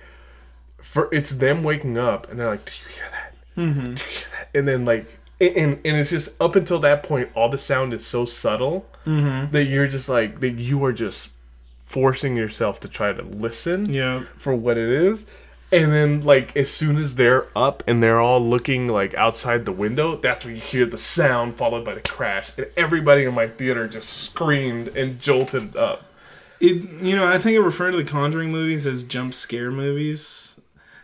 for 0.82 1.08
it's 1.12 1.30
them 1.30 1.62
waking 1.62 1.96
up 1.96 2.28
and 2.30 2.40
they're 2.40 2.48
like 2.48 2.64
do 2.64 2.72
you 2.82 2.94
hear 2.94 3.08
that 3.10 3.34
Mm-hmm. 3.56 3.94
do 3.94 4.04
you 4.04 4.10
hear 4.10 4.26
that 4.32 4.48
and 4.54 4.66
then 4.66 4.84
like 4.84 5.18
and, 5.40 5.78
and 5.84 5.96
it's 5.96 6.10
just 6.10 6.38
up 6.40 6.56
until 6.56 6.78
that 6.80 7.02
point 7.02 7.30
all 7.34 7.48
the 7.48 7.58
sound 7.58 7.94
is 7.94 8.04
so 8.06 8.24
subtle 8.24 8.86
Mm-hmm. 9.06 9.52
that 9.52 9.64
you're 9.64 9.86
just 9.86 10.08
like 10.08 10.40
that 10.40 10.50
you 10.58 10.84
are 10.84 10.92
just 10.92 11.30
forcing 11.78 12.36
yourself 12.36 12.80
to 12.80 12.88
try 12.88 13.12
to 13.12 13.22
listen 13.22 13.92
Yeah. 13.92 14.24
for 14.36 14.54
what 14.54 14.76
it 14.76 14.88
is. 14.90 15.26
And 15.72 15.92
then, 15.92 16.20
like, 16.22 16.56
as 16.56 16.68
soon 16.70 16.96
as 16.96 17.14
they're 17.14 17.46
up 17.56 17.84
and 17.86 18.02
they're 18.02 18.20
all 18.20 18.40
looking, 18.40 18.88
like, 18.88 19.14
outside 19.14 19.64
the 19.64 19.72
window, 19.72 20.16
that's 20.16 20.44
when 20.44 20.56
you 20.56 20.60
hear 20.60 20.84
the 20.84 20.98
sound 20.98 21.56
followed 21.56 21.84
by 21.84 21.94
the 21.94 22.00
crash. 22.00 22.50
And 22.56 22.66
everybody 22.76 23.24
in 23.24 23.34
my 23.34 23.46
theater 23.46 23.86
just 23.86 24.08
screamed 24.10 24.88
and 24.96 25.20
jolted 25.20 25.76
up. 25.76 26.06
It, 26.58 27.02
you 27.02 27.14
know, 27.14 27.26
I 27.26 27.38
think 27.38 27.56
I 27.56 27.62
refer 27.62 27.92
to 27.92 27.96
the 27.96 28.04
Conjuring 28.04 28.50
movies 28.50 28.86
as 28.86 29.04
jump 29.04 29.32
scare 29.32 29.70
movies. 29.70 30.60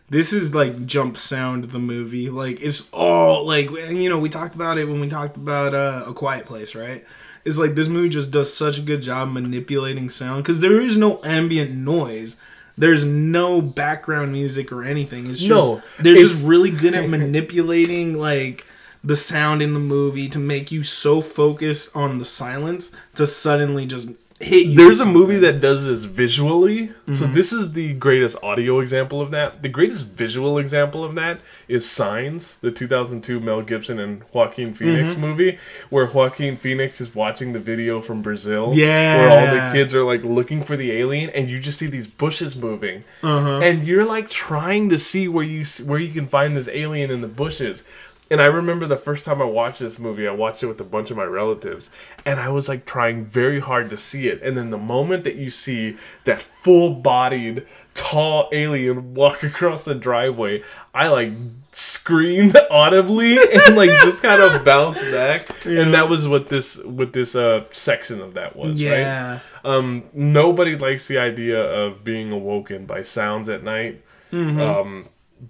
This 0.09 0.33
is 0.33 0.55
like 0.55 0.87
jump 0.87 1.19
sound 1.19 1.65
the 1.65 1.79
movie. 1.79 2.31
Like 2.31 2.61
it's 2.61 2.91
all 2.93 3.45
like 3.45 3.71
you 3.71 4.09
know 4.09 4.19
we 4.19 4.29
talked 4.29 4.55
about 4.55 4.79
it 4.79 4.85
when 4.85 5.01
we 5.01 5.09
talked 5.09 5.37
about 5.37 5.75
uh, 5.75 6.05
a 6.07 6.13
Quiet 6.13 6.47
Place, 6.47 6.77
right? 6.77 7.05
It's 7.45 7.59
like 7.59 7.75
this 7.75 7.89
movie 7.89 8.09
just 8.09 8.31
does 8.31 8.53
such 8.55 8.79
a 8.79 8.83
good 8.83 9.03
job 9.03 9.33
manipulating 9.33 10.09
sound 10.09 10.45
because 10.45 10.61
there 10.61 10.81
is 10.81 10.97
no 10.97 11.21
ambient 11.25 11.75
noise. 11.75 12.41
There's 12.79 13.05
no 13.05 13.61
background 13.63 14.33
music 14.33 14.71
or 14.71 14.85
anything. 14.85 15.31
It's 15.31 15.41
just 15.41 15.49
No, 15.51 15.83
they're 15.99 16.15
it's- 16.15 16.33
just 16.35 16.47
really 16.47 16.71
good 16.71 16.95
at 16.95 17.09
manipulating 17.17 18.19
like 18.19 18.65
the 19.03 19.17
sound 19.17 19.63
in 19.63 19.73
the 19.73 19.81
movie 19.81 20.29
to 20.29 20.39
make 20.39 20.71
you 20.73 20.83
so 20.85 21.21
focused 21.21 21.95
on 21.97 22.19
the 22.19 22.25
silence 22.25 22.93
to 23.15 23.27
suddenly 23.27 23.87
just. 23.87 24.11
There's 24.39 25.01
a 25.01 25.07
movie 25.07 25.39
that 25.39 25.61
does 25.61 25.87
this 25.87 26.05
visually. 26.05 26.89
Mm-hmm. 26.89 27.15
So, 27.15 27.27
this 27.27 27.53
is 27.53 27.73
the 27.73 27.95
greatest 27.95 28.37
audio 28.43 28.81
example 28.81 29.23
of 29.23 29.31
that. 29.31 29.63
The 29.63 29.69
greatest 29.71 30.09
visual 30.09 30.59
example 30.59 31.03
of 31.05 31.15
that 31.15 31.41
is 31.69 31.89
Signs, 31.89 32.59
the 32.59 32.71
2002 32.71 33.41
Mel 33.41 33.63
Gibson 33.63 33.99
and 33.99 34.23
Joaquin 34.33 34.75
Phoenix 34.75 35.13
Mm-hmm. 35.13 35.21
movie, 35.21 35.59
where 35.89 36.07
Joaquin 36.07 36.57
Phoenix 36.59 37.01
is 37.01 37.15
watching 37.15 37.53
the 37.55 37.59
video 37.59 38.03
from 38.03 38.21
Brazil. 38.21 38.73
Yeah. 38.75 39.17
Where 39.17 39.31
all 39.31 39.55
the 39.55 39.73
kids 39.73 39.95
are 39.95 40.05
like 40.05 40.23
looking 40.23 40.63
for 40.63 40.77
the 40.77 40.93
alien, 40.93 41.31
and 41.31 41.49
you 41.49 41.59
just 41.59 41.79
see 41.79 41.87
these 41.87 42.07
bushes 42.07 42.55
moving. 42.57 43.05
Uh-huh. 43.23 43.61
And 43.63 43.87
you're 43.87 44.05
like 44.05 44.29
trying 44.29 44.91
to 44.91 44.99
see 44.99 45.29
where 45.29 45.45
you 45.45 45.65
where 45.87 45.99
you 45.99 46.13
can 46.13 46.29
find 46.29 46.57
this 46.57 46.69
alien 46.69 47.11
in 47.11 47.23
the 47.23 47.29
bushes. 47.29 47.85
And 48.31 48.41
I 48.41 48.47
remember 48.47 48.87
the 48.87 48.97
first 48.97 49.25
time 49.25 49.41
I 49.41 49.45
watched 49.45 49.79
this 49.79 49.99
movie, 49.99 50.27
I 50.27 50.33
watched 50.33 50.63
it 50.63 50.67
with 50.67 50.81
a 50.81 50.85
bunch 50.85 51.11
of 51.11 51.17
my 51.17 51.25
relatives, 51.25 51.91
and 52.25 52.41
I 52.41 52.49
was 52.49 52.69
like 52.69 52.85
trying 52.85 53.25
very 53.25 53.61
hard 53.61 53.89
to 53.91 53.97
see 53.97 54.27
it. 54.29 54.43
And 54.43 54.59
then 54.59 54.71
the 54.71 54.79
moment 54.79 55.25
that 55.25 55.37
you 55.37 55.49
see 55.49 55.97
that 56.25 56.41
full 56.41 56.95
bodied, 56.95 57.67
tall 57.95 58.49
alien 58.53 59.15
walk 59.15 59.43
across 59.45 59.85
the 59.85 59.95
driveway, 59.95 60.63
I 60.93 61.09
like 61.09 61.33
screamed 61.71 62.57
audibly 62.71 63.39
and 63.39 63.77
like 63.77 63.91
just 63.91 64.23
kind 64.23 64.43
of 64.43 64.65
bounced 64.65 65.03
back. 65.03 65.65
And 65.65 65.95
that 65.95 66.09
was 66.09 66.27
what 66.27 66.49
this 66.49 66.83
what 66.85 67.13
this 67.13 67.37
uh 67.37 67.65
section 67.71 68.21
of 68.21 68.35
that 68.35 68.57
was, 68.57 68.83
right? 68.83 69.01
Yeah. 69.01 69.41
Um, 69.65 70.05
nobody 70.13 70.77
likes 70.77 71.07
the 71.07 71.19
idea 71.19 71.61
of 71.61 72.03
being 72.03 72.33
awoken 72.33 72.87
by 72.87 73.03
sounds 73.03 73.49
at 73.49 73.63
night. 73.63 74.03
Mm-hmm. 74.33 74.61
Um, 74.61 75.09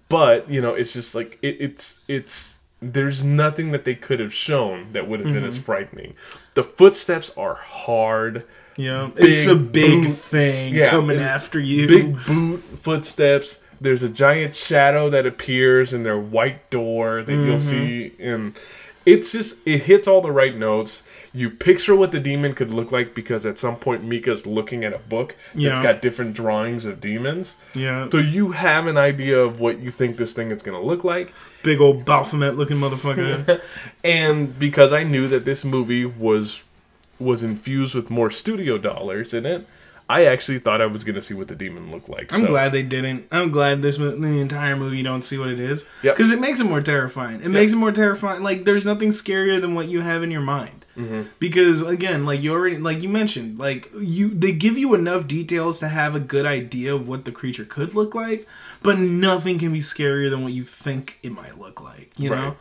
but 0.09 0.51
you 0.51 0.61
know, 0.61 0.75
it's 0.75 0.93
just 0.93 1.15
like 1.15 1.39
it, 1.43 1.57
it's 1.61 2.01
it's 2.09 2.61
there's 2.93 3.25
nothing 3.25 3.71
that 3.73 3.85
they 3.85 3.95
could 3.95 4.21
have 4.21 4.33
shown 4.35 4.93
that 4.93 5.09
would 5.09 5.21
have 5.21 5.29
been 5.33 5.37
Mm-hmm. 5.43 5.49
as 5.49 5.59
frightening. 5.59 6.15
The 6.55 6.65
footsteps 6.65 7.31
are 7.37 7.55
hard, 7.55 8.45
Yeah. 8.77 9.11
it's 9.17 9.47
a 9.47 9.55
Big 9.57 10.05
boot. 10.05 10.13
thing 10.17 10.75
Yeah, 10.75 10.91
coming 10.91 11.19
after 11.19 11.59
you. 11.61 11.87
big 11.87 12.27
boot 12.27 12.61
footsteps. 12.81 13.61
There's 13.81 14.03
a 14.03 14.09
giant 14.09 14.57
shadow 14.57 15.11
that 15.11 15.27
appears 15.27 15.93
in 15.93 16.03
their 16.03 16.19
white 16.19 16.71
door 16.71 17.23
that 17.23 17.33
you'll 17.33 17.57
Mm-hmm. 17.57 17.59
see, 17.59 18.13
and 18.19 18.55
it's 19.07 19.33
just 19.33 19.59
it 19.67 19.83
hits 19.85 20.07
all 20.09 20.21
the 20.21 20.33
right 20.33 20.55
notes. 20.57 21.05
You 21.33 21.49
picture 21.51 21.95
what 21.95 22.13
the 22.13 22.19
demon 22.21 22.55
could 22.55 22.73
look 22.75 22.91
like 22.93 23.15
because 23.15 23.47
at 23.47 23.57
some 23.59 23.77
point 23.77 24.03
Micah's 24.05 24.47
looking 24.47 24.85
at 24.85 24.93
a 24.93 24.99
book 24.99 25.37
that's 25.55 25.65
Yeah. 25.65 25.83
got 25.83 26.03
different 26.03 26.35
drawings 26.35 26.85
of 26.87 27.01
demons. 27.01 27.57
yeah. 27.75 28.09
So 28.11 28.19
you 28.19 28.51
have 28.53 28.87
an 28.87 28.97
idea 28.97 29.39
of 29.39 29.61
what 29.61 29.79
you 29.81 29.91
think 29.91 30.17
this 30.17 30.33
thing 30.33 30.51
is 30.51 30.63
going 30.63 30.79
to 30.81 30.87
look 30.87 31.05
like. 31.05 31.33
Big 31.63 31.81
old 31.81 32.05
Baphomet 32.05 32.57
looking 32.57 32.79
motherfucker. 32.79 33.61
And 34.05 34.59
because 34.59 34.93
I 34.93 35.03
knew 35.05 35.29
that 35.29 35.45
this 35.45 35.65
movie 35.65 36.05
was 36.05 36.65
was 37.19 37.43
infused 37.43 37.95
with 37.95 38.11
more 38.11 38.31
studio 38.31 38.77
dollars 38.77 39.33
in 39.33 39.47
it, 39.47 39.67
I 40.09 40.27
actually 40.27 40.61
thought 40.61 40.81
I 40.81 40.87
was 40.87 41.03
going 41.03 41.17
to 41.17 41.21
see 41.21 41.35
what 41.35 41.49
the 41.49 41.57
demon 41.57 41.91
looked 41.91 42.09
like. 42.09 42.33
I'm 42.33 42.43
So- 42.43 42.47
glad 42.47 42.71
they 42.73 42.83
didn't. 42.85 43.27
I'm 43.33 43.51
glad 43.51 43.83
this 43.83 43.97
the 43.99 44.13
entire 44.13 44.77
movie 44.77 44.99
you 44.99 45.03
don't 45.03 45.25
see 45.25 45.37
what 45.39 45.49
it 45.49 45.59
is 45.59 45.85
Yep. 46.03 46.15
because 46.17 46.31
it 46.31 46.41
makes 46.41 46.61
it 46.61 46.65
more 46.65 46.81
terrifying. 46.81 47.41
It 47.43 47.49
makes 47.49 47.73
it 47.73 47.77
more 47.77 47.91
terrifying. 47.93 48.43
Like 48.43 48.65
there's 48.65 48.85
nothing 48.85 49.09
scarier 49.11 49.61
than 49.61 49.75
what 49.75 49.89
you 49.89 50.03
have 50.03 50.23
in 50.23 50.31
your 50.31 50.41
mind. 50.43 50.85
Mm-hmm. 50.97 51.23
Because 51.41 51.83
again, 51.83 52.25
like 52.25 52.41
you 52.41 52.53
already 52.53 52.79
like 52.79 53.03
you 53.03 53.09
mentioned, 53.09 53.59
like 53.59 53.91
you 54.01 54.31
they 54.31 54.53
give 54.53 54.79
you 54.79 54.95
enough 54.95 55.27
details 55.27 55.79
to 55.81 55.89
have 55.89 56.15
a 56.15 56.21
good 56.21 56.47
idea 56.47 56.95
of 56.95 57.07
what 57.09 57.25
the 57.25 57.33
creature 57.33 57.65
could 57.65 57.95
look 57.95 58.15
like, 58.15 58.47
but 58.83 58.99
nothing 58.99 59.59
can 59.59 59.73
be 59.73 59.81
scarier 59.81 60.31
than 60.31 60.43
what 60.43 60.53
you 60.53 60.65
think 60.65 61.19
it 61.23 61.33
might 61.33 61.59
look 61.59 61.81
like. 61.83 62.13
You 62.17 62.31
Right. 62.31 62.41
know. 62.41 62.57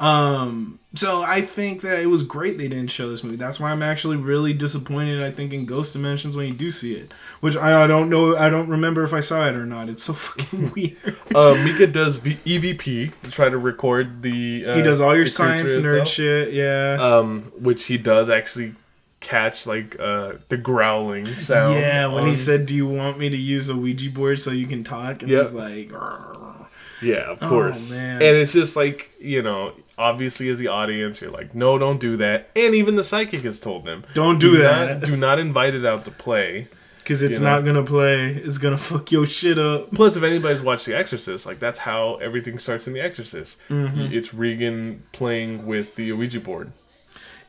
Um, 0.00 0.78
so 0.94 1.22
I 1.22 1.40
think 1.42 1.82
that 1.82 2.00
it 2.00 2.06
was 2.06 2.22
great 2.24 2.58
they 2.58 2.66
didn't 2.66 2.90
show 2.90 3.10
this 3.10 3.22
movie. 3.22 3.36
That's 3.36 3.60
why 3.60 3.70
I'm 3.70 3.82
actually 3.82 4.16
really 4.16 4.52
disappointed. 4.52 5.22
I 5.22 5.30
think 5.30 5.52
in 5.52 5.66
Ghost 5.66 5.92
Dimensions 5.92 6.34
when 6.36 6.48
you 6.48 6.54
do 6.54 6.70
see 6.70 6.94
it, 6.96 7.12
which 7.40 7.56
I, 7.56 7.84
I 7.84 7.86
don't 7.86 8.08
know, 8.10 8.36
I 8.36 8.48
don't 8.48 8.68
remember 8.68 9.04
if 9.04 9.12
I 9.12 9.20
saw 9.20 9.46
it 9.46 9.54
or 9.54 9.66
not. 9.66 9.88
It's 9.88 10.02
so 10.02 10.12
fucking 10.14 10.72
weird. 10.72 11.16
uh, 11.34 11.54
Micah 11.54 11.86
does 11.86 12.16
v- 12.16 12.38
EVP 12.44 13.12
to 13.22 13.30
try 13.30 13.48
to 13.48 13.58
record 13.58 14.22
the. 14.22 14.66
Uh, 14.66 14.74
he 14.76 14.82
does 14.82 15.00
all 15.00 15.14
your 15.14 15.26
science 15.26 15.74
nerd 15.76 16.06
shit. 16.06 16.52
Yeah. 16.54 16.96
Um, 16.98 17.42
which 17.58 17.84
he 17.84 17.96
does 17.98 18.28
actually 18.28 18.74
catch 19.20 19.66
like 19.66 20.00
uh 20.00 20.32
the 20.48 20.56
growling 20.56 21.26
sound. 21.34 21.74
yeah, 21.78 22.06
when 22.06 22.24
he 22.26 22.34
said, 22.34 22.64
"Do 22.66 22.74
you 22.74 22.86
want 22.88 23.18
me 23.18 23.28
to 23.28 23.36
use 23.36 23.68
a 23.68 23.76
Ouija 23.76 24.10
board 24.10 24.40
so 24.40 24.50
you 24.50 24.66
can 24.66 24.82
talk?" 24.82 25.20
and 25.22 25.30
Yep. 25.30 25.42
he's 25.44 25.52
like, 25.52 25.88
"Grr." 25.90 26.66
Yeah, 27.02 27.30
of 27.30 27.38
Oh, 27.42 27.48
course. 27.48 27.92
And 27.94 28.22
it's 28.22 28.52
just 28.52 28.76
like, 28.76 29.10
you 29.18 29.40
know, 29.42 29.72
obviously 30.00 30.48
as 30.48 30.58
the 30.58 30.68
audience, 30.68 31.20
you're 31.20 31.30
like, 31.30 31.54
no, 31.54 31.78
don't 31.78 32.00
do 32.00 32.16
that. 32.16 32.48
And 32.56 32.74
even 32.74 32.96
the 32.96 33.04
psychic 33.04 33.42
has 33.42 33.60
told 33.60 33.84
them, 33.84 34.04
"Don't 34.14 34.40
do, 34.40 34.62
not, 34.62 35.00
that 35.00 35.04
do 35.04 35.16
not 35.16 35.38
invite 35.38 35.74
it 35.74 35.84
out 35.84 36.04
to 36.06 36.10
play. 36.10 36.68
because 36.98 37.22
it's 37.22 37.34
you 37.34 37.40
know. 37.40 37.50
not 37.56 37.64
gonna 37.64 37.84
play. 37.84 38.34
It's 38.34 38.58
gonna 38.58 38.78
fuck 38.90 39.12
your 39.12 39.26
shit 39.26 39.58
up." 39.58 39.92
Plus, 39.92 40.16
if 40.16 40.22
anybody's 40.22 40.62
watched 40.62 40.86
The 40.86 40.96
Exorcist, 40.96 41.46
like 41.46 41.60
that's 41.60 41.80
how 41.80 42.16
everything 42.16 42.58
starts 42.58 42.86
in 42.88 42.94
The 42.94 43.00
Exorcist. 43.00 43.58
Mm-hmm. 43.68 44.12
It's 44.12 44.32
Regan 44.34 45.04
playing 45.12 45.66
with 45.66 45.94
the 45.96 46.12
Ouija 46.12 46.40
board. 46.40 46.72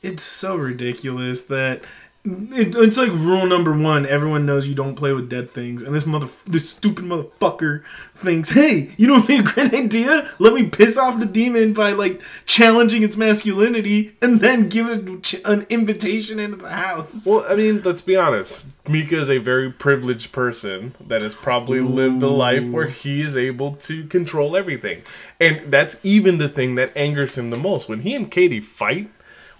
It's 0.01 0.23
so 0.23 0.55
ridiculous 0.55 1.43
that 1.43 1.83
it, 2.23 2.75
it's 2.75 2.97
like 2.97 3.09
rule 3.09 3.47
number 3.47 3.71
one: 3.75 4.05
everyone 4.05 4.45
knows 4.45 4.67
you 4.67 4.75
don't 4.75 4.95
play 4.95 5.11
with 5.11 5.29
dead 5.29 5.53
things, 5.53 5.81
and 5.81 5.95
this 5.95 6.05
mother, 6.05 6.27
this 6.45 6.69
stupid 6.69 7.05
motherfucker 7.05 7.83
thinks, 8.15 8.49
"Hey, 8.49 8.91
you 8.97 9.07
know 9.07 9.13
what 9.13 9.21
would 9.23 9.27
be 9.27 9.37
a 9.37 9.43
great 9.43 9.73
idea? 9.73 10.31
Let 10.37 10.53
me 10.53 10.69
piss 10.69 10.97
off 10.97 11.19
the 11.19 11.25
demon 11.25 11.73
by 11.73 11.93
like 11.93 12.21
challenging 12.45 13.01
its 13.01 13.17
masculinity, 13.17 14.15
and 14.21 14.39
then 14.39 14.69
give 14.69 14.87
it 14.87 15.33
an 15.45 15.65
invitation 15.69 16.39
into 16.39 16.57
the 16.57 16.69
house." 16.69 17.25
Well, 17.25 17.45
I 17.49 17.55
mean, 17.55 17.81
let's 17.81 18.01
be 18.01 18.15
honest. 18.15 18.65
Micah 18.87 19.19
is 19.19 19.29
a 19.29 19.37
very 19.37 19.71
privileged 19.71 20.31
person 20.31 20.95
that 21.07 21.21
has 21.21 21.35
probably 21.35 21.81
lived 21.81 22.21
a 22.23 22.27
life 22.27 22.67
where 22.69 22.87
he 22.87 23.21
is 23.21 23.37
able 23.37 23.75
to 23.75 24.05
control 24.05 24.55
everything. 24.55 25.01
And 25.39 25.71
that's 25.71 25.97
even 26.03 26.39
the 26.39 26.49
thing 26.49 26.75
that 26.75 26.91
angers 26.95 27.37
him 27.37 27.51
the 27.51 27.57
most. 27.57 27.87
When 27.87 28.01
he 28.01 28.15
and 28.15 28.29
Katie 28.29 28.59
fight, 28.59 29.09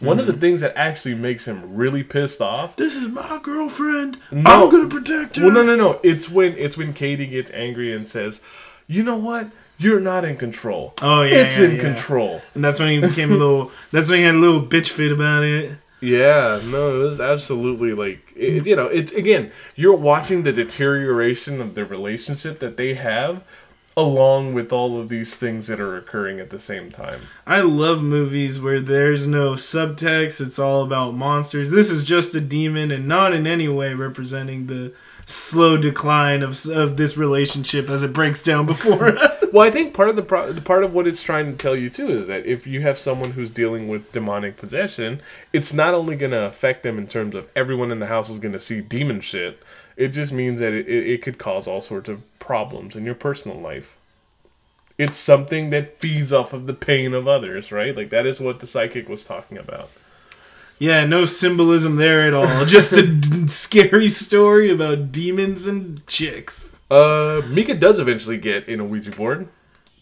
one 0.02 0.20
of 0.20 0.26
the 0.26 0.34
mm-hmm. 0.34 0.42
things 0.42 0.62
that 0.62 0.74
actually 0.76 1.16
makes 1.16 1.46
him 1.46 1.76
really 1.76 2.04
pissed 2.04 2.42
off. 2.42 2.76
this 2.76 2.96
is 2.96 3.08
my 3.08 3.40
girlfriend. 3.42 4.18
No. 4.32 4.66
I'm 4.66 4.70
gonna 4.70 4.88
protect 4.88 5.38
her. 5.38 5.46
Well, 5.46 5.54
no, 5.54 5.64
no, 5.64 5.76
no. 5.76 6.00
It's 6.04 6.30
when 6.30 6.58
it's 6.58 6.78
when 6.78 6.94
Katie 6.94 7.28
gets 7.28 7.52
angry 7.52 7.94
and 7.94 8.08
says, 8.08 8.42
"You 8.88 9.04
know 9.04 9.18
what? 9.18 9.50
You're 9.78 10.00
not 10.00 10.26
in 10.26 10.38
control. 10.38 10.94
Oh 11.02 11.24
yeah, 11.24 11.38
it's 11.38 11.58
yeah, 11.58 11.66
in 11.66 11.76
yeah. 11.76 11.82
control. 11.82 12.42
And 12.54 12.64
that's 12.64 12.80
when 12.80 12.90
he 12.90 13.08
became 13.08 13.32
a 13.32 13.36
little. 13.36 13.72
That's 13.92 14.10
when 14.10 14.20
he 14.20 14.26
had 14.26 14.36
a 14.36 14.38
little 14.38 14.62
bitch 14.62 14.90
fit 14.90 15.12
about 15.12 15.44
it. 15.44 15.72
Yeah, 16.02 16.60
no, 16.66 16.96
it 16.96 17.04
was 17.04 17.22
absolutely 17.22 17.94
like 17.94 18.34
it, 18.36 18.66
you 18.66 18.76
know, 18.76 18.88
it's 18.88 19.12
again, 19.12 19.52
you're 19.76 19.96
watching 19.96 20.42
the 20.42 20.52
deterioration 20.52 21.62
of 21.62 21.76
the 21.76 21.86
relationship 21.86 22.60
that 22.60 22.76
they 22.76 22.96
have 22.96 23.44
along 23.98 24.54
with 24.54 24.72
all 24.72 25.00
of 25.00 25.10
these 25.10 25.36
things 25.36 25.68
that 25.68 25.80
are 25.80 25.98
occurring 25.98 26.40
at 26.40 26.50
the 26.50 26.60
same 26.60 26.92
time. 26.92 27.22
I 27.46 27.62
love 27.62 28.02
movies 28.02 28.60
where 28.60 28.80
there's 28.80 29.28
no 29.28 29.54
subtext. 29.54 30.46
It's 30.46 30.60
all 30.60 30.84
about 30.84 31.14
monsters. 31.14 31.72
This 31.72 31.92
is 31.92 32.04
just 32.04 32.34
a 32.36 32.42
demon, 32.42 32.92
and 32.92 33.08
not 33.08 33.34
in 33.34 33.46
any 33.46 33.68
way 33.68 33.94
representing 33.94 34.68
the 34.68 34.94
slow 35.26 35.78
decline 35.78 36.42
of 36.42 36.66
of 36.68 36.98
this 36.98 37.16
relationship 37.16 37.90
as 37.90 38.04
it 38.04 38.14
breaks 38.14 38.44
down 38.44 38.66
before 38.66 39.18
us. 39.18 39.38
Well, 39.54 39.68
I 39.68 39.72
think 39.72 39.94
part 39.94 40.10
of 40.10 40.16
the 40.16 40.24
pro- 40.24 40.54
part 40.62 40.84
of 40.84 40.94
what 40.94 41.08
it's 41.08 41.24
trying 41.24 41.52
to 41.52 41.58
tell 41.58 41.76
you 41.76 41.90
too 41.90 42.10
is 42.10 42.28
that 42.28 42.46
if 42.46 42.66
you 42.66 42.82
have 42.82 42.98
someone 42.98 43.32
who's 43.32 43.52
dealing 43.52 43.88
with 43.88 44.12
demonic 44.12 44.58
possession, 44.58 45.22
it's 45.52 45.74
not 45.74 45.94
only 45.94 46.16
going 46.16 46.32
to 46.32 46.46
affect 46.46 46.84
them 46.84 46.98
in 46.98 47.08
terms 47.08 47.36
of 47.36 47.50
everyone 47.56 47.92
in 47.92 48.00
the 48.00 48.08
house 48.08 48.30
is 48.30 48.40
going 48.40 48.54
to 48.54 48.60
see 48.60 48.82
demon 48.82 49.20
shit. 49.20 49.62
It 50.02 50.10
just 50.10 50.32
means 50.32 50.60
that 50.62 50.74
it, 50.74 50.88
it, 50.88 51.22
could 51.22 51.38
cause 51.38 51.68
all 51.68 51.84
sorts 51.84 52.10
of 52.10 52.24
problems 52.40 52.96
in 52.96 53.06
your 53.06 53.14
personal 53.14 53.60
life. 53.60 53.96
It's 54.98 55.20
something 55.20 55.70
that 55.70 56.00
feeds 56.00 56.34
off 56.34 56.54
of 56.54 56.66
the 56.66 56.74
pain 56.74 57.14
of 57.14 57.28
others, 57.28 57.72
right? 57.72 57.96
Like 57.96 58.10
that 58.10 58.26
is 58.26 58.40
what 58.40 58.62
the 58.62 58.68
psychic 58.68 59.08
was 59.08 59.26
talking 59.26 59.60
about. 59.60 59.92
Yeah, 60.80 61.06
no 61.06 61.26
symbolism 61.26 61.98
there 61.98 62.22
at 62.22 62.34
all. 62.34 62.66
Just 62.66 62.94
a 62.94 63.06
d- 63.06 63.48
scary 63.48 64.08
story 64.08 64.72
about 64.72 65.12
demons 65.12 65.68
and 65.68 66.06
chicks. 66.08 66.80
Uh, 66.90 67.44
Micah 67.48 67.76
does 67.76 68.00
eventually 68.00 68.40
get 68.40 68.68
in 68.68 68.80
a 68.80 68.84
Ouija 68.84 69.12
board, 69.12 69.48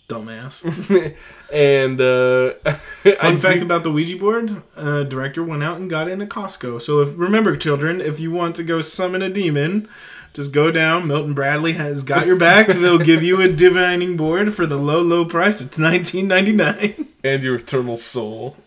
Dumbass. 0.10 0.66
and 1.54 2.02
uh, 2.02 2.54
Fun 3.20 3.36
I 3.36 3.38
fact 3.40 3.60
do- 3.60 3.66
about 3.66 3.84
the 3.84 3.92
Ouija 3.92 4.18
board: 4.18 4.62
uh, 4.76 5.04
director 5.04 5.44
went 5.44 5.64
out 5.64 5.78
and 5.78 5.90
got 5.90 6.08
it 6.10 6.12
in 6.12 6.22
a 6.22 6.28
Costco. 6.28 6.82
So 6.82 7.02
if 7.02 7.18
remember, 7.18 7.56
children, 7.56 8.02
if 8.02 8.20
you 8.20 8.32
want 8.32 8.56
to 8.58 8.64
go 8.64 8.82
summon 8.82 9.22
a 9.22 9.30
demon, 9.30 9.88
just 10.34 10.52
go 10.52 10.72
down. 10.72 11.08
Milton 11.08 11.34
Bradley 11.34 11.74
has 11.74 12.04
got 12.04 12.26
your 12.26 12.36
back. 12.38 12.68
They'll 12.68 12.98
give 12.98 13.24
you 13.24 13.40
a 13.42 13.48
divining 13.48 14.18
board 14.18 14.54
for 14.54 14.66
the 14.66 14.78
low, 14.78 15.02
low 15.02 15.26
price. 15.26 15.62
It's 15.62 15.78
nineteen 15.78 16.28
ninety 16.28 16.52
nine. 16.52 17.08
and 17.24 17.44
your 17.44 17.56
eternal 17.56 17.98
soul. 17.98 18.58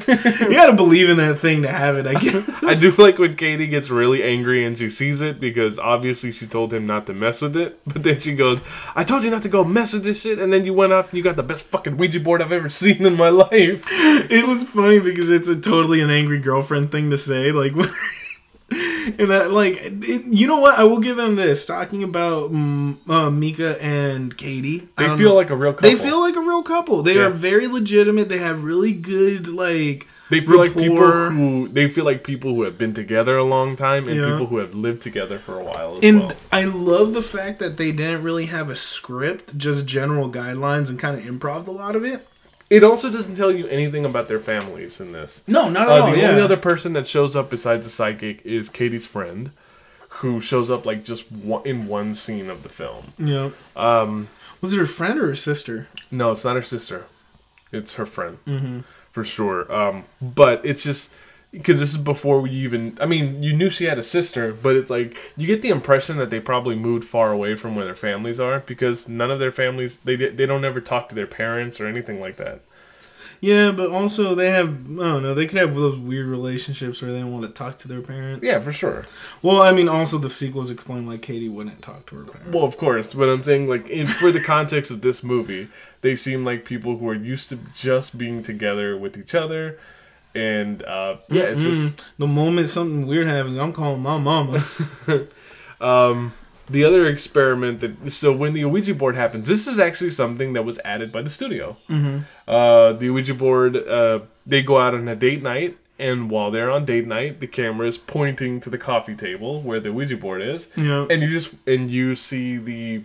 you 0.08 0.50
gotta 0.50 0.72
believe 0.72 1.08
in 1.10 1.16
that 1.18 1.38
thing 1.38 1.62
to 1.62 1.68
have 1.68 1.96
it. 1.96 2.06
I 2.06 2.14
guess. 2.14 2.48
I 2.62 2.74
do 2.74 2.90
like 2.92 3.18
when 3.18 3.36
Katie 3.36 3.66
gets 3.66 3.90
really 3.90 4.22
angry 4.22 4.64
and 4.64 4.76
she 4.76 4.88
sees 4.88 5.20
it 5.20 5.40
because 5.40 5.78
obviously 5.78 6.32
she 6.32 6.46
told 6.46 6.72
him 6.72 6.86
not 6.86 7.06
to 7.06 7.14
mess 7.14 7.40
with 7.42 7.56
it. 7.56 7.78
But 7.86 8.02
then 8.02 8.18
she 8.18 8.34
goes, 8.34 8.60
I 8.94 9.04
told 9.04 9.24
you 9.24 9.30
not 9.30 9.42
to 9.42 9.48
go 9.48 9.64
mess 9.64 9.92
with 9.92 10.04
this 10.04 10.22
shit. 10.22 10.38
And 10.38 10.52
then 10.52 10.64
you 10.64 10.74
went 10.74 10.92
off 10.92 11.10
and 11.10 11.18
you 11.18 11.22
got 11.24 11.36
the 11.36 11.42
best 11.42 11.64
fucking 11.66 11.96
Ouija 11.96 12.20
board 12.20 12.42
I've 12.42 12.52
ever 12.52 12.68
seen 12.68 13.04
in 13.06 13.16
my 13.16 13.28
life. 13.44 13.84
it 13.90 14.46
was 14.46 14.64
funny 14.64 15.00
because 15.00 15.30
it's 15.30 15.48
a 15.48 15.60
totally 15.60 16.00
an 16.00 16.10
angry 16.10 16.38
girlfriend 16.38 16.90
thing 16.92 17.10
to 17.10 17.18
say 17.18 17.52
like 17.52 17.72
and 18.70 19.30
that 19.30 19.50
like 19.52 19.78
it, 19.82 20.24
you 20.24 20.46
know 20.46 20.58
what 20.60 20.78
i 20.78 20.84
will 20.84 20.98
give 21.00 21.16
them 21.16 21.36
this 21.36 21.66
talking 21.66 22.02
about 22.02 22.46
uh, 22.50 23.30
micah 23.30 23.80
and 23.82 24.36
katie 24.36 24.88
They 24.96 25.08
feel 25.16 25.30
know. 25.30 25.34
like 25.34 25.50
a 25.50 25.56
real 25.56 25.74
couple. 25.74 25.90
they 25.90 25.96
feel 25.96 26.20
like 26.20 26.34
a 26.36 26.40
real 26.40 26.62
couple 26.62 27.02
they 27.02 27.14
Yeah. 27.16 27.26
are 27.26 27.30
very 27.30 27.66
legitimate 27.66 28.28
they 28.28 28.38
have 28.38 28.64
really 28.64 28.92
good 28.92 29.48
like 29.48 30.06
They 30.30 30.40
feel 30.40 30.58
like 30.58 30.74
people 30.74 30.96
who 31.30 31.68
they 31.68 31.88
feel 31.88 32.06
like 32.06 32.24
people 32.24 32.54
who 32.54 32.62
have 32.62 32.78
been 32.78 32.94
together 32.94 33.36
a 33.36 33.44
long 33.44 33.76
time 33.76 34.08
and 34.08 34.16
Yeah. 34.16 34.30
people 34.30 34.46
who 34.46 34.56
have 34.56 34.74
lived 34.74 35.02
together 35.02 35.38
for 35.38 35.60
a 35.60 35.62
while 35.64 35.98
as 35.98 36.04
and 36.04 36.20
well. 36.20 36.32
I 36.50 36.64
love 36.64 37.12
the 37.12 37.22
fact 37.22 37.58
that 37.58 37.76
they 37.76 37.92
didn't 37.92 38.22
really 38.22 38.46
have 38.46 38.70
a 38.70 38.76
script, 38.76 39.58
just 39.58 39.84
general 39.86 40.30
guidelines 40.30 40.88
and 40.88 40.98
kind 40.98 41.18
of 41.18 41.24
improv 41.24 41.66
a 41.66 41.70
lot 41.70 41.94
of 41.94 42.04
it. 42.04 42.26
It 42.70 42.82
also 42.82 43.10
doesn't 43.10 43.36
tell 43.36 43.52
you 43.52 43.66
anything 43.68 44.04
about 44.04 44.26
their 44.28 44.40
families 44.40 45.00
in 45.00 45.12
this. 45.12 45.42
No, 45.46 45.68
not 45.68 45.82
at 45.88 45.88
Uh, 46.00 46.04
all. 46.06 46.12
the 46.12 46.26
only 46.28 46.40
other 46.42 46.56
person 46.56 46.92
that 46.94 47.06
shows 47.06 47.36
up 47.36 47.50
besides 47.50 47.86
the 47.86 47.90
psychic 47.92 48.40
is 48.44 48.68
Katie's 48.68 49.06
friend, 49.06 49.50
who 50.20 50.40
shows 50.40 50.70
up 50.70 50.86
like 50.86 51.04
just 51.04 51.30
one, 51.30 51.64
in 51.66 51.86
one 51.86 52.14
scene 52.14 52.48
of 52.48 52.62
the 52.62 52.68
film. 52.68 53.12
Yeah. 53.18 53.50
Um, 53.76 54.28
Was 54.60 54.72
it 54.72 54.78
her 54.78 54.86
friend 54.86 55.18
or 55.20 55.26
her 55.28 55.34
sister? 55.36 55.88
no, 56.10 56.32
it's 56.32 56.44
not 56.44 56.56
her 56.56 56.62
sister; 56.62 57.04
it's 57.72 57.94
her 57.94 58.06
friend 58.06 58.38
mm-hmm. 58.46 58.80
for 59.12 59.24
sure. 59.24 59.70
Um, 59.72 60.04
but 60.22 60.60
it's 60.64 60.82
just 60.84 61.10
because 61.54 61.80
this 61.80 61.90
is 61.90 61.96
before 61.96 62.40
we 62.40 62.50
even. 62.50 62.98
I 63.00 63.06
mean, 63.06 63.42
you 63.42 63.54
knew 63.54 63.70
she 63.70 63.84
had 63.84 63.98
a 63.98 64.02
sister, 64.02 64.52
but 64.52 64.76
it's 64.76 64.90
like 64.90 65.16
you 65.36 65.46
get 65.46 65.62
the 65.62 65.70
impression 65.70 66.16
that 66.18 66.30
they 66.30 66.40
probably 66.40 66.74
moved 66.74 67.04
far 67.04 67.32
away 67.32 67.54
from 67.54 67.76
where 67.76 67.84
their 67.84 67.94
families 67.94 68.40
are 68.40 68.60
because 68.60 69.08
none 69.08 69.30
of 69.30 69.38
their 69.38 69.52
families 69.52 69.98
they 69.98 70.16
they 70.16 70.46
don't 70.46 70.64
ever 70.64 70.80
talk 70.80 71.08
to 71.08 71.14
their 71.14 71.26
parents 71.26 71.80
or 71.80 71.86
anything 71.86 72.20
like 72.20 72.36
that. 72.36 72.60
Yeah, 73.40 73.72
but 73.72 73.90
also 73.90 74.34
they 74.34 74.50
have 74.50 74.68
I 74.68 75.02
don't 75.02 75.22
know, 75.22 75.34
they 75.34 75.46
could 75.46 75.58
have 75.58 75.74
those 75.74 75.98
weird 75.98 76.26
relationships 76.26 77.02
where 77.02 77.12
they 77.12 77.18
don't 77.18 77.30
want 77.32 77.44
to 77.44 77.52
talk 77.52 77.76
to 77.78 77.88
their 77.88 78.00
parents. 78.00 78.42
Yeah, 78.42 78.58
for 78.60 78.72
sure. 78.72 79.04
Well, 79.42 79.60
I 79.60 79.70
mean 79.70 79.88
also 79.88 80.16
the 80.16 80.30
sequels 80.30 80.70
explain 80.70 81.06
like 81.06 81.20
Katie 81.20 81.50
wouldn't 81.50 81.82
talk 81.82 82.06
to 82.06 82.16
her 82.16 82.24
parents. 82.24 82.54
Well, 82.54 82.64
of 82.64 82.78
course, 82.78 83.12
but 83.12 83.28
I'm 83.28 83.44
saying 83.44 83.68
like 83.68 83.86
in 83.88 84.06
for 84.06 84.32
the 84.32 84.42
context 84.42 84.90
of 84.90 85.02
this 85.02 85.22
movie, 85.22 85.68
they 86.00 86.16
seem 86.16 86.42
like 86.42 86.64
people 86.64 86.96
who 86.96 87.08
are 87.08 87.14
used 87.14 87.50
to 87.50 87.58
just 87.74 88.16
being 88.16 88.42
together 88.42 88.96
with 88.96 89.18
each 89.18 89.34
other, 89.34 89.78
and 90.34 90.82
uh, 90.82 91.16
yeah, 91.28 91.42
it's 91.44 91.62
just 91.62 92.00
the 92.18 92.26
moment 92.26 92.68
something 92.68 93.06
weird 93.06 93.26
happens, 93.26 93.58
I'm 93.58 93.72
calling 93.72 94.02
my 94.02 94.18
mama. 94.18 94.64
um, 95.80 96.32
the 96.68 96.84
other 96.84 97.06
experiment 97.06 97.80
that 97.80 98.10
so 98.12 98.32
when 98.32 98.52
the 98.54 98.64
Ouija 98.64 98.94
board 98.94 99.16
happens, 99.16 99.48
this 99.48 99.66
is 99.66 99.78
actually 99.78 100.10
something 100.10 100.52
that 100.54 100.64
was 100.64 100.78
added 100.84 101.12
by 101.12 101.22
the 101.22 101.30
studio. 101.30 101.76
Mm-hmm. 101.88 102.20
Uh, 102.48 102.92
the 102.94 103.10
Ouija 103.10 103.34
board, 103.34 103.76
uh, 103.76 104.20
they 104.46 104.62
go 104.62 104.78
out 104.78 104.94
on 104.94 105.08
a 105.08 105.16
date 105.16 105.42
night. 105.42 105.78
And 105.96 106.28
while 106.28 106.50
they're 106.50 106.72
on 106.72 106.84
date 106.84 107.06
night, 107.06 107.38
the 107.38 107.46
camera 107.46 107.86
is 107.86 107.98
pointing 107.98 108.58
to 108.62 108.68
the 108.68 108.78
coffee 108.78 109.14
table 109.14 109.60
where 109.62 109.78
the 109.78 109.92
Ouija 109.92 110.16
board 110.16 110.42
is, 110.42 110.68
Yeah. 110.76 111.06
and 111.08 111.22
you 111.22 111.30
just 111.30 111.54
and 111.68 111.88
you 111.88 112.16
see 112.16 112.56
the 112.56 113.04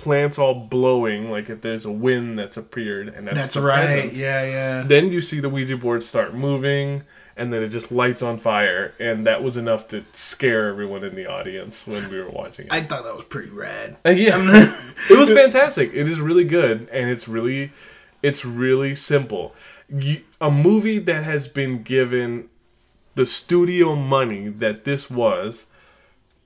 plants 0.00 0.38
all 0.38 0.54
blowing 0.54 1.30
like 1.30 1.50
if 1.50 1.60
there's 1.60 1.84
a 1.84 1.92
wind 1.92 2.38
that's 2.38 2.56
appeared 2.56 3.08
and 3.08 3.26
that's, 3.26 3.36
That's 3.36 3.56
right. 3.58 3.84
presence. 3.84 4.16
Yeah, 4.16 4.42
yeah. 4.44 4.82
then 4.82 5.12
you 5.12 5.20
see 5.20 5.40
the 5.40 5.50
ouija 5.50 5.76
board 5.76 6.02
start 6.02 6.34
moving 6.34 7.02
and 7.36 7.52
then 7.52 7.62
it 7.62 7.68
just 7.68 7.92
lights 7.92 8.22
on 8.22 8.38
fire 8.38 8.94
and 8.98 9.26
that 9.26 9.42
was 9.42 9.58
enough 9.58 9.86
to 9.88 10.02
scare 10.12 10.68
everyone 10.68 11.04
in 11.04 11.14
the 11.14 11.26
audience 11.26 11.86
when 11.86 12.08
we 12.10 12.18
were 12.18 12.30
watching 12.30 12.64
it 12.66 12.72
I 12.72 12.82
thought 12.82 13.04
that 13.04 13.14
was 13.14 13.24
pretty 13.24 13.50
rad. 13.50 13.98
And 14.02 14.18
yeah 14.18 14.38
it 15.10 15.18
was 15.18 15.30
fantastic 15.30 15.90
it 15.92 16.08
is 16.08 16.18
really 16.18 16.44
good 16.44 16.88
and 16.90 17.10
it's 17.10 17.28
really 17.28 17.70
it's 18.22 18.42
really 18.42 18.94
simple 18.94 19.54
you, 19.90 20.22
a 20.40 20.50
movie 20.50 20.98
that 20.98 21.24
has 21.24 21.46
been 21.46 21.82
given 21.82 22.48
the 23.16 23.26
studio 23.26 23.94
money 23.94 24.48
that 24.48 24.84
this 24.84 25.10
was 25.10 25.66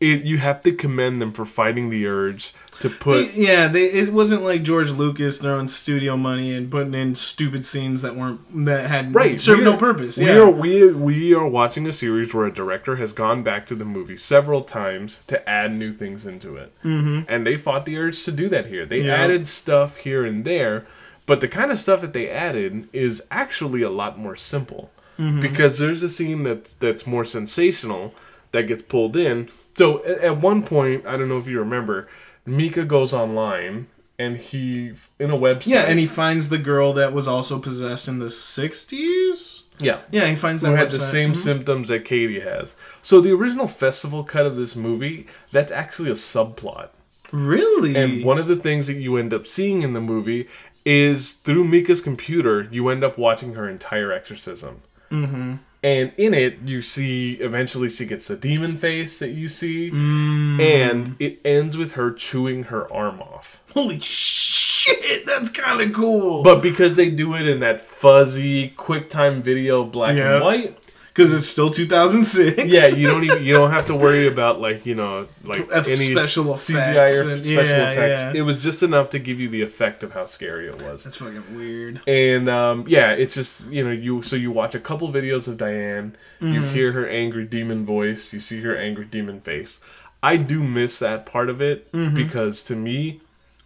it, 0.01 0.25
you 0.25 0.39
have 0.39 0.63
to 0.65 0.73
commend 0.73 1.23
them 1.23 1.33
for 1.33 1.45
fighting 1.45 1.89
the 1.89 2.07
urge 2.07 2.53
to 2.81 2.91
put 2.91 3.33
They- 3.33 3.43
yeah, 3.47 3.69
they 3.69 3.85
it 3.91 4.13
wasn't 4.13 4.43
like 4.43 4.63
George 4.65 4.91
Lucas 4.91 5.39
throwing 5.39 5.69
studio 5.69 6.17
money 6.17 6.53
and 6.53 6.69
putting 6.71 6.95
in 6.95 7.15
stupid 7.15 7.65
scenes 7.65 8.03
that 8.03 8.17
weren't 8.17 8.41
that 8.67 8.89
had 8.91 9.15
right 9.15 9.41
served 9.41 9.61
we 9.61 9.65
no 9.65 9.77
purpose. 9.77 10.19
we 10.19 10.27
Yeah. 10.27 10.39
are 10.39 10.51
we 10.51 10.93
we 10.93 11.33
are 11.35 11.47
watching 11.47 11.87
a 11.87 11.93
series 11.93 12.35
where 12.35 12.47
a 12.47 12.53
director 12.53 12.97
has 12.97 13.13
gone 13.13 13.43
back 13.45 13.67
to 13.69 13.75
the 13.77 13.85
movie 13.85 14.17
several 14.17 14.63
times 14.63 15.23
to 15.29 15.49
add 15.49 15.73
new 15.73 15.93
things 15.93 16.27
into 16.27 16.57
it 16.57 16.73
mm-hmm. 16.85 17.21
and 17.29 17.47
they 17.47 17.57
fought 17.57 17.87
the 17.87 17.97
urge 17.97 18.23
to 18.25 18.33
do 18.33 18.49
that 18.49 18.67
here 18.67 18.85
they 18.85 19.03
Yeah. 19.03 19.15
added 19.15 19.47
stuff 19.47 19.99
here 19.99 20.25
and 20.25 20.45
there 20.45 20.85
but 21.27 21.41
the 21.41 21.49
kind 21.49 21.71
of 21.71 21.79
stuff 21.79 22.01
that 22.01 22.13
they 22.13 22.29
added 22.29 22.89
is 22.93 23.23
actually 23.31 23.83
a 23.83 23.91
lot 23.91 24.19
more 24.19 24.37
simple 24.37 24.91
Mm-hmm. 25.17 25.39
because 25.39 25.79
there's 25.79 26.03
a 26.03 26.09
scene 26.09 26.43
that's 26.43 26.75
that's 26.75 27.07
more 27.07 27.25
sensational 27.25 28.13
that 28.51 28.65
gets 28.67 28.83
pulled 28.83 29.17
in 29.17 29.49
so 29.77 30.05
at, 30.05 30.19
at 30.21 30.41
one 30.41 30.63
point 30.63 31.05
i 31.07 31.17
don't 31.17 31.29
know 31.29 31.39
if 31.39 31.47
you 31.47 31.59
remember 31.59 32.09
micah 32.47 32.85
goes 32.85 33.13
online 33.13 33.87
and 34.19 34.37
he 34.37 34.93
in 35.19 35.31
a 35.31 35.37
website 35.37 35.67
Yeah, 35.67 35.83
and 35.83 35.99
he 35.99 36.07
finds 36.07 36.49
the 36.49 36.59
girl 36.59 36.93
that 36.93 37.13
was 37.13 37.27
also 37.27 37.59
possessed 37.59 38.07
in 38.07 38.19
the 38.21 38.31
'60s. 38.31 39.63
yeah 39.81 39.99
Yeah, 40.11 40.27
he 40.29 40.37
finds 40.37 40.63
that 40.63 40.69
who 40.69 40.75
had 40.77 40.91
the 40.93 40.99
website. 40.99 41.11
same 41.11 41.33
Mhm. 41.33 41.37
symptoms 41.37 41.89
that 41.89 42.05
Katie 42.05 42.41
has. 42.41 42.77
So 43.03 43.21
the 43.21 43.33
original 43.33 43.67
festival 43.67 44.23
cut 44.23 44.47
of 44.47 44.57
this 44.57 44.77
movie, 44.77 45.27
that's 45.51 45.73
actually 45.73 46.11
a 46.11 46.15
subplot. 46.15 46.91
Really? 47.33 47.97
And 47.97 48.25
one 48.25 48.39
of 48.39 48.47
the 48.47 48.55
things 48.57 48.87
that 48.87 48.95
you 48.99 49.17
end 49.17 49.35
up 49.35 49.47
seeing 49.49 49.83
in 49.83 49.93
the 49.95 50.01
movie 50.01 50.47
is 50.85 51.33
through 51.33 51.65
Micah's 51.65 52.01
computer, 52.01 52.69
you 52.71 52.89
end 52.91 53.03
up 53.03 53.19
watching 53.19 53.55
her 53.55 53.69
entire 53.69 54.13
exorcism. 54.13 54.83
Mm-hmm. 55.11 55.55
And 55.85 56.13
in 56.17 56.33
it, 56.33 56.61
you 56.65 56.81
see 56.81 57.35
eventually 57.35 57.91
she 57.91 58.07
gets 58.07 58.27
the 58.29 58.37
demon 58.37 58.79
face 58.79 59.19
that 59.19 59.33
you 59.33 59.51
see, 59.51 59.91
Mm. 59.91 60.59
and 60.59 61.17
it 61.19 61.41
ends 61.45 61.77
with 61.77 61.93
her 61.93 62.11
chewing 62.11 62.65
her 62.65 62.91
arm 62.91 63.21
off. 63.21 63.61
Holy 63.75 64.01
shit, 64.01 65.27
that's 65.27 65.51
kind 65.51 65.83
of 65.83 65.93
cool. 65.93 66.43
But 66.43 66.63
because 66.63 66.97
they 66.97 67.11
do 67.11 67.35
it 67.35 67.47
in 67.47 67.61
that 67.61 67.83
fuzzy, 67.83 68.71
QuickTime 68.79 69.43
video 69.43 69.85
black 69.85 70.17
Yeah. 70.17 70.37
and 70.37 70.45
white, 70.45 70.79
because 71.15 71.33
it's 71.33 71.47
still 71.49 71.71
2006. 71.71 72.65
Yeah, 72.73 72.89
you 72.89 73.07
don't 73.07 73.23
even 73.25 73.45
you 73.45 73.55
don't 73.55 73.71
have 73.71 73.87
to 73.87 73.95
worry 73.95 74.27
about 74.27 74.61
like 74.61 74.85
you 74.85 74.95
know 74.97 75.29
like 75.45 75.61
F- 75.73 75.87
any 75.87 76.11
special 76.11 76.53
effects 76.55 76.71
CGI 76.71 77.25
or 77.25 77.31
and- 77.33 77.45
special 77.45 77.77
yeah, 77.77 77.91
effects. 77.91 78.23
yeah. 78.23 78.33
It 78.35 78.43
was 78.43 78.63
just 78.63 78.83
enough 78.83 79.11
to 79.11 79.19
give 79.21 79.39
you 79.41 79.49
the 79.49 79.63
effect 79.63 80.03
of 80.03 80.13
how 80.13 80.27
scary 80.27 80.67
it 80.69 80.83
was. 80.83 81.05
That's 81.05 81.17
fucking 81.17 81.57
weird. 81.57 82.01
And 82.09 82.49
um, 82.51 82.85
yeah, 82.89 83.13
it's 83.13 83.35
just 83.35 83.71
you 83.71 83.85
know 83.85 83.93
you 83.93 84.23
so 84.23 84.35
you 84.37 84.51
watch 84.51 84.75
a 84.75 84.81
couple 84.81 85.09
videos 85.13 85.47
of 85.49 85.57
Diane, 85.57 86.17
you 86.41 86.49
Mm-hmm. 86.61 86.75
hear 86.75 86.93
her 86.93 87.09
angry 87.09 87.45
demon 87.47 87.87
voice, 87.87 88.33
you 88.33 88.41
see 88.41 88.61
her 88.63 88.77
angry 88.77 89.05
demon 89.05 89.41
face. 89.41 89.79
I 90.23 90.37
do 90.37 90.65
miss 90.65 90.99
that 90.99 91.27
part 91.27 91.49
of 91.49 91.61
it 91.63 91.91
Mm-hmm. 91.93 92.15
because 92.17 92.63
to 92.65 92.75
me, 92.77 93.21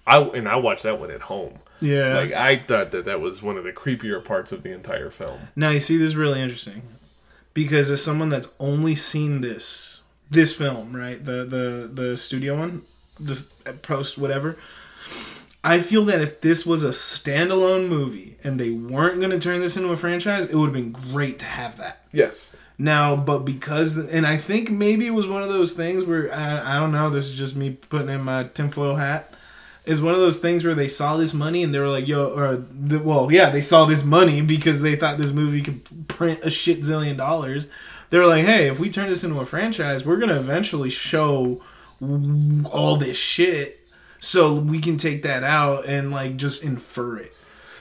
I 0.06 0.20
and 0.20 0.46
I 0.48 0.56
watched 0.56 0.82
that 0.82 1.00
one 1.00 1.10
at 1.10 1.22
home. 1.22 1.60
Yeah. 1.80 2.14
Like 2.16 2.32
I 2.32 2.58
thought 2.58 2.90
that 2.90 3.04
that 3.04 3.20
was 3.20 3.40
one 3.40 3.56
of 3.56 3.62
the 3.64 3.72
creepier 3.72 4.22
parts 4.24 4.50
of 4.52 4.64
the 4.64 4.72
entire 4.72 5.10
film. 5.10 5.38
Now 5.54 5.70
you 5.70 5.78
see 5.80 5.96
this 5.96 6.10
is 6.10 6.16
really 6.16 6.42
interesting 6.42 6.82
because 7.58 7.90
as 7.90 8.00
someone 8.00 8.28
that's 8.28 8.48
only 8.60 8.94
seen 8.94 9.40
this 9.40 10.02
this 10.30 10.54
film, 10.54 10.94
right? 10.94 11.24
The 11.24 11.44
the 11.44 11.90
the 11.92 12.16
studio 12.16 12.56
one, 12.56 12.82
the 13.18 13.42
post 13.82 14.16
whatever. 14.16 14.56
I 15.64 15.80
feel 15.80 16.04
that 16.04 16.20
if 16.20 16.40
this 16.40 16.64
was 16.64 16.84
a 16.84 16.90
standalone 16.90 17.88
movie 17.88 18.36
and 18.44 18.60
they 18.60 18.70
weren't 18.70 19.18
going 19.18 19.32
to 19.32 19.40
turn 19.40 19.60
this 19.60 19.76
into 19.76 19.88
a 19.88 19.96
franchise, 19.96 20.46
it 20.46 20.54
would 20.54 20.66
have 20.66 20.72
been 20.72 20.92
great 20.92 21.40
to 21.40 21.46
have 21.46 21.76
that. 21.78 22.04
Yes. 22.12 22.56
Now, 22.78 23.16
but 23.16 23.40
because, 23.40 23.96
and 23.96 24.24
I 24.24 24.36
think 24.36 24.70
maybe 24.70 25.08
it 25.08 25.10
was 25.10 25.26
one 25.26 25.42
of 25.42 25.48
those 25.48 25.72
things 25.72 26.04
where 26.04 26.32
I, 26.32 26.76
I 26.76 26.78
don't 26.78 26.92
know. 26.92 27.10
This 27.10 27.28
is 27.28 27.36
just 27.36 27.56
me 27.56 27.70
putting 27.70 28.08
in 28.08 28.20
my 28.20 28.44
tinfoil 28.44 28.94
hat. 28.94 29.32
Is 29.88 30.02
one 30.02 30.14
of 30.14 30.20
those 30.20 30.38
things 30.38 30.64
where 30.64 30.74
they 30.74 30.86
saw 30.88 31.16
this 31.16 31.32
money 31.32 31.62
and 31.62 31.74
they 31.74 31.78
were 31.78 31.88
like, 31.88 32.06
"Yo," 32.06 32.26
or 32.26 32.56
the, 32.56 32.98
well, 32.98 33.32
yeah, 33.32 33.48
they 33.50 33.60
saw 33.62 33.84
this 33.86 34.04
money 34.04 34.42
because 34.54 34.82
they 34.82 34.96
thought 34.96 35.18
this 35.18 35.32
movie 35.32 35.62
could 35.62 36.06
print 36.08 36.40
a 36.42 36.50
shit 36.50 36.80
zillion 36.80 37.16
dollars. 37.16 37.70
They 38.10 38.18
were 38.18 38.26
like, 38.26 38.44
"Hey, 38.44 38.68
if 38.68 38.78
we 38.78 38.90
turn 38.90 39.08
this 39.08 39.24
into 39.24 39.40
a 39.40 39.46
franchise, 39.46 40.04
we're 40.04 40.18
gonna 40.18 40.38
eventually 40.38 40.90
show 40.90 41.60
all 42.70 42.96
this 42.96 43.16
shit, 43.16 43.86
so 44.20 44.54
we 44.54 44.78
can 44.80 44.96
take 44.98 45.22
that 45.24 45.42
out 45.42 45.86
and 45.86 46.10
like 46.10 46.36
just 46.36 46.62
infer 46.62 47.16
it." 47.18 47.34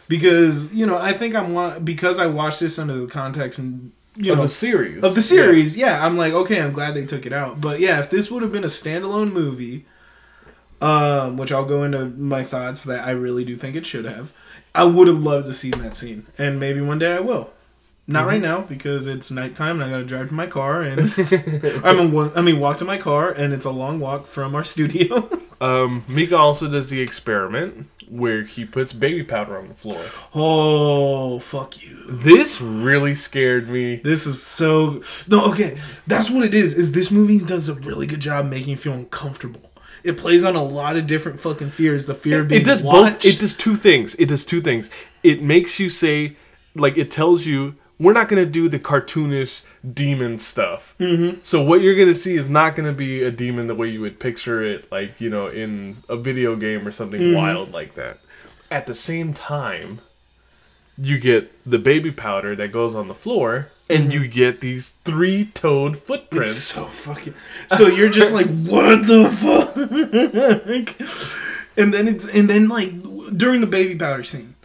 Because 0.07 0.73
you 0.73 0.85
know, 0.85 0.97
I 0.97 1.13
think 1.13 1.35
I'm 1.35 1.53
wa- 1.53 1.79
because 1.79 2.19
I 2.19 2.27
watched 2.27 2.61
this 2.61 2.79
under 2.79 2.97
the 2.99 3.07
context 3.07 3.59
and 3.59 3.91
you 4.15 4.31
of 4.31 4.37
know 4.37 4.43
the 4.43 4.49
series. 4.49 5.03
of 5.03 5.13
the 5.15 5.21
series, 5.21 5.75
yeah. 5.77 6.05
I'm 6.05 6.17
like, 6.17 6.33
okay, 6.33 6.61
I'm 6.61 6.71
glad 6.73 6.93
they 6.95 7.05
took 7.05 7.25
it 7.25 7.33
out. 7.33 7.59
But 7.61 7.79
yeah, 7.79 7.99
if 7.99 8.09
this 8.09 8.31
would 8.31 8.41
have 8.43 8.51
been 8.51 8.63
a 8.63 8.67
standalone 8.67 9.31
movie, 9.31 9.85
um, 10.81 11.37
which 11.37 11.51
I'll 11.51 11.65
go 11.65 11.83
into 11.83 12.05
my 12.05 12.43
thoughts 12.43 12.83
that 12.83 13.05
I 13.05 13.11
really 13.11 13.43
do 13.45 13.57
think 13.57 13.75
it 13.75 13.85
should 13.85 14.05
have, 14.05 14.31
I 14.75 14.83
would 14.83 15.07
have 15.07 15.19
loved 15.19 15.45
to 15.47 15.53
see 15.53 15.71
that 15.71 15.95
scene, 15.95 16.27
and 16.37 16.59
maybe 16.59 16.81
one 16.81 16.99
day 16.99 17.13
I 17.13 17.19
will. 17.19 17.51
Not 18.09 18.25
right 18.25 18.41
now 18.41 18.61
because 18.61 19.05
it's 19.05 19.31
nighttime 19.31 19.81
and 19.81 19.83
I 19.83 19.89
gotta 19.89 20.05
drive 20.05 20.29
to 20.29 20.33
my 20.33 20.47
car 20.47 20.81
and 20.81 21.01
I 21.83 21.93
mean, 21.93 22.31
I 22.35 22.41
mean 22.41 22.57
walk 22.57 22.77
to 22.77 22.85
my 22.85 22.97
car 22.97 23.29
and 23.29 23.53
it's 23.53 23.65
a 23.65 23.69
long 23.69 23.99
walk 23.99 24.27
from 24.27 24.55
our 24.55 24.63
studio. 24.75 25.29
Um, 25.59 26.05
Micah 26.07 26.37
also 26.37 26.69
does 26.69 26.89
the 26.89 27.01
experiment 27.01 27.89
where 28.07 28.43
he 28.43 28.63
puts 28.63 28.93
baby 28.93 29.23
powder 29.23 29.57
on 29.57 29.67
the 29.67 29.73
floor. 29.73 30.01
oh 30.33 31.39
fuck 31.39 31.83
you! 31.83 32.05
This 32.09 32.61
really 32.61 33.13
scared 33.13 33.69
me. 33.69 33.97
This 33.97 34.25
is 34.25 34.41
so 34.41 35.01
no 35.27 35.43
okay. 35.51 35.77
That's 36.05 36.31
what 36.31 36.45
it 36.45 36.53
is. 36.53 36.75
Is 36.75 36.93
this 36.93 37.11
movie 37.11 37.39
does 37.39 37.67
a 37.67 37.73
really 37.73 38.07
good 38.07 38.21
job 38.21 38.45
making 38.45 38.69
you 38.69 38.77
feel 38.77 38.93
uncomfortable. 38.93 39.69
It 40.03 40.17
plays 40.17 40.43
on 40.45 40.55
a 40.55 40.63
lot 40.63 40.95
of 40.97 41.07
different 41.07 41.39
fucking 41.39 41.71
fears. 41.71 42.05
The 42.05 42.15
fear 42.15 42.41
of 42.41 42.47
being 42.49 42.61
It 42.61 42.65
does 42.65 42.81
watched. 42.81 43.23
both. 43.23 43.25
It 43.25 43.39
does 43.39 43.55
two 43.55 43.75
things. 43.75 44.15
It 44.15 44.27
does 44.27 44.45
two 44.45 44.61
things. 44.61 44.89
It 45.23 45.41
makes 45.41 45.79
you 45.79 45.89
say, 45.89 46.35
like, 46.75 46.97
it 46.97 47.11
tells 47.11 47.45
you 47.45 47.75
we're 47.99 48.13
not 48.13 48.29
gonna 48.29 48.45
do 48.45 48.69
the 48.69 48.77
cartoonish 48.77 49.63
demon 49.93 50.37
stuff. 50.37 50.93
Mm-hmm. 50.99 51.39
So 51.41 51.63
what 51.63 51.81
you're 51.81 51.95
gonna 51.95 52.13
see 52.13 52.35
is 52.37 52.47
not 52.47 52.75
gonna 52.75 52.93
be 52.93 53.23
a 53.23 53.31
demon 53.31 53.65
the 53.67 53.73
way 53.75 53.87
you 53.89 54.01
would 54.01 54.19
picture 54.19 54.63
it, 54.63 54.91
like 54.91 55.19
you 55.19 55.29
know, 55.31 55.47
in 55.47 55.95
a 56.07 56.15
video 56.15 56.55
game 56.55 56.87
or 56.87 56.91
something 56.91 57.19
Mm-hmm. 57.19 57.35
wild 57.35 57.73
like 57.73 57.95
that. 57.95 58.19
At 58.69 58.85
the 58.85 58.93
same 58.93 59.33
time, 59.33 60.01
you 60.97 61.17
get 61.19 61.51
the 61.69 61.77
baby 61.79 62.11
powder 62.11 62.55
that 62.55 62.71
goes 62.71 62.95
on 62.95 63.07
the 63.07 63.13
floor, 63.15 63.71
and 63.89 64.11
you 64.11 64.27
get 64.27 64.61
these 64.61 64.89
three-toed 65.05 65.93
Mm-hmm. 65.93 65.97
It's 65.97 66.05
footprints. 66.07 66.55
so 66.55 66.85
fucking. 66.85 67.33
So 67.69 67.87
you're 67.87 68.09
just 68.09 68.33
like, 68.33 68.47
what 68.47 69.05
the 69.07 69.29
fuck? 69.29 69.75
And 71.77 71.93
then 71.93 72.07
it's 72.07 72.25
and 72.27 72.49
then 72.49 72.67
like 72.69 72.91
during 73.37 73.61
the 73.61 73.67
baby 73.67 73.95
powder 73.95 74.23
scene, 74.23 74.55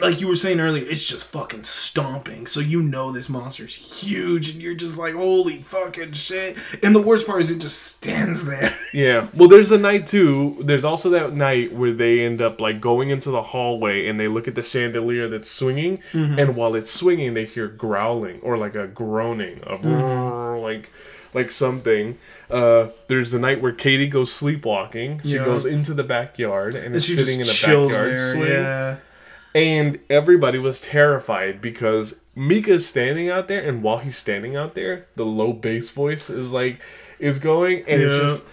like 0.00 0.20
you 0.20 0.28
were 0.28 0.36
saying 0.36 0.60
earlier, 0.60 0.84
it's 0.86 1.04
just 1.04 1.24
fucking 1.26 1.64
stomping. 1.64 2.46
So 2.46 2.60
you 2.60 2.82
know 2.82 3.12
this 3.12 3.28
monster's 3.28 3.74
huge, 3.74 4.48
and 4.50 4.60
you're 4.62 4.74
just 4.74 4.98
like, 4.98 5.14
holy 5.14 5.62
fucking 5.62 6.12
shit. 6.12 6.56
And 6.82 6.94
the 6.94 7.00
worst 7.02 7.26
part 7.26 7.40
is 7.40 7.50
it 7.50 7.58
just 7.60 7.80
stands 7.82 8.44
there. 8.44 8.76
Yeah. 8.94 9.26
Well, 9.34 9.48
there's 9.48 9.72
a 9.72 9.78
night 9.78 10.06
too. 10.06 10.56
There's 10.62 10.84
also 10.84 11.10
that 11.10 11.32
night 11.34 11.72
where 11.72 11.92
they 11.92 12.20
end 12.24 12.40
up 12.40 12.60
like 12.60 12.80
going 12.80 13.10
into 13.10 13.28
the 13.30 13.42
hallway 13.42 14.06
and 14.06 14.20
they 14.20 14.28
look 14.28 14.46
at 14.46 14.54
the 14.54 14.62
chandelier 14.62 15.28
that's 15.28 15.50
swinging, 15.50 15.98
and 16.12 16.54
while 16.54 16.76
it's 16.76 16.92
swinging, 16.92 17.34
they 17.34 17.44
hear 17.44 17.66
growling 17.66 18.40
or 18.42 18.56
like 18.56 18.76
a 18.76 18.86
groaning 18.86 19.60
of 19.64 19.84
like 20.62 20.90
like 21.32 21.50
something. 21.50 22.18
Uh, 22.48 22.88
there's 23.08 23.32
the 23.32 23.38
night 23.40 23.60
where 23.60 23.72
Katie 23.72 24.06
goes 24.06 24.32
sleepwalking. 24.32 25.20
She 25.24 25.30
Yeah. 25.30 25.44
goes 25.44 25.66
into 25.66 25.92
the 25.92 26.04
backyard 26.04 26.76
and, 26.76 26.86
And 26.86 26.94
is 26.94 27.06
sitting 27.06 27.40
in 27.40 27.46
a 27.48 27.50
backyard 27.50 27.90
there. 27.90 28.32
swing. 28.34 28.48
Yeah. 28.50 28.96
And 29.54 30.00
everybody 30.10 30.58
was 30.58 30.80
terrified 30.80 31.60
because 31.60 32.16
Micah's 32.34 32.86
standing 32.86 33.30
out 33.30 33.46
there, 33.46 33.62
and 33.66 33.82
while 33.82 33.98
he's 33.98 34.16
standing 34.16 34.56
out 34.56 34.74
there, 34.74 35.06
the 35.14 35.24
low 35.24 35.52
bass 35.52 35.90
voice 35.90 36.28
is 36.28 36.50
like 36.50 36.80
is 37.18 37.38
going, 37.38 37.84
and 37.86 38.02
it's 38.02 38.18
just 38.18 38.44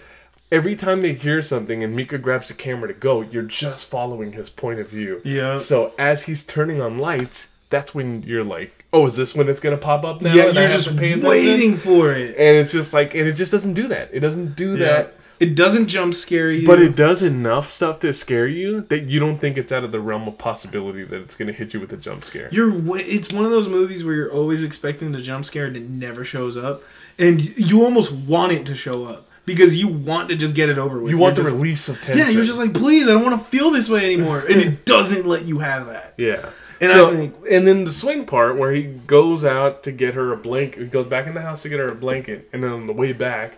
every 0.52 0.76
time 0.76 1.00
they 1.00 1.14
hear 1.14 1.42
something 1.42 1.82
and 1.82 1.96
Micah 1.96 2.18
grabs 2.18 2.48
the 2.48 2.54
camera 2.54 2.86
to 2.86 2.94
go, 2.94 3.22
you're 3.22 3.42
just 3.42 3.88
following 3.88 4.32
his 4.32 4.50
point 4.50 4.78
of 4.78 4.88
view. 4.88 5.20
Yeah. 5.24 5.58
So 5.58 5.92
as 5.98 6.24
he's 6.24 6.44
turning 6.44 6.80
on 6.80 6.98
lights, 6.98 7.48
that's 7.70 7.94
when 7.94 8.22
you're 8.22 8.44
like, 8.44 8.84
oh, 8.92 9.06
is 9.06 9.16
this 9.16 9.34
when 9.34 9.48
it's 9.48 9.60
gonna 9.60 9.78
pop 9.78 10.04
up 10.04 10.20
now? 10.20 10.34
Yeah, 10.34 10.48
and 10.48 10.54
you're 10.54 10.68
just 10.68 10.90
to 10.90 10.94
pay 10.94 11.12
attention? 11.12 11.28
waiting 11.28 11.76
for 11.76 12.12
it. 12.12 12.36
And 12.36 12.58
it's 12.58 12.70
just 12.70 12.92
like, 12.92 13.14
and 13.14 13.26
it 13.26 13.32
just 13.32 13.50
doesn't 13.50 13.74
do 13.74 13.88
that. 13.88 14.10
It 14.12 14.20
doesn't 14.20 14.54
do 14.54 14.76
that. 14.76 15.14
It 15.42 15.54
doesn't 15.56 15.88
jump 15.88 16.14
scare 16.14 16.52
you. 16.52 16.66
But 16.66 16.80
it 16.80 16.94
does 16.94 17.22
enough 17.22 17.68
stuff 17.70 17.98
to 18.00 18.12
scare 18.12 18.46
you 18.46 18.82
that 18.82 19.04
you 19.08 19.18
don't 19.18 19.38
think 19.38 19.58
it's 19.58 19.72
out 19.72 19.82
of 19.82 19.90
the 19.90 19.98
realm 20.00 20.28
of 20.28 20.38
possibility 20.38 21.02
that 21.04 21.20
it's 21.20 21.34
going 21.34 21.48
to 21.48 21.52
hit 21.52 21.74
you 21.74 21.80
with 21.80 21.92
a 21.92 21.96
jump 21.96 22.22
scare. 22.22 22.48
You're 22.52 22.72
it's 22.98 23.32
one 23.32 23.44
of 23.44 23.50
those 23.50 23.68
movies 23.68 24.04
where 24.04 24.14
you're 24.14 24.32
always 24.32 24.62
expecting 24.62 25.10
the 25.12 25.20
jump 25.20 25.44
scare 25.44 25.66
and 25.66 25.76
it 25.76 25.88
never 25.88 26.24
shows 26.24 26.56
up, 26.56 26.82
and 27.18 27.40
you 27.58 27.82
almost 27.84 28.12
want 28.12 28.52
it 28.52 28.64
to 28.66 28.76
show 28.76 29.04
up 29.06 29.28
because 29.44 29.76
you 29.76 29.88
want 29.88 30.28
to 30.28 30.36
just 30.36 30.54
get 30.54 30.68
it 30.68 30.78
over 30.78 31.00
with. 31.00 31.10
You 31.10 31.18
want 31.18 31.34
the 31.34 31.42
You're 31.42 31.50
just- 31.50 31.56
release 31.60 31.88
of 31.88 31.96
tension. 32.00 32.18
Yeah, 32.18 32.28
you're 32.28 32.44
just 32.44 32.58
like, 32.58 32.72
please, 32.74 33.08
I 33.08 33.12
don't 33.14 33.24
want 33.24 33.38
to 33.42 33.44
feel 33.50 33.72
this 33.72 33.88
way 33.90 34.04
anymore, 34.14 34.44
and 34.48 34.60
it 34.60 34.84
doesn't 34.94 35.26
let 35.26 35.44
you 35.44 35.58
have 35.58 35.88
that. 35.88 36.14
yeah. 36.16 36.50
And 36.80 36.90
so, 36.90 37.10
I 37.10 37.16
think- 37.16 37.34
and 37.50 37.66
then 37.66 37.84
the 37.84 37.92
swing 37.92 38.26
part 38.26 38.56
where 38.56 38.70
he 38.72 38.82
goes 38.84 39.44
out 39.44 39.82
to 39.84 39.90
get 39.92 40.14
her 40.14 40.32
a 40.32 40.36
blanket, 40.36 40.82
he 40.82 40.86
goes 40.88 41.06
back 41.06 41.26
in 41.26 41.34
the 41.34 41.40
house 41.40 41.62
to 41.62 41.68
get 41.68 41.80
her 41.80 41.88
a 41.88 41.94
blanket, 41.96 42.48
and 42.52 42.62
then 42.62 42.70
on 42.70 42.86
the 42.86 42.92
way 42.92 43.12
back, 43.12 43.54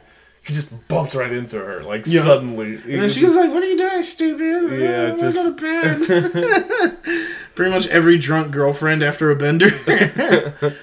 he 0.47 0.53
just 0.55 0.68
bumps 0.88 1.14
right 1.14 1.32
into 1.32 1.59
her 1.59 1.82
like 1.82 2.05
Yeah. 2.07 2.22
suddenly. 2.22 2.74
And 2.76 3.01
then 3.01 3.09
she 3.11 3.24
was 3.24 3.34
like, 3.36 3.51
"What 3.51 3.62
are 3.62 3.66
you 3.66 3.78
doing, 3.78 4.03
stupid? 4.03 4.78
Yeah, 4.80 5.12
Uh, 5.12 5.16
just- 5.16 5.36
go 5.36 5.55
to 5.55 5.61
bed." 5.61 6.97
Pretty 7.55 7.70
much 7.70 7.86
every 7.88 8.18
drunk 8.18 8.51
girlfriend 8.53 9.03
after 9.03 9.30
a 9.30 9.36
bender. 9.36 9.68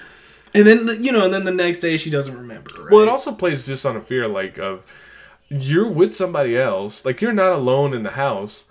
and 0.54 0.66
then 0.66 0.88
you 1.02 1.12
know, 1.12 1.24
and 1.24 1.32
then 1.34 1.44
the 1.44 1.50
next 1.52 1.80
day 1.80 1.96
she 1.96 2.10
doesn't 2.10 2.36
remember. 2.36 2.70
Right? 2.78 2.90
Well, 2.90 3.02
it 3.02 3.08
also 3.08 3.32
plays 3.32 3.66
just 3.66 3.84
on 3.86 3.96
a 3.96 4.00
fear 4.00 4.26
like 4.28 4.58
of 4.58 4.82
you're 5.48 5.88
with 5.88 6.14
somebody 6.14 6.56
else, 6.56 7.04
like 7.04 7.20
you're 7.20 7.32
not 7.32 7.52
alone 7.52 7.92
in 7.94 8.02
the 8.04 8.12
house, 8.12 8.64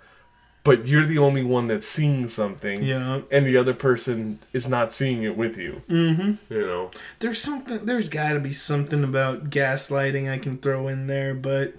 but 0.64 0.86
you're 0.86 1.04
the 1.04 1.18
only 1.18 1.42
one 1.42 1.66
that's 1.66 1.86
seeing 1.88 2.28
something. 2.28 2.82
yeah. 2.82 3.20
and 3.30 3.44
the 3.44 3.56
other 3.56 3.74
person 3.74 4.38
is 4.52 4.68
not 4.68 4.92
seeing 4.92 5.24
it 5.24 5.36
with 5.36 5.58
you. 5.58 5.82
Mm-hmm. 5.88 6.54
You 6.54 6.60
know, 6.66 6.90
There's 7.18 7.40
something. 7.40 7.84
There's 7.84 8.08
got 8.08 8.34
to 8.34 8.40
be 8.40 8.52
something 8.52 9.02
about 9.02 9.50
gaslighting 9.50 10.30
I 10.30 10.38
can 10.38 10.58
throw 10.58 10.86
in 10.88 11.06
there, 11.08 11.34
but 11.34 11.74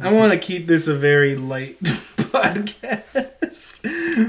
I 0.00 0.12
want 0.12 0.32
to 0.32 0.38
keep 0.48 0.66
this 0.66 0.88
a 0.88 0.94
very 0.94 1.36
light 1.36 1.78
podcast. 1.82 3.82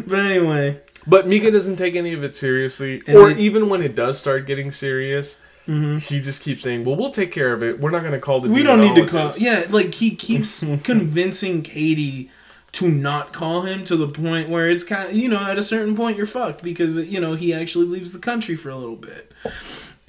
but 0.08 0.20
anyway, 0.20 0.80
but 1.06 1.28
Micah 1.28 1.52
doesn't 1.52 1.78
take 1.78 1.96
any 1.96 2.14
of 2.14 2.24
it 2.24 2.36
seriously, 2.36 3.02
And 3.08 3.18
or 3.18 3.32
it- 3.32 3.40
even 3.40 3.70
when 3.70 3.82
it 3.82 3.96
does 3.96 4.20
start 4.20 4.46
getting 4.46 4.72
serious, 4.72 5.38
he 5.66 6.22
just 6.22 6.42
keeps 6.44 6.62
saying, 6.62 6.86
"Well, 6.86 6.96
we'll 6.96 7.10
take 7.12 7.34
care 7.34 7.52
of 7.52 7.62
it. 7.62 7.82
We're 7.82 7.92
not 7.92 8.00
going 8.00 8.14
to 8.14 8.22
call 8.22 8.40
the 8.40 8.48
we 8.50 8.64
don't 8.64 8.80
need 8.80 8.96
to 8.96 9.06
call. 9.06 9.34
Yeah, 9.38 9.66
like 9.70 9.96
he 9.96 10.16
keeps 10.16 10.60
convincing 10.84 11.62
Katie 11.62 12.32
to 12.78 12.88
not 12.88 13.34
call 13.34 13.64
him 13.64 13.84
to 13.84 13.96
the 13.96 14.08
point 14.08 14.50
where 14.50 14.70
it's 14.70 14.84
kind 14.84 15.10
of 15.10 15.16
you 15.16 15.28
know 15.28 15.42
at 15.42 15.58
a 15.58 15.64
certain 15.64 15.96
point 15.96 16.16
you're 16.16 16.28
fucked 16.28 16.62
because 16.62 16.96
you 16.96 17.20
know 17.20 17.34
he 17.34 17.52
actually 17.52 17.88
leaves 17.88 18.12
the 18.12 18.20
country 18.20 18.56
for 18.56 18.70
a 18.70 18.76
little 18.76 18.96
bit. 18.96 19.32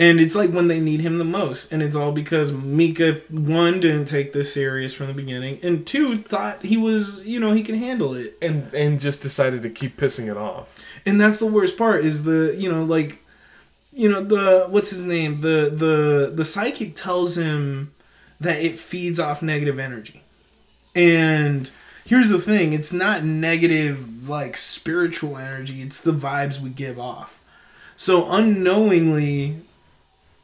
And 0.01 0.21
it's 0.21 0.37
like 0.37 0.53
when 0.53 0.69
they 0.69 0.79
need 0.79 1.01
him 1.01 1.19
the 1.19 1.25
most. 1.25 1.73
And 1.73 1.83
it's 1.83 1.97
all 1.97 2.13
because 2.13 2.53
Micah, 2.53 3.21
one, 3.31 3.81
didn't 3.81 4.05
take 4.05 4.33
this 4.33 4.55
serious 4.55 4.95
from 4.95 5.09
the 5.09 5.13
beginning, 5.13 5.59
and 5.61 5.85
two, 5.85 6.19
thought 6.19 6.65
he 6.65 6.77
was, 6.77 7.27
you 7.27 7.41
know, 7.41 7.51
he 7.51 7.65
can 7.65 7.75
handle 7.75 8.15
it. 8.15 8.37
and 8.41 8.73
and 8.75 9.01
just 9.01 9.23
decided 9.23 9.63
to 9.63 9.71
keep 9.71 9.97
pissing 9.97 10.31
it 10.31 10.37
off. 10.37 10.79
And 11.05 11.21
that's 11.21 11.41
the 11.41 11.47
worst 11.47 11.77
part 11.77 12.05
is 12.05 12.23
the, 12.25 12.55
you 12.57 12.71
know, 12.71 12.85
like, 12.85 13.25
you 13.93 14.09
know 14.09 14.23
the 14.23 14.67
what's 14.69 14.91
his 14.91 15.05
name 15.07 15.41
the 15.41 15.73
the 15.75 16.31
the 16.33 16.45
psychic 16.45 16.95
tells 16.95 17.37
him 17.37 17.93
that 18.39 18.63
it 18.63 18.79
feeds 18.79 19.19
off 19.19 19.43
negative 19.43 19.79
energy 19.79 20.23
and 20.95 21.73
here's 22.09 22.31
the 22.31 22.41
thing 22.41 22.73
it's 22.73 22.93
not 22.93 23.23
negative 23.23 24.29
like 24.29 24.57
spiritual 24.57 25.37
energy 25.37 25.83
it's 25.83 26.01
the 26.01 26.13
vibes 26.13 26.59
we 26.59 26.71
give 26.71 26.99
off. 26.99 27.41
So 27.97 28.31
unknowingly 28.31 29.61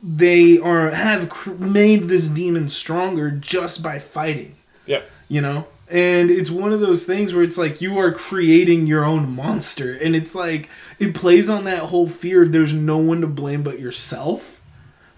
they 0.02 0.58
are 0.58 0.90
have 0.90 1.30
cr- 1.30 1.52
made 1.52 2.08
this 2.08 2.28
demon 2.28 2.68
stronger 2.68 3.30
just 3.30 3.82
by 3.82 3.98
fighting. 3.98 4.56
Yeah. 4.86 5.02
you 5.28 5.40
know? 5.40 5.66
And 5.88 6.30
it's 6.30 6.50
one 6.50 6.72
of 6.72 6.80
those 6.80 7.04
things 7.04 7.32
where 7.32 7.42
it's 7.42 7.56
like 7.56 7.80
you 7.80 7.98
are 7.98 8.12
creating 8.12 8.86
your 8.86 9.04
own 9.04 9.34
monster 9.34 9.94
and 9.94 10.14
it's 10.14 10.34
like 10.34 10.68
it 10.98 11.14
plays 11.14 11.48
on 11.48 11.64
that 11.64 11.84
whole 11.84 12.08
fear 12.08 12.42
of 12.42 12.52
there's 12.52 12.72
no 12.74 12.98
one 12.98 13.20
to 13.22 13.26
blame 13.26 13.62
but 13.62 13.78
yourself 13.78 14.53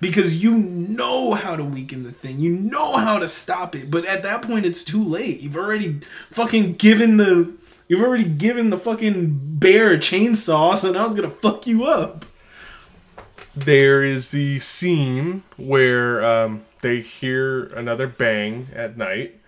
because 0.01 0.42
you 0.42 0.57
know 0.59 1.34
how 1.34 1.57
to 1.57 1.64
weaken 1.64 2.03
the 2.05 2.12
thing. 2.12 2.38
You 2.38 2.53
know 2.53 2.97
how 2.97 3.18
to 3.18 3.28
stop 3.28 3.74
it. 3.74 3.90
But 3.90 4.05
at 4.07 4.22
that 4.22 4.42
point 4.42 4.66
it's 4.66 4.84
too 4.84 5.03
late. 5.03 5.40
You've 5.40 5.57
already 5.57 6.01
fucking 6.30 6.74
given 6.74 7.16
the 7.16 7.53
you've 7.88 8.03
already 8.03 8.24
given 8.24 8.70
the 8.70 8.78
fucking 8.78 9.59
bear 9.59 9.92
a 9.92 9.99
chainsaw 9.99 10.76
so 10.76 10.90
now 10.92 11.07
it's 11.07 11.16
gonna 11.16 11.30
fuck 11.30 11.66
you 11.66 11.84
up. 11.84 12.24
There 13.55 14.05
is 14.05 14.32
the 14.32 14.59
scene 14.59 15.42
where 15.57 16.22
um, 16.24 16.62
they 16.82 17.01
hear 17.01 17.64
another 17.68 18.07
bang 18.07 18.68
at 18.74 18.99
night, 18.99 19.40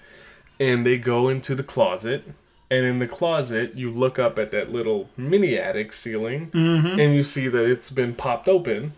and 0.59 0.86
they 0.86 0.96
go 0.96 1.28
into 1.28 1.55
the 1.55 1.62
closet. 1.62 2.24
And 2.70 2.84
in 2.84 2.99
the 2.99 3.09
closet, 3.09 3.74
you 3.74 3.90
look 3.90 4.18
up 4.18 4.38
at 4.38 4.51
that 4.51 4.70
little 4.72 5.09
mini 5.16 5.57
attic 5.57 5.92
ceiling, 5.92 6.51
and 6.99 7.14
you 7.14 7.22
see 7.22 7.49
that 7.49 7.64
it's 7.64 7.90
been 7.90 8.14
popped 8.14 8.49
open. 8.49 8.92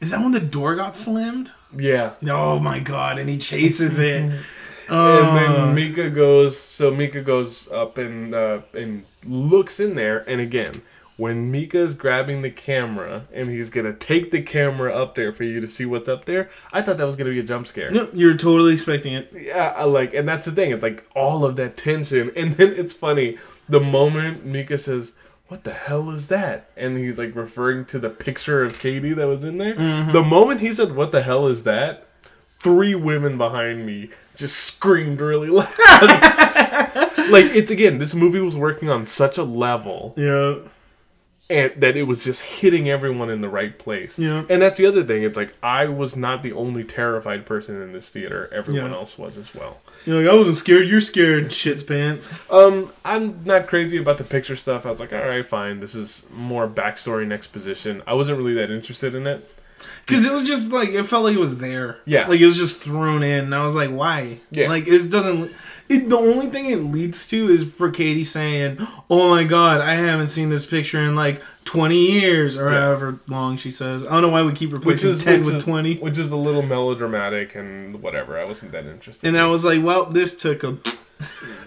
Is 0.00 0.10
that 0.10 0.20
when 0.20 0.32
the 0.32 0.40
door 0.40 0.74
got 0.74 0.96
slammed 0.96 1.52
Yeah. 1.76 2.14
oh 2.28 2.58
my 2.58 2.78
god 2.80 3.18
and 3.18 3.28
he 3.28 3.38
chases 3.38 3.98
it 3.98 4.30
And 4.88 4.94
Oh. 4.98 5.34
then 5.34 5.74
Micah 5.74 6.10
goes. 6.10 6.58
So 6.58 6.90
Micah 6.90 7.22
goes 7.22 7.70
up 7.70 7.96
and 7.98 8.34
uh, 8.34 8.60
and 8.74 9.04
looks 9.24 9.78
in 9.80 9.94
there. 9.94 10.28
And 10.28 10.40
again, 10.40 10.82
when 11.16 11.50
Micah's 11.52 11.94
grabbing 11.94 12.42
the 12.42 12.50
camera 12.50 13.22
and 13.32 13.48
he's 13.48 13.70
gonna 13.70 13.92
take 13.94 14.32
the 14.32 14.42
camera 14.42 14.92
up 14.92 15.14
there 15.14 15.32
for 15.32 15.44
you 15.44 15.60
to 15.60 15.68
see 15.68 15.86
what's 15.86 16.08
up 16.08 16.24
there, 16.24 16.50
I 16.72 16.82
thought 16.82 16.98
that 16.98 17.06
was 17.06 17.14
gonna 17.16 17.30
be 17.30 17.38
a 17.38 17.44
jump 17.44 17.68
scare. 17.68 17.90
No, 17.92 18.08
you're 18.12 18.36
totally 18.36 18.74
expecting 18.74 19.14
it. 19.14 19.32
Yeah, 19.34 19.72
I 19.74 19.84
like, 19.84 20.12
and 20.14 20.28
that's 20.28 20.46
the 20.46 20.52
thing. 20.52 20.72
It's 20.72 20.82
like 20.82 21.06
all 21.14 21.44
of 21.44 21.56
that 21.56 21.76
tension, 21.76 22.32
and 22.36 22.52
then 22.54 22.72
it's 22.76 22.92
funny. 22.92 23.38
The 23.68 23.80
moment 23.80 24.44
Micah 24.44 24.78
says, 24.78 25.12
"What 25.52 25.64
the 25.64 25.72
hell 25.74 26.10
is 26.10 26.28
that?" 26.28 26.70
and 26.76 26.96
he's 26.96 27.18
like 27.18 27.36
referring 27.36 27.84
to 27.86 27.98
the 27.98 28.08
picture 28.10 28.64
of 28.64 28.78
Katie 28.78 29.12
that 29.12 29.26
was 29.26 29.44
in 29.44 29.58
there. 29.58 29.74
Mm-hmm. 29.74 30.12
The 30.12 30.22
moment 30.22 30.60
he 30.60 30.72
said, 30.72 30.94
"What 30.96 31.12
the 31.12 31.22
hell 31.22 31.46
is 31.46 31.64
that?" 31.64 32.06
Three 32.58 32.94
women 32.94 33.36
behind 33.38 33.84
me 33.84 34.10
just 34.36 34.56
screamed 34.56 35.20
really 35.20 35.48
loud. 35.50 35.68
like 37.30 37.46
it's 37.54 37.70
again, 37.70 37.98
this 37.98 38.14
movie 38.14 38.40
was 38.40 38.56
working 38.56 38.88
on 38.88 39.06
such 39.06 39.36
a 39.36 39.42
level 39.42 40.14
Yeah. 40.16 40.54
and 41.50 41.72
that 41.76 41.96
it 41.96 42.04
was 42.04 42.24
just 42.24 42.42
hitting 42.42 42.88
everyone 42.88 43.30
in 43.30 43.40
the 43.40 43.48
right 43.48 43.76
place. 43.78 44.18
Yeah. 44.18 44.44
And 44.48 44.62
that's 44.62 44.78
the 44.78 44.86
other 44.86 45.02
thing. 45.02 45.22
It's 45.22 45.36
like 45.36 45.54
I 45.62 45.86
was 45.86 46.16
not 46.16 46.42
the 46.42 46.52
only 46.52 46.84
terrified 46.84 47.44
person 47.46 47.82
in 47.82 47.92
this 47.92 48.08
theater. 48.10 48.48
Everyone 48.52 48.90
Yeah. 48.92 48.96
else 48.96 49.18
was 49.18 49.36
as 49.36 49.54
well. 49.54 49.80
You're 50.04 50.22
like, 50.22 50.32
I 50.32 50.36
wasn't 50.36 50.56
scared. 50.56 50.88
You're 50.88 51.00
scared, 51.00 51.46
shits 51.46 51.86
pants. 51.86 52.50
Um, 52.50 52.92
I'm 53.04 53.44
not 53.44 53.68
crazy 53.68 53.98
about 53.98 54.18
the 54.18 54.24
picture 54.24 54.56
stuff. 54.56 54.84
I 54.84 54.90
was 54.90 54.98
like, 54.98 55.12
all 55.12 55.20
right, 55.20 55.46
fine. 55.46 55.80
This 55.80 55.94
is 55.94 56.26
more 56.32 56.66
backstory 56.66 57.22
and 57.22 57.32
exposition. 57.32 58.02
I 58.06 58.14
wasn't 58.14 58.38
really 58.38 58.54
that 58.54 58.70
interested 58.70 59.14
in 59.14 59.26
it. 59.26 59.48
Because 60.04 60.24
it 60.24 60.32
was 60.32 60.44
just 60.44 60.72
like, 60.72 60.90
it 60.90 61.04
felt 61.04 61.24
like 61.24 61.34
it 61.34 61.40
was 61.40 61.58
there. 61.58 61.98
Yeah. 62.04 62.26
Like 62.26 62.40
it 62.40 62.46
was 62.46 62.56
just 62.56 62.80
thrown 62.80 63.22
in. 63.22 63.44
And 63.44 63.54
I 63.54 63.64
was 63.64 63.74
like, 63.76 63.90
why? 63.90 64.38
Yeah. 64.50 64.68
Like 64.68 64.86
it 64.86 65.10
doesn't. 65.10 65.52
It, 65.94 66.08
the 66.10 66.16
only 66.16 66.46
thing 66.46 66.66
it 66.66 66.76
leads 66.76 67.26
to 67.28 67.48
is 67.50 67.64
for 67.64 67.90
Katie 67.90 68.24
saying, 68.24 68.78
oh 69.10 69.30
my 69.30 69.44
god, 69.44 69.80
I 69.80 69.94
haven't 69.94 70.28
seen 70.28 70.48
this 70.48 70.64
picture 70.66 71.00
in 71.00 71.14
like 71.14 71.42
20 71.64 71.96
years 72.12 72.56
or 72.56 72.70
Yeah. 72.70 72.80
however 72.80 73.20
long 73.28 73.56
she 73.56 73.70
says. 73.70 74.02
I 74.04 74.06
don't 74.12 74.22
know 74.22 74.28
why 74.30 74.42
we 74.42 74.52
keep 74.52 74.72
replacing 74.72 75.10
is 75.10 75.24
10 75.24 75.40
with 75.40 75.54
is, 75.56 75.64
20. 75.64 75.96
which 75.98 76.18
is 76.18 76.30
a 76.32 76.36
little 76.36 76.62
melodramatic 76.62 77.54
and 77.54 78.02
whatever. 78.02 78.38
I 78.38 78.44
wasn't 78.44 78.72
that 78.72 78.86
interested. 78.86 79.26
And 79.28 79.36
I 79.38 79.46
was 79.46 79.64
like, 79.64 79.82
well, 79.82 80.06
this 80.06 80.36
took 80.36 80.64
a. 80.64 80.78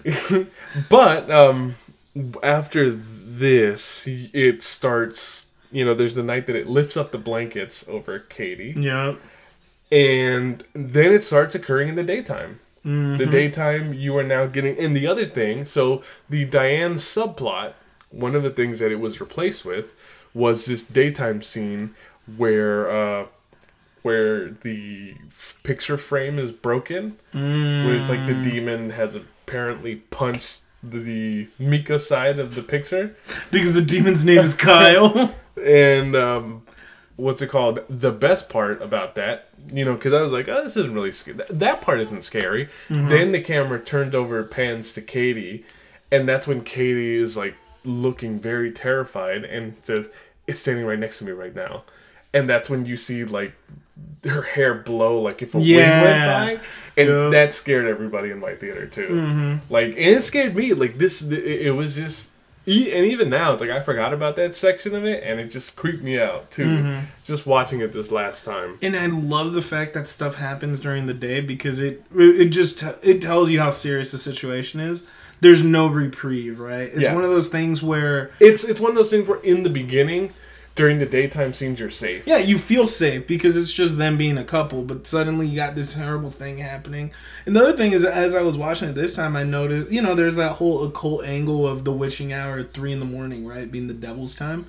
But 0.90 1.30
um, 1.30 1.76
after 2.42 2.90
this, 2.90 4.06
it 4.06 4.62
starts. 4.62 5.46
You 5.72 5.84
know, 5.84 5.94
there's 5.94 6.14
the 6.14 6.22
night 6.22 6.46
that 6.46 6.56
it 6.56 6.66
lifts 6.66 6.96
up 6.96 7.10
the 7.10 7.18
blankets 7.18 7.84
over 7.88 8.18
Katie, 8.18 8.74
Yeah. 8.76 9.14
and 9.90 10.62
then 10.74 11.12
it 11.12 11.24
starts 11.24 11.54
occurring 11.54 11.88
in 11.88 11.94
the 11.96 12.04
daytime. 12.04 12.60
Mm-hmm. 12.86 13.16
The 13.16 13.26
daytime, 13.26 13.92
you 13.94 14.16
are 14.16 14.22
now 14.22 14.46
getting. 14.46 14.78
And 14.78 14.96
the 14.96 15.08
other 15.08 15.24
thing, 15.24 15.64
so 15.64 16.02
the 16.30 16.44
Diane 16.44 16.94
subplot, 16.94 17.72
one 18.10 18.36
of 18.36 18.44
the 18.44 18.50
things 18.50 18.78
that 18.78 18.92
it 18.92 19.00
was 19.00 19.20
replaced 19.20 19.64
with 19.64 19.94
was 20.32 20.66
this 20.66 20.84
daytime 20.84 21.42
scene 21.42 21.94
where 22.36 22.90
uh, 22.90 23.26
where 24.02 24.50
the 24.50 25.14
picture 25.64 25.96
frame 25.96 26.38
is 26.38 26.52
broken, 26.52 27.16
where 27.32 27.96
it's 27.96 28.08
like 28.08 28.24
the 28.26 28.34
demon 28.34 28.90
has 28.90 29.16
apparently 29.16 29.96
punched 29.96 30.60
the 30.82 31.48
Micah 31.58 31.98
side 31.98 32.38
of 32.38 32.54
the 32.54 32.62
picture, 32.62 33.16
Because 33.50 33.74
the 33.74 33.82
demon's 33.82 34.24
name 34.24 34.38
is 34.38 34.54
Kyle. 34.54 35.34
and 35.64 36.14
um, 36.14 36.62
what's 37.16 37.40
it 37.42 37.48
called? 37.48 37.80
The 37.88 38.12
best 38.12 38.48
part 38.48 38.80
about 38.82 39.14
that, 39.16 39.48
you 39.72 39.84
know, 39.84 39.94
because 39.94 40.12
I 40.14 40.20
was 40.22 40.32
like, 40.32 40.48
oh, 40.48 40.62
this 40.64 40.76
isn't 40.76 40.92
really 40.94 41.12
scary. 41.12 41.38
That 41.50 41.80
part 41.80 42.00
isn't 42.00 42.22
scary. 42.24 42.66
Mm-hmm. 42.88 43.08
Then 43.08 43.32
the 43.32 43.40
camera 43.40 43.80
turned 43.80 44.14
over, 44.14 44.42
pans 44.44 44.92
to 44.94 45.00
Katie, 45.00 45.64
and 46.10 46.28
that's 46.28 46.46
when 46.46 46.62
Katie 46.62 47.14
is 47.16 47.36
like 47.36 47.54
looking 47.84 48.38
very 48.38 48.70
terrified 48.72 49.44
and 49.44 49.74
says, 49.82 50.08
"It's 50.46 50.58
standing 50.60 50.84
right 50.84 50.98
next 50.98 51.18
to 51.18 51.24
me 51.24 51.32
right 51.32 51.54
now," 51.54 51.84
and 52.34 52.48
that's 52.48 52.68
when 52.70 52.84
you 52.86 52.96
see 52.96 53.24
like 53.24 53.54
her 54.24 54.42
hair 54.42 54.74
blow 54.74 55.20
like 55.22 55.40
if 55.40 55.54
a 55.54 55.58
wind 55.58 55.68
went 55.68 56.26
by, 56.26 56.60
and 56.98 57.08
Yeah. 57.08 57.28
that 57.30 57.54
scared 57.54 57.86
everybody 57.86 58.30
in 58.30 58.38
my 58.40 58.54
theater 58.54 58.86
too. 58.86 59.08
Mm-hmm. 59.08 59.72
Like, 59.72 59.86
and 59.90 59.98
it 59.98 60.22
scared 60.22 60.54
me. 60.54 60.74
Like 60.74 60.98
this, 60.98 61.22
it 61.22 61.74
was 61.74 61.96
just. 61.96 62.32
E- 62.66 62.92
And 62.92 63.04
even 63.06 63.30
now, 63.30 63.52
it's 63.52 63.60
like 63.60 63.70
I 63.70 63.80
forgot 63.82 64.12
about 64.12 64.36
that 64.36 64.54
section 64.54 64.94
of 64.94 65.04
it, 65.04 65.22
and 65.24 65.38
it 65.40 65.48
just 65.48 65.76
creeped 65.76 66.02
me 66.02 66.18
out 66.18 66.50
too. 66.50 66.66
Mm-hmm. 66.66 67.04
Just 67.24 67.46
watching 67.46 67.80
it 67.80 67.92
this 67.92 68.10
last 68.10 68.44
time. 68.44 68.78
and 68.82 68.96
I 68.96 69.06
love 69.06 69.52
the 69.52 69.62
fact 69.62 69.94
that 69.94 70.08
stuff 70.08 70.36
happens 70.36 70.80
during 70.80 71.06
the 71.06 71.14
day 71.14 71.40
because 71.40 71.80
it 71.80 72.02
it 72.16 72.46
just 72.46 72.82
it 73.02 73.20
tells 73.22 73.50
you 73.50 73.60
how 73.60 73.70
serious 73.70 74.12
the 74.12 74.18
situation 74.18 74.80
is. 74.80 75.04
There's 75.40 75.62
no 75.62 75.86
reprieve, 75.86 76.58
right? 76.60 76.88
It's 76.92 77.02
Yeah. 77.02 77.14
one 77.14 77.22
of 77.24 77.30
those 77.30 77.48
things 77.48 77.82
where 77.82 78.30
It's 78.40 78.64
it's 78.64 78.80
one 78.80 78.90
of 78.92 78.96
those 78.96 79.10
things 79.10 79.28
where 79.28 79.40
in 79.40 79.62
the 79.64 79.70
beginning, 79.70 80.32
during 80.76 80.98
the 80.98 81.06
daytime 81.06 81.52
scenes, 81.54 81.80
you're 81.80 81.90
safe. 81.90 82.26
yeah, 82.26 82.36
you 82.36 82.58
feel 82.58 82.86
safe 82.86 83.26
because 83.26 83.56
it's 83.56 83.72
just 83.72 83.96
them 83.96 84.16
being 84.16 84.38
a 84.38 84.44
couple, 84.44 84.82
but 84.82 85.06
suddenly 85.06 85.46
you 85.46 85.56
got 85.56 85.74
this 85.74 85.94
horrible 85.94 86.30
thing 86.30 86.58
happening. 86.58 87.10
And 87.46 87.56
the 87.56 87.62
other 87.62 87.76
thing 87.76 87.92
is, 87.92 88.04
as 88.04 88.34
I 88.34 88.42
was 88.42 88.56
watching 88.56 88.90
it 88.90 88.94
this 88.94 89.16
time, 89.16 89.34
I 89.36 89.42
noticed, 89.42 89.90
you 89.90 90.02
know, 90.02 90.14
there's 90.14 90.36
that 90.36 90.52
whole 90.52 90.84
occult 90.84 91.24
angle 91.24 91.66
of 91.66 91.84
the 91.84 91.92
witching 91.92 92.32
hour 92.32 92.58
at 92.58 92.72
three 92.72 92.92
in 92.92 93.00
the 93.00 93.06
morning, 93.06 93.46
right, 93.46 93.72
being 93.72 93.88
the 93.88 93.94
devil's 93.94 94.36
time, 94.36 94.66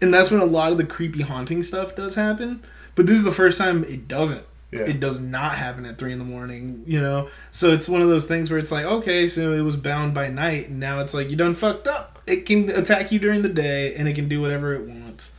and 0.00 0.14
that's 0.14 0.30
when 0.30 0.40
a 0.40 0.46
lot 0.46 0.70
of 0.72 0.78
the 0.78 0.84
creepy 0.84 1.22
haunting 1.22 1.62
stuff 1.62 1.94
does 1.96 2.14
happen. 2.14 2.62
But 2.94 3.06
this 3.06 3.18
is 3.18 3.24
the 3.24 3.32
first 3.32 3.58
time 3.58 3.84
it 3.84 4.08
doesn't. 4.08 4.44
Yeah. 4.70 4.80
It 4.80 5.00
does 5.00 5.18
not 5.18 5.52
happen 5.52 5.86
at 5.86 5.98
three 5.98 6.12
in 6.12 6.18
the 6.18 6.24
morning, 6.24 6.82
you 6.86 7.00
know. 7.00 7.30
So 7.50 7.72
it's 7.72 7.88
one 7.88 8.02
of 8.02 8.08
those 8.08 8.26
things 8.26 8.50
where 8.50 8.58
it's 8.58 8.70
like, 8.70 8.84
okay, 8.84 9.26
so 9.26 9.54
it 9.54 9.62
was 9.62 9.76
bound 9.76 10.14
by 10.14 10.28
night, 10.28 10.68
and 10.68 10.78
now 10.78 11.00
it's 11.00 11.14
like 11.14 11.30
you 11.30 11.36
done 11.36 11.54
fucked 11.54 11.88
up. 11.88 12.18
It 12.26 12.44
can 12.44 12.68
attack 12.70 13.10
you 13.10 13.18
during 13.18 13.42
the 13.42 13.48
day, 13.48 13.94
and 13.94 14.06
it 14.06 14.14
can 14.14 14.28
do 14.28 14.40
whatever 14.40 14.74
it 14.74 14.82
wants. 14.82 15.34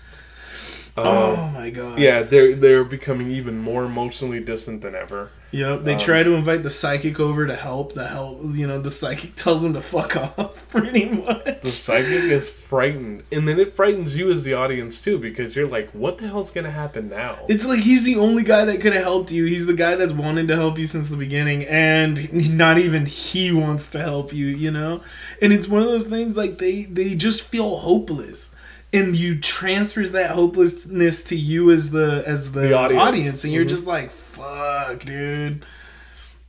Oh 1.06 1.52
my 1.54 1.70
god. 1.70 2.00
Yeah, 2.00 2.24
they're 2.24 2.56
they're 2.56 2.84
becoming 2.84 3.32
even 3.32 3.58
more 3.60 3.84
emotionally 3.86 4.40
distant 4.40 4.82
than 4.82 4.96
ever. 4.96 5.32
Yep. 5.52 5.84
They 5.84 5.94
Um, 5.94 6.00
try 6.00 6.22
to 6.22 6.34
invite 6.34 6.62
the 6.62 6.70
psychic 6.70 7.20
over 7.20 7.48
to 7.48 7.56
help. 7.56 7.96
The 7.96 8.08
help, 8.08 8.40
you 8.54 8.68
know, 8.68 8.80
the 8.80 8.92
psychic 8.92 9.34
tells 9.44 9.64
them 9.64 9.74
to 9.74 9.82
fuck 9.82 10.16
off, 10.16 10.70
pretty 10.70 11.06
much. 11.06 11.62
The 11.62 11.70
psychic 11.72 12.26
is 12.26 12.52
frightened, 12.52 13.24
and 13.32 13.48
then 13.48 13.60
it 13.60 13.74
frightens 13.74 14.16
you 14.16 14.30
as 14.30 14.44
the 14.44 14.54
audience 14.54 15.02
too 15.02 15.18
because 15.18 15.56
you're 15.56 15.68
like, 15.68 15.90
"What 15.92 16.20
the 16.20 16.28
hell's 16.28 16.52
gonna 16.52 16.70
happen 16.70 17.10
now?" 17.10 17.40
It's 17.48 17.68
like 17.68 17.80
he's 17.80 18.04
the 18.04 18.16
only 18.18 18.44
guy 18.44 18.64
that 18.66 18.80
could 18.80 18.94
have 18.94 19.02
helped 19.04 19.32
you. 19.32 19.46
He's 19.46 19.66
the 19.66 19.74
guy 19.74 19.96
that's 19.96 20.14
wanted 20.14 20.48
to 20.50 20.56
help 20.56 20.78
you 20.78 20.86
since 20.86 21.10
the 21.10 21.18
beginning, 21.18 21.64
and 21.66 22.56
not 22.56 22.78
even 22.78 23.08
he 23.08 23.52
wants 23.52 23.90
to 23.92 24.00
help 24.00 24.32
you. 24.32 24.46
You 24.46 24.70
know, 24.70 25.02
and 25.42 25.52
it's 25.52 25.68
one 25.68 25.82
of 25.82 25.88
those 25.88 26.06
things 26.06 26.38
like 26.38 26.60
they 26.60 26.84
they 26.84 27.16
just 27.16 27.42
feel 27.42 27.78
hopeless, 27.80 28.54
and 28.92 29.16
you 29.16 29.40
transfers 29.40 30.12
that 30.14 30.32
hopelessness 30.32 31.24
to 31.26 31.36
you 31.36 31.72
as 31.72 31.92
the 31.92 32.24
as 32.26 32.52
the, 32.54 32.62
The 32.62 32.74
audience. 32.74 33.02
audience. 33.04 33.44
and 33.44 33.54
you're 33.54 33.66
Mhm. 33.66 33.70
just 33.70 33.88
like, 33.88 34.12
fuck, 34.12 35.06
dude. 35.06 35.64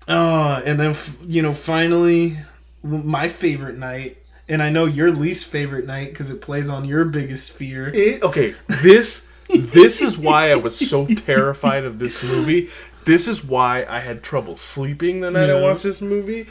Oh, 0.09 0.61
and 0.65 0.79
then 0.81 0.97
you 1.27 1.43
know, 1.43 1.53
finally, 1.53 2.39
my 2.83 3.29
favorite 3.29 3.77
night. 3.79 4.17
And 4.49 4.63
I 4.65 4.69
know 4.71 4.85
your 4.87 5.13
least 5.13 5.47
favorite 5.49 5.87
night 5.87 6.11
because 6.11 6.29
it 6.29 6.41
plays 6.41 6.69
on 6.69 6.85
your 6.85 7.05
biggest 7.05 7.53
fear. 7.53 7.89
It- 7.95 8.23
okay, 8.25 8.55
this 8.83 9.23
this 9.49 10.01
is 10.03 10.17
why 10.19 10.51
I 10.51 10.57
was 10.57 10.77
so 10.77 11.07
terrified 11.15 11.85
of 11.85 11.99
this 12.01 12.23
movie. 12.25 12.69
This 13.05 13.29
is 13.29 13.45
why 13.45 13.85
I 13.89 14.01
had 14.01 14.23
trouble 14.23 14.57
sleeping 14.57 15.21
the 15.21 15.31
night 15.31 15.51
I 15.51 15.61
watched 15.61 15.85
this 15.85 16.01
movie. 16.01 16.47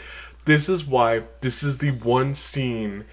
This 0.46 0.70
is 0.70 0.86
why 0.86 1.24
this 1.42 1.62
is 1.62 1.78
the 1.80 1.92
one 1.92 2.34
scene 2.36 3.04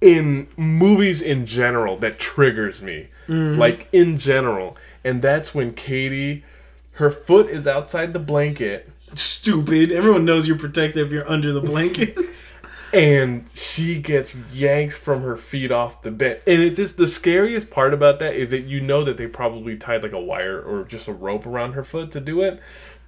in 0.00 0.48
movies 0.56 1.20
in 1.20 1.46
general 1.46 1.96
that 1.98 2.18
triggers 2.18 2.80
me. 2.82 3.08
Mm. 3.26 3.58
Like 3.58 3.88
in 3.92 4.18
general. 4.18 4.76
And 5.04 5.22
that's 5.22 5.54
when 5.54 5.74
Katie 5.74 6.44
her 6.92 7.10
foot 7.10 7.48
is 7.48 7.68
outside 7.68 8.12
the 8.12 8.18
blanket 8.18 8.90
Stupid. 9.14 9.90
Everyone 9.90 10.24
knows 10.24 10.46
you're 10.46 10.58
protected 10.58 11.06
if 11.06 11.12
you're 11.12 11.28
under 11.28 11.52
the 11.52 11.60
blankets. 11.60 12.60
and 12.92 13.48
she 13.54 14.00
gets 14.00 14.34
yanked 14.52 14.94
from 14.94 15.22
her 15.22 15.36
feet 15.36 15.70
off 15.70 16.02
the 16.02 16.10
bed. 16.10 16.42
And 16.46 16.62
it 16.62 16.76
just 16.76 16.96
the 16.96 17.08
scariest 17.08 17.70
part 17.70 17.94
about 17.94 18.18
that 18.20 18.34
is 18.34 18.50
that 18.50 18.64
you 18.64 18.80
know 18.80 19.04
that 19.04 19.16
they 19.16 19.26
probably 19.26 19.76
tied 19.76 20.02
like 20.02 20.12
a 20.12 20.20
wire 20.20 20.60
or 20.60 20.84
just 20.84 21.08
a 21.08 21.12
rope 21.12 21.46
around 21.46 21.72
her 21.72 21.84
foot 21.84 22.10
to 22.12 22.20
do 22.20 22.42
it. 22.42 22.60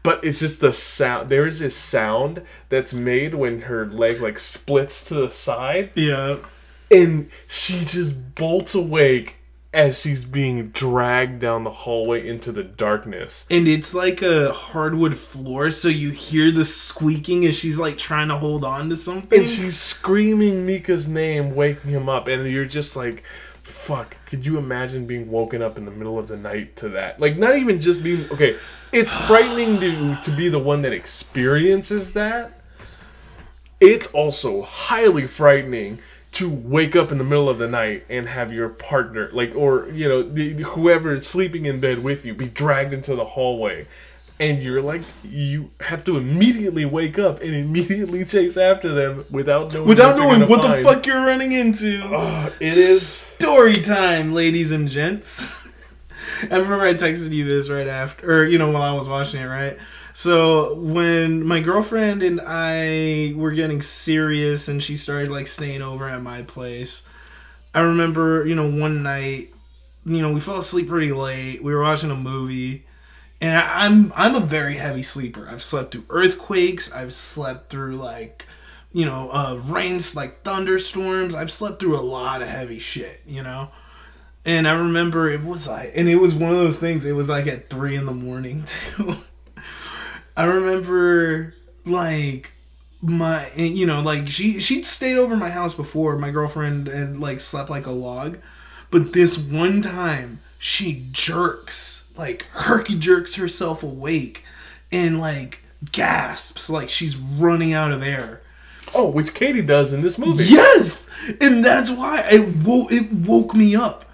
But 0.03 0.25
it's 0.25 0.41
just 0.41 0.61
the 0.61 0.73
sound. 0.73 1.29
There 1.29 1.47
is 1.47 1.61
this 1.61 1.77
sound 1.77 2.43
that's 2.71 2.95
made 2.95 3.35
when 3.35 3.63
her 3.63 3.87
leg 3.87 4.21
like 4.21 4.39
splits 4.39 5.05
to 5.07 5.15
the 5.15 5.29
side, 5.29 5.91
yeah. 5.95 6.37
And 6.91 7.31
she 7.47 7.85
just 7.85 8.35
bolts 8.35 8.75
awake 8.75 9.37
as 9.73 10.01
she's 10.01 10.25
being 10.25 10.71
dragged 10.71 11.41
down 11.41 11.63
the 11.63 11.71
hallway 11.71 12.27
into 12.27 12.51
the 12.51 12.65
darkness. 12.65 13.47
And 13.51 13.69
it's 13.69 13.95
like 13.95 14.21
a 14.21 14.53
hardwood 14.53 15.17
floor, 15.17 15.71
so 15.71 15.89
you 15.89 16.11
hear 16.11 16.51
the 16.51 16.65
squeaking 16.65 17.47
as 17.47 17.57
she's 17.57 17.79
like 17.79 17.97
trying 17.97 18.29
to 18.29 18.37
hold 18.37 18.65
on 18.65 18.91
to 18.91 18.97
something. 18.97 19.39
and 19.41 19.49
she's 19.49 19.79
screaming 19.79 20.67
Micah's 20.67 21.07
name, 21.07 21.55
waking 21.55 21.93
him 21.93 22.09
up, 22.09 22.27
and 22.27 22.47
you're 22.49 22.65
just 22.65 22.97
like, 22.97 23.23
"Fuck!" 23.63 24.17
Could 24.27 24.45
you 24.45 24.59
imagine 24.59 25.07
being 25.07 25.31
woken 25.31 25.63
up 25.63 25.79
in 25.79 25.85
the 25.85 25.93
middle 25.93 26.19
of 26.19 26.27
the 26.27 26.37
night 26.37 26.75
to 26.77 26.89
that? 26.91 27.21
Like, 27.21 27.37
not 27.37 27.55
even 27.55 27.81
just 27.81 28.03
being 28.03 28.27
okay. 28.33 28.57
It's 28.91 29.13
frightening 29.29 29.79
to 29.81 30.21
to 30.23 30.31
be 30.37 30.49
the 30.49 30.59
one 30.59 30.83
that 30.83 30.93
experiences 30.93 32.13
that. 32.15 32.57
It's 33.79 34.09
also 34.09 34.63
highly 34.63 35.27
frightening 35.27 36.01
to 36.33 36.49
wake 36.49 36.95
up 36.95 37.11
in 37.11 37.19
the 37.19 37.25
middle 37.25 37.49
of 37.49 37.59
the 37.59 37.67
night 37.69 38.05
and 38.09 38.29
have 38.29 38.53
your 38.53 38.69
partner, 38.69 39.29
like, 39.33 39.55
or 39.55 39.89
you 39.91 40.09
know, 40.09 40.23
the, 40.23 40.53
whoever 40.63 41.15
is 41.15 41.27
sleeping 41.27 41.65
in 41.65 41.81
bed 41.81 42.03
with 42.05 42.25
you, 42.25 42.35
be 42.35 42.49
dragged 42.49 42.95
into 42.95 43.17
the 43.17 43.25
hallway. 43.25 43.87
And 44.39 44.63
you're 44.63 44.81
like, 44.81 45.03
you 45.23 45.71
have 45.81 46.03
to 46.05 46.17
immediately 46.17 46.87
wake 46.87 47.19
up 47.19 47.43
and 47.43 47.55
immediately 47.55 48.25
chase 48.35 48.57
after 48.57 48.89
them 48.95 49.27
without 49.31 49.73
knowing 49.75 49.87
Without 49.89 50.15
what 50.19 50.23
knowing 50.39 50.49
what 50.49 50.63
find. 50.63 50.87
the 50.87 50.91
fuck 50.91 51.05
you're 51.05 51.27
running 51.27 51.53
into. 51.53 52.01
Ugh, 52.05 52.53
it 52.59 52.69
is. 52.69 53.07
story 53.07 53.75
time, 53.75 54.33
ladies 54.33 54.73
and 54.73 54.89
gents. 54.89 55.60
I 56.51 56.57
remember 56.57 56.85
I 56.85 56.95
texted 56.95 57.31
you 57.33 57.45
this 57.45 57.69
right 57.69 57.89
after, 57.89 58.41
or 58.43 58.45
you 58.47 58.59
know, 58.59 58.71
while 58.71 58.83
I 58.83 58.93
was 58.93 59.09
watching 59.09 59.41
it, 59.43 59.47
right? 59.47 59.79
So 60.13 60.75
when 60.75 61.45
my 61.47 61.61
girlfriend 61.61 62.23
and 62.23 62.41
I 62.45 63.33
were 63.37 63.53
getting 63.53 63.83
serious, 63.83 64.69
and 64.69 64.83
she 64.83 64.97
started 64.97 65.31
like 65.31 65.47
staying 65.47 65.83
over 65.83 66.09
at 66.09 66.23
my 66.23 66.43
place, 66.43 67.09
I 67.75 67.81
remember, 67.81 68.47
you 68.47 68.55
know, 68.55 68.71
one 68.71 69.03
night, 69.03 69.53
you 70.05 70.23
know, 70.23 70.33
we 70.33 70.41
fell 70.41 70.59
asleep 70.59 70.89
pretty 70.89 71.13
late. 71.13 71.63
We 71.63 71.75
were 71.75 71.83
watching 71.83 72.11
a 72.11 72.17
movie, 72.17 72.87
and 73.41 73.57
I- 73.57 73.87
I'm 73.87 74.13
I'm 74.17 74.37
a 74.37 74.41
very 74.41 74.77
heavy 74.77 75.03
sleeper. 75.05 75.49
I've 75.51 75.63
slept 75.63 75.93
through 75.93 76.07
earthquakes. 76.11 76.93
I've 76.93 77.13
slept 77.15 77.71
through 77.71 77.97
like, 77.97 78.47
you 78.93 79.07
know, 79.07 79.31
uh, 79.33 79.61
rains 79.65 80.17
like 80.17 80.43
thunderstorms. 80.45 81.35
I've 81.35 81.53
slept 81.53 81.81
through 81.81 81.99
a 81.99 82.03
lot 82.03 82.43
of 82.43 82.49
heavy 82.49 82.79
shit. 82.81 83.23
You 83.27 83.43
know. 83.43 83.71
And 84.45 84.67
I 84.67 84.73
remember 84.73 85.29
it 85.29 85.45
was 85.45 85.69
like, 85.69 85.93
and 85.95 86.09
it 86.09 86.17
was 86.17 86.35
one 86.35 86.51
of 86.51 86.57
those 86.57 86.79
things. 86.79 87.05
It 87.05 87.13
was 87.13 87.29
like 87.29 87.47
at 87.47 87.69
three 87.69 87.97
in 87.97 88.07
the 88.07 88.13
morning 88.13 88.65
too. 88.67 89.17
I 90.37 90.45
remember 90.45 91.55
like 91.85 92.53
my, 93.03 93.47
and, 93.57 93.77
you 93.77 93.87
know, 93.87 94.01
like 94.01 94.29
she 94.29 94.61
she'd 94.61 94.87
stayed 94.87 95.17
over 95.17 95.37
my 95.37 95.51
house 95.51 95.75
before. 95.75 96.17
My 96.17 96.31
girlfriend 96.31 96.89
and 96.89 97.21
like 97.21 97.41
slept 97.41 97.69
like 97.71 97.87
a 97.87 97.91
log, 97.91 98.39
but 98.91 99.13
this 99.13 99.37
one 99.39 99.83
time 99.83 100.41
she 100.59 101.07
jerks 101.13 102.11
like 102.17 102.45
herky 102.53 102.99
jerks 102.99 103.35
herself 103.37 103.83
awake, 103.83 104.45
and 104.93 105.21
like 105.21 105.61
gasps 105.93 106.69
like 106.69 106.91
she's 106.91 107.17
running 107.17 107.73
out 107.73 107.93
of 107.93 108.03
air. 108.03 108.41
Oh, 108.95 109.09
which 109.09 109.35
Katie 109.35 109.63
does 109.63 109.93
in 109.93 110.01
this 110.01 110.19
movie. 110.19 110.45
Yes, 110.45 111.11
and 111.41 111.65
that's 111.65 111.91
why 111.91 112.27
it 112.31 112.57
woke 112.65 112.93
it 112.93 113.13
woke 113.13 113.55
me 113.55 113.75
up, 113.75 114.05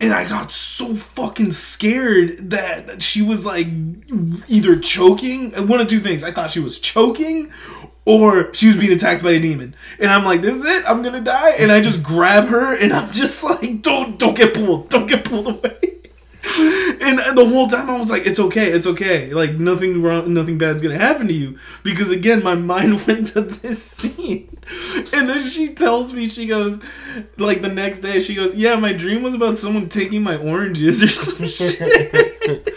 and 0.00 0.12
I 0.12 0.28
got 0.28 0.52
so 0.52 0.94
fucking 0.94 1.50
scared 1.50 2.50
that 2.50 3.02
she 3.02 3.20
was 3.22 3.44
like 3.44 3.66
either 4.46 4.78
choking. 4.78 5.52
One 5.66 5.80
of 5.80 5.88
two 5.88 6.00
things. 6.00 6.22
I 6.22 6.30
thought 6.30 6.50
she 6.50 6.60
was 6.60 6.78
choking, 6.78 7.52
or 8.04 8.54
she 8.54 8.68
was 8.68 8.76
being 8.76 8.92
attacked 8.92 9.22
by 9.22 9.32
a 9.32 9.40
demon. 9.40 9.74
And 9.98 10.10
I'm 10.10 10.24
like, 10.24 10.40
this 10.40 10.56
is 10.56 10.64
it. 10.64 10.84
I'm 10.88 11.02
gonna 11.02 11.20
die. 11.20 11.50
And 11.50 11.72
I 11.72 11.80
just 11.80 12.02
grab 12.02 12.48
her, 12.48 12.74
and 12.74 12.92
I'm 12.92 13.12
just 13.12 13.42
like, 13.42 13.82
don't 13.82 14.18
don't 14.18 14.36
get 14.36 14.54
pulled. 14.54 14.88
Don't 14.88 15.06
get 15.06 15.24
pulled 15.24 15.48
away. 15.48 15.97
And, 17.00 17.18
the 17.38 17.46
whole 17.46 17.68
time 17.68 17.88
I 17.88 17.98
was 17.98 18.10
like, 18.10 18.26
"It's 18.26 18.40
okay, 18.40 18.70
it's 18.70 18.86
okay. 18.86 19.32
Like 19.32 19.54
nothing 19.54 20.02
wrong, 20.02 20.32
nothing 20.34 20.58
bad's 20.58 20.82
gonna 20.82 20.98
happen 20.98 21.28
to 21.28 21.34
you." 21.34 21.58
Because 21.82 22.10
again, 22.10 22.42
my 22.42 22.54
mind 22.54 23.06
went 23.06 23.28
to 23.28 23.42
this 23.42 23.82
scene, 23.82 24.56
and 25.12 25.28
then 25.28 25.46
she 25.46 25.74
tells 25.74 26.12
me, 26.12 26.28
she 26.28 26.46
goes, 26.46 26.80
like 27.36 27.62
the 27.62 27.68
next 27.68 28.00
day, 28.00 28.20
she 28.20 28.34
goes, 28.34 28.54
"Yeah, 28.56 28.76
my 28.76 28.92
dream 28.92 29.22
was 29.22 29.34
about 29.34 29.58
someone 29.58 29.88
taking 29.88 30.22
my 30.22 30.36
oranges 30.36 31.02
or 31.02 31.08
some 31.08 31.48
shit." 31.48 32.74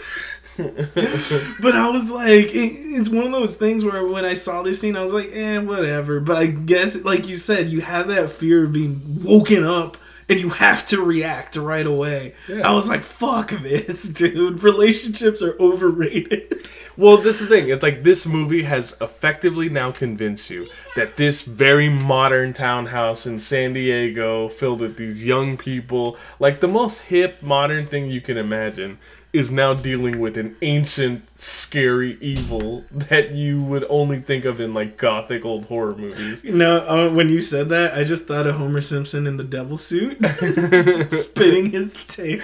but 0.56 1.74
I 1.74 1.90
was 1.90 2.10
like, 2.10 2.54
it, 2.54 2.72
it's 2.74 3.08
one 3.08 3.24
of 3.26 3.32
those 3.32 3.56
things 3.56 3.84
where 3.84 4.06
when 4.06 4.24
I 4.24 4.34
saw 4.34 4.62
this 4.62 4.80
scene, 4.80 4.96
I 4.96 5.02
was 5.02 5.12
like, 5.12 5.30
"Eh, 5.32 5.58
whatever." 5.58 6.20
But 6.20 6.36
I 6.36 6.46
guess, 6.46 7.04
like 7.04 7.28
you 7.28 7.36
said, 7.36 7.70
you 7.70 7.80
have 7.80 8.08
that 8.08 8.30
fear 8.30 8.64
of 8.64 8.72
being 8.72 9.20
woken 9.22 9.64
up. 9.64 9.96
And 10.28 10.40
you 10.40 10.50
have 10.50 10.86
to 10.86 11.02
react 11.02 11.56
right 11.56 11.86
away. 11.86 12.34
Yeah. 12.48 12.68
I 12.68 12.72
was 12.74 12.88
like, 12.88 13.02
"Fuck 13.02 13.50
this, 13.50 14.08
dude! 14.12 14.62
Relationships 14.62 15.42
are 15.42 15.56
overrated." 15.58 16.68
Well, 16.96 17.16
this 17.16 17.40
is 17.40 17.48
the 17.48 17.56
thing. 17.56 17.70
It's 17.70 17.82
like 17.82 18.02
this 18.02 18.26
movie 18.26 18.64
has 18.64 18.94
effectively 19.00 19.70
now 19.70 19.92
convinced 19.92 20.50
you 20.50 20.68
that 20.94 21.16
this 21.16 21.40
very 21.40 21.88
modern 21.88 22.52
townhouse 22.52 23.24
in 23.24 23.40
San 23.40 23.72
Diego, 23.72 24.48
filled 24.48 24.82
with 24.82 24.96
these 24.98 25.24
young 25.24 25.56
people, 25.56 26.18
like 26.38 26.60
the 26.60 26.68
most 26.68 27.00
hip 27.02 27.42
modern 27.42 27.86
thing 27.86 28.10
you 28.10 28.20
can 28.20 28.36
imagine, 28.36 28.98
is 29.32 29.50
now 29.50 29.72
dealing 29.72 30.20
with 30.20 30.36
an 30.36 30.56
ancient, 30.60 31.26
scary 31.38 32.18
evil 32.20 32.84
that 32.90 33.30
you 33.30 33.62
would 33.62 33.84
only 33.88 34.20
think 34.20 34.44
of 34.44 34.60
in 34.60 34.74
like 34.74 34.96
gothic 34.98 35.44
old 35.44 35.64
horror 35.66 35.96
movies. 35.96 36.44
No, 36.44 36.86
uh, 36.86 37.10
when 37.10 37.28
you 37.30 37.40
said 37.40 37.70
that, 37.70 37.94
I 37.94 38.04
just 38.04 38.26
thought 38.26 38.46
of 38.46 38.56
Homer 38.56 38.82
Simpson 38.82 39.26
in 39.26 39.38
the 39.38 39.44
devil 39.44 39.76
suit, 39.76 40.18
spinning 41.12 41.70
his 41.70 41.94
tail. 42.06 42.40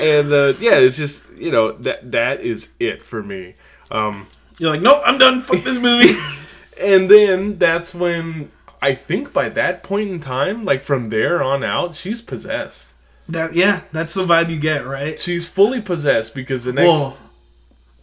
And 0.00 0.32
uh, 0.32 0.54
yeah, 0.58 0.78
it's 0.78 0.96
just 0.96 1.30
you 1.36 1.50
know 1.50 1.72
that 1.72 2.12
that 2.12 2.40
is 2.40 2.70
it 2.80 3.02
for 3.02 3.22
me. 3.22 3.54
Um, 3.90 4.28
You're 4.58 4.70
like, 4.70 4.82
nope, 4.82 5.02
I'm 5.04 5.18
done. 5.18 5.42
Fuck 5.42 5.62
this 5.64 5.78
movie. 5.78 6.14
And 6.80 7.08
then 7.08 7.58
that's 7.58 7.94
when 7.94 8.50
I 8.80 8.94
think 8.94 9.32
by 9.32 9.48
that 9.50 9.82
point 9.84 10.10
in 10.10 10.20
time, 10.20 10.64
like 10.64 10.82
from 10.82 11.10
there 11.10 11.42
on 11.42 11.62
out, 11.62 11.94
she's 11.94 12.20
possessed. 12.20 12.91
That 13.32 13.54
yeah, 13.54 13.82
that's 13.92 14.14
the 14.14 14.24
vibe 14.24 14.50
you 14.50 14.58
get, 14.58 14.86
right? 14.86 15.18
She's 15.18 15.48
fully 15.48 15.80
possessed 15.80 16.34
because 16.34 16.64
the 16.64 16.72
next 16.72 16.88
Well, 16.88 17.18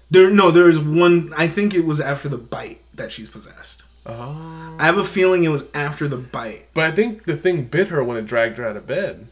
there 0.10 0.30
no, 0.30 0.52
there 0.52 0.70
is 0.70 0.80
one. 0.80 1.34
I 1.38 1.48
think 1.48 1.74
it 1.74 1.86
was 1.86 2.02
after 2.02 2.28
the 2.28 2.38
bite 2.38 2.82
that 2.94 3.12
she's 3.12 3.30
possessed. 3.30 3.84
Oh. 4.06 4.76
I 4.80 4.86
have 4.86 4.98
a 4.98 5.04
feeling 5.04 5.44
it 5.44 5.50
was 5.50 5.70
after 5.74 6.08
the 6.08 6.18
bite. 6.18 6.68
But 6.74 6.86
I 6.86 6.92
think 6.92 7.26
the 7.26 7.38
thing 7.38 7.66
bit 7.66 7.90
her 7.90 8.04
when 8.04 8.18
it 8.18 8.26
dragged 8.26 8.58
her 8.58 8.68
out 8.68 8.78
of 8.78 8.88
bed. 8.88 9.28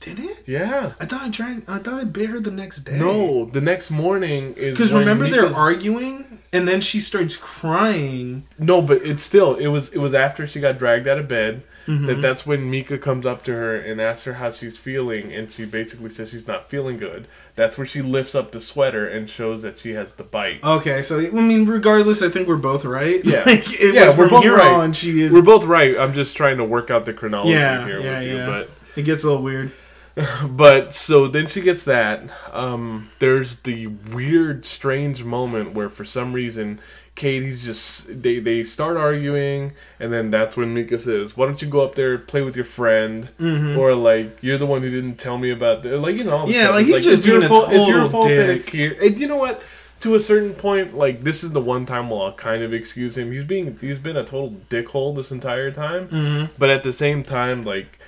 Did 0.00 0.18
it? 0.18 0.42
Yeah. 0.46 0.94
I 0.98 1.04
thought 1.04 1.22
I 1.22 1.28
dragged. 1.28 1.68
I 1.68 1.78
thought 1.78 2.00
I 2.00 2.04
bit 2.04 2.30
her 2.30 2.40
the 2.40 2.50
next 2.50 2.80
day. 2.80 2.98
No, 2.98 3.44
the 3.44 3.60
next 3.60 3.90
morning 3.90 4.54
is 4.54 4.76
because 4.76 4.94
remember 4.94 5.28
they're 5.28 5.54
arguing, 5.54 6.40
and 6.52 6.66
then 6.66 6.80
she 6.80 6.98
starts 7.00 7.36
crying. 7.36 8.44
No, 8.58 8.80
but 8.80 9.02
it's 9.02 9.22
still 9.22 9.56
it 9.56 9.68
was 9.68 9.92
it 9.92 9.98
was 9.98 10.14
after 10.14 10.46
she 10.46 10.58
got 10.58 10.78
dragged 10.78 11.06
out 11.06 11.18
of 11.18 11.28
bed 11.28 11.62
Mm-hmm. 11.86 12.06
that 12.06 12.20
that's 12.20 12.46
when 12.46 12.70
Micah 12.70 12.98
comes 12.98 13.24
up 13.26 13.42
to 13.44 13.52
her 13.52 13.74
and 13.76 14.00
asks 14.00 14.24
her 14.24 14.34
how 14.34 14.50
she's 14.50 14.76
feeling 14.76 15.32
and 15.32 15.50
she 15.50 15.64
basically 15.64 16.10
says 16.10 16.30
she's 16.30 16.46
not 16.46 16.68
feeling 16.68 16.98
good. 16.98 17.26
That's 17.56 17.78
where 17.78 17.86
she 17.86 18.02
lifts 18.02 18.34
up 18.34 18.52
the 18.52 18.60
sweater 18.60 19.08
and 19.08 19.28
shows 19.28 19.62
that 19.62 19.78
she 19.78 19.92
has 19.92 20.12
the 20.12 20.22
bite. 20.24 20.62
Okay, 20.62 21.02
so 21.02 21.18
I 21.18 21.30
mean, 21.30 21.66
regardless, 21.66 22.22
I 22.22 22.28
think 22.28 22.46
we're 22.48 22.56
both 22.56 22.84
right. 22.84 23.24
Yeah. 23.24 23.42
like, 23.46 23.72
it 23.80 23.94
Yeah, 23.94 24.08
was 24.08 24.16
we're 24.18 24.28
from 24.28 24.42
both 24.42 24.52
right. 24.52 24.72
on. 24.72 24.92
She 24.92 25.22
is. 25.22 25.32
We're 25.32 25.44
both 25.44 25.64
right. 25.64 25.98
I'm 25.98 26.12
just 26.12 26.36
trying 26.36 26.58
to 26.58 26.64
work 26.64 26.90
out 26.90 27.06
the 27.06 27.12
chronology 27.14 27.52
Yeah, 27.52 27.84
here 27.86 28.00
yeah, 28.00 28.18
with 28.18 28.26
you, 28.26 28.36
yeah. 28.36 28.46
but 28.46 28.70
It 28.96 29.02
gets 29.02 29.24
a 29.24 29.28
little 29.28 29.42
weird. 29.42 29.72
but 30.48 30.94
so 30.94 31.26
then 31.26 31.46
she 31.46 31.60
gets 31.60 31.84
that. 31.84 32.30
Um, 32.52 33.10
there's 33.20 33.56
the 33.60 33.86
weird, 33.86 34.64
strange 34.64 35.24
moment 35.24 35.72
where 35.72 35.88
for 35.88 36.04
some 36.04 36.32
reason 36.32 36.80
Katie's 37.20 37.62
just 37.62 38.22
they 38.22 38.40
they 38.40 38.64
start 38.64 38.96
arguing, 38.96 39.74
and 39.98 40.10
then 40.10 40.30
that's 40.30 40.56
when 40.56 40.74
Micah 40.74 40.98
says, 40.98 41.36
"Why 41.36 41.44
don't 41.44 41.60
you 41.60 41.68
go 41.68 41.80
up 41.80 41.94
there 41.94 42.16
play 42.16 42.40
with 42.40 42.56
your 42.56 42.64
friend?" 42.64 43.28
Mm-hmm. 43.38 43.78
Or 43.78 43.94
like, 43.94 44.38
"You're 44.40 44.56
the 44.56 44.64
one 44.64 44.80
who 44.80 44.90
didn't 44.90 45.16
tell 45.16 45.36
me 45.36 45.50
about 45.50 45.82
the 45.82 45.98
like 45.98 46.16
you 46.16 46.24
know." 46.24 46.46
Yeah, 46.46 46.62
stuff. 46.62 46.74
like, 46.76 46.86
he's 46.86 47.04
just 47.04 47.18
it's 47.18 47.26
your 47.26 47.40
being 47.40 47.50
a 47.50 47.54
fault. 47.54 47.72
It's 47.72 47.88
your 47.88 47.98
total 47.98 48.10
fault 48.10 48.28
that 48.28 48.46
dick. 48.46 48.56
it's 48.56 48.66
here. 48.70 48.96
And 49.02 49.18
you 49.18 49.26
know 49.26 49.36
what? 49.36 49.62
To 50.00 50.14
a 50.14 50.20
certain 50.20 50.54
point, 50.54 50.96
like 50.96 51.22
this 51.22 51.44
is 51.44 51.52
the 51.52 51.60
one 51.60 51.84
time 51.84 52.08
where 52.08 52.22
I'll 52.22 52.32
kind 52.32 52.62
of 52.62 52.72
excuse 52.72 53.18
him. 53.18 53.32
He's 53.32 53.44
being 53.44 53.76
he's 53.78 53.98
been 53.98 54.16
a 54.16 54.24
total 54.24 54.56
dickhole 54.70 55.14
this 55.14 55.30
entire 55.30 55.70
time. 55.70 56.08
Mm-hmm. 56.08 56.54
But 56.56 56.70
at 56.70 56.84
the 56.84 56.92
same 56.94 57.22
time, 57.22 57.64
like 57.64 57.99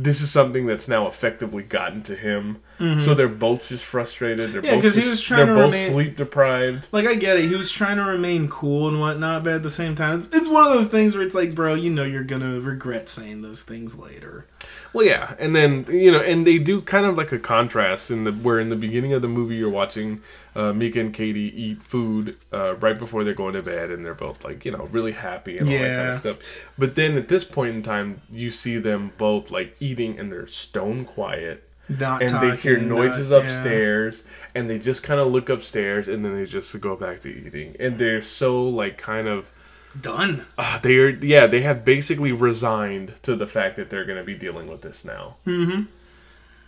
this 0.00 0.20
is 0.20 0.30
something 0.30 0.66
that's 0.66 0.86
now 0.86 1.06
effectively 1.08 1.62
gotten 1.62 2.02
to 2.04 2.14
him. 2.14 2.58
So 3.00 3.12
they're 3.12 3.26
both 3.26 3.68
just 3.70 3.84
frustrated. 3.84 4.52
They're 4.52 4.62
Mm-hmm. 4.62 4.64
Yeah, 4.66 4.74
both 4.76 4.82
'cause 4.84 4.94
he 4.94 5.08
was 5.08 5.20
trying 5.20 5.46
they're 5.46 5.54
both 5.56 5.72
remain- 5.72 5.90
sleep 5.92 6.16
deprived. 6.16 6.86
Like 6.92 7.08
I 7.08 7.16
get 7.16 7.36
it, 7.36 7.48
he 7.48 7.56
was 7.56 7.72
trying 7.72 7.96
to 7.96 8.04
remain 8.04 8.46
cool 8.48 8.86
and 8.86 9.00
whatnot, 9.00 9.42
but 9.42 9.54
at 9.54 9.62
the 9.64 9.70
same 9.70 9.96
time, 9.96 10.18
it's, 10.20 10.28
it's 10.32 10.48
one 10.48 10.64
of 10.64 10.72
those 10.72 10.86
things 10.86 11.16
where 11.16 11.24
it's 11.26 11.34
like, 11.34 11.56
bro, 11.56 11.74
you 11.74 11.90
know, 11.90 12.04
you're 12.04 12.22
gonna 12.22 12.60
regret 12.60 13.08
saying 13.08 13.42
those 13.42 13.62
things 13.62 13.96
later. 13.98 14.46
Well, 14.92 15.06
yeah, 15.06 15.34
and 15.38 15.54
then 15.54 15.84
you 15.88 16.10
know, 16.10 16.20
and 16.20 16.46
they 16.46 16.58
do 16.58 16.80
kind 16.80 17.04
of 17.04 17.16
like 17.16 17.30
a 17.32 17.38
contrast 17.38 18.10
in 18.10 18.24
the 18.24 18.32
where 18.32 18.58
in 18.58 18.68
the 18.68 18.76
beginning 18.76 19.12
of 19.12 19.22
the 19.22 19.28
movie 19.28 19.56
you're 19.56 19.68
watching 19.68 20.22
uh, 20.56 20.72
Micah 20.72 21.00
and 21.00 21.12
Katie 21.12 21.52
eat 21.54 21.82
food 21.82 22.36
uh, 22.52 22.74
right 22.76 22.98
before 22.98 23.22
they're 23.22 23.34
going 23.34 23.54
to 23.54 23.62
bed, 23.62 23.90
and 23.90 24.04
they're 24.04 24.14
both 24.14 24.44
like 24.44 24.64
you 24.64 24.72
know 24.72 24.88
really 24.90 25.12
happy 25.12 25.58
and 25.58 25.68
all 25.68 25.74
that 25.74 25.96
kind 25.96 26.08
of 26.10 26.18
stuff. 26.18 26.38
But 26.78 26.94
then 26.94 27.16
at 27.16 27.28
this 27.28 27.44
point 27.44 27.74
in 27.76 27.82
time, 27.82 28.22
you 28.30 28.50
see 28.50 28.78
them 28.78 29.12
both 29.18 29.50
like 29.50 29.76
eating, 29.78 30.18
and 30.18 30.32
they're 30.32 30.46
stone 30.46 31.04
quiet. 31.04 31.64
Not 31.88 32.20
and 32.20 32.30
talking, 32.30 32.50
they 32.50 32.56
hear 32.56 32.78
noises 32.78 33.30
not- 33.30 33.38
yeah. 33.38 33.44
upstairs 33.44 34.22
and 34.54 34.68
they 34.68 34.78
just 34.78 35.02
kind 35.02 35.20
of 35.20 35.28
look 35.28 35.48
upstairs 35.48 36.06
and 36.06 36.22
then 36.22 36.36
they 36.36 36.44
just 36.44 36.78
go 36.80 36.96
back 36.96 37.20
to 37.22 37.30
eating 37.30 37.76
and 37.80 37.96
they're 37.96 38.20
so 38.20 38.62
like 38.68 38.98
kind 38.98 39.26
of 39.26 39.50
Done. 39.98 40.46
uh, 40.56 40.78
they 40.80 40.96
are 40.98 41.08
yeah 41.08 41.46
they 41.46 41.62
have 41.62 41.84
basically 41.84 42.32
resigned 42.32 43.14
to 43.22 43.34
the 43.34 43.46
fact 43.46 43.76
that 43.76 43.90
they're 43.90 44.04
going 44.04 44.18
to 44.18 44.24
be 44.24 44.34
dealing 44.34 44.68
with 44.68 44.82
this 44.82 45.04
now 45.04 45.36
mm-hmm. 45.46 45.82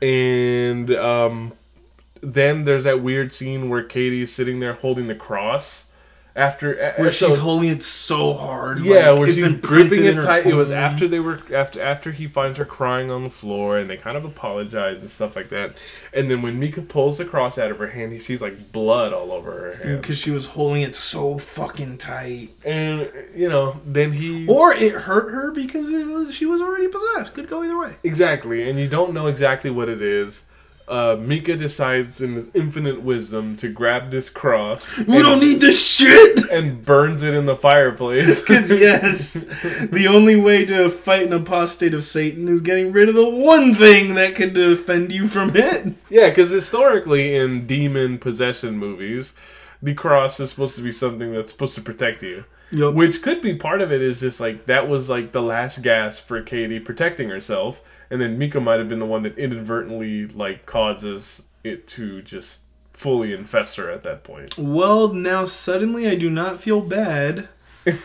and 0.05 0.91
um, 0.93 1.53
then 2.23 2.65
there's 2.65 2.85
that 2.85 3.03
weird 3.03 3.33
scene 3.33 3.69
where 3.69 3.83
katie's 3.83 4.33
sitting 4.33 4.61
there 4.61 4.73
holding 4.73 5.07
the 5.07 5.15
cross 5.15 5.87
after 6.37 6.95
Where 6.97 7.11
so- 7.11 7.29
she's 7.29 7.39
holding 7.39 7.69
it 7.71 7.83
so 7.83 8.33
hard. 8.35 8.81
yeah, 8.85 9.11
like, 9.11 9.19
where 9.21 9.29
it's 9.29 9.43
she's 9.43 9.53
gripping 9.55 10.05
it 10.05 10.21
tight. 10.21 10.47
It 10.47 10.55
was 10.55 10.71
after 10.71 11.09
they 11.09 11.21
were 11.21 11.41
after 11.53 11.81
after 11.83 12.13
he 12.13 12.27
finds 12.29 12.59
her 12.59 12.65
crying 12.65 13.11
on 13.11 13.25
the 13.25 13.31
floor, 13.31 13.79
and 13.79 13.91
they 13.91 13.97
kind 13.97 14.17
of 14.17 14.25
apologize 14.25 15.01
and 15.01 15.11
stuff 15.11 15.35
like 15.37 15.49
that. 15.51 15.77
And 16.13 16.31
then 16.31 16.43
when 16.43 16.59
Micah 16.61 16.83
pulls 16.83 17.19
the 17.19 17.25
cross 17.25 17.59
out 17.59 17.71
of 17.71 17.79
her 17.79 17.89
hand, 17.89 18.13
he 18.13 18.19
sees 18.19 18.41
like 18.41 18.73
blood 18.73 19.13
all 19.13 19.33
over 19.33 19.51
her 19.53 19.75
hand. 19.83 20.01
because 20.01 20.19
she 20.19 20.31
was 20.31 20.47
holding 20.47 20.83
it 20.83 20.97
so 20.97 21.39
fucking 21.39 21.99
tight. 21.99 22.51
And 22.65 23.11
you 23.35 23.49
know, 23.49 23.81
then 23.85 24.13
he 24.13 24.47
Or 24.49 24.73
it 24.73 24.93
hurt 24.93 25.31
her 25.33 25.51
because 25.51 25.93
it 25.93 26.07
was, 26.07 26.35
she 26.35 26.47
was 26.47 26.61
already 26.63 26.89
possessed. 26.89 27.35
Could 27.35 27.49
go 27.49 27.63
either 27.65 27.79
way. 27.79 27.97
exactly, 28.05 28.69
and 28.69 28.79
you 28.79 28.89
don't 28.89 29.13
know 29.13 29.27
exactly 29.27 29.71
what 29.71 29.89
it 29.89 30.01
is. 30.03 30.43
Uh, 30.91 31.17
Micah 31.17 31.57
decides, 31.57 32.21
in 32.21 32.35
his 32.35 32.51
infinite 32.53 33.01
wisdom, 33.03 33.57
to 33.59 33.69
grab 33.69 34.11
this 34.11 34.29
cross. 34.29 34.99
We 34.99 35.23
don't 35.23 35.39
need 35.41 35.61
this 35.61 35.97
shit. 35.97 36.51
and 36.51 36.85
burns 36.85 37.23
it 37.23 37.33
in 37.33 37.47
the 37.47 37.57
fireplace. 37.57 38.41
Because 38.51 38.73
yes, 38.73 39.45
the 39.91 40.09
only 40.09 40.35
way 40.35 40.65
to 40.67 40.89
fight 40.89 41.27
an 41.29 41.33
apostate 41.33 41.95
of 41.95 42.03
Satan 42.03 42.49
is 42.49 42.61
getting 42.61 42.91
rid 42.91 43.09
of 43.09 43.15
the 43.15 43.29
one 43.29 43.75
thing 43.75 44.15
that 44.17 44.35
could 44.35 44.53
defend 44.55 45.13
you 45.13 45.29
from 45.29 45.53
it. 45.55 45.95
Yeah, 46.09 46.31
because 46.31 46.51
historically 46.51 47.37
in 47.37 47.67
demon 47.69 48.19
possession 48.19 48.77
movies, 48.77 49.35
the 49.81 49.95
cross 49.95 50.41
is 50.41 50.51
supposed 50.51 50.75
to 50.77 50.83
be 50.83 50.91
something 50.93 51.33
that's 51.33 51.53
supposed 51.53 51.77
to 51.77 51.81
protect 51.83 52.23
you. 52.23 52.45
Yup. 52.73 52.95
Which 52.95 53.23
could 53.23 53.41
be 53.43 53.55
part 53.55 53.81
of 53.81 53.93
it 53.93 54.03
is 54.03 54.21
just 54.21 54.41
like 54.41 54.67
that 54.67 54.89
was 54.89 55.09
like 55.09 55.33
the 55.33 55.43
last 55.43 55.83
gasp 55.83 56.25
for 56.27 56.43
Katie 56.43 56.81
protecting 56.81 57.29
herself, 57.29 57.83
and 58.11 58.21
then 58.21 58.39
Micah 58.39 58.61
might 58.61 58.79
have 58.79 58.89
been 58.89 58.99
the 58.99 59.07
one 59.07 59.23
that 59.23 59.39
inadvertently 59.39 60.27
like 60.27 60.67
causes 60.67 61.43
it 61.63 61.87
to 61.89 62.23
just 62.23 62.63
fully 62.93 63.33
infest 63.33 63.77
her 63.77 63.91
at 63.91 64.03
that 64.03 64.25
point. 64.25 64.59
Well, 64.59 65.09
now 65.13 65.45
suddenly 65.45 66.09
I 66.09 66.17
do 66.17 66.29
not 66.29 66.61
feel 66.61 66.81
bad 66.81 67.49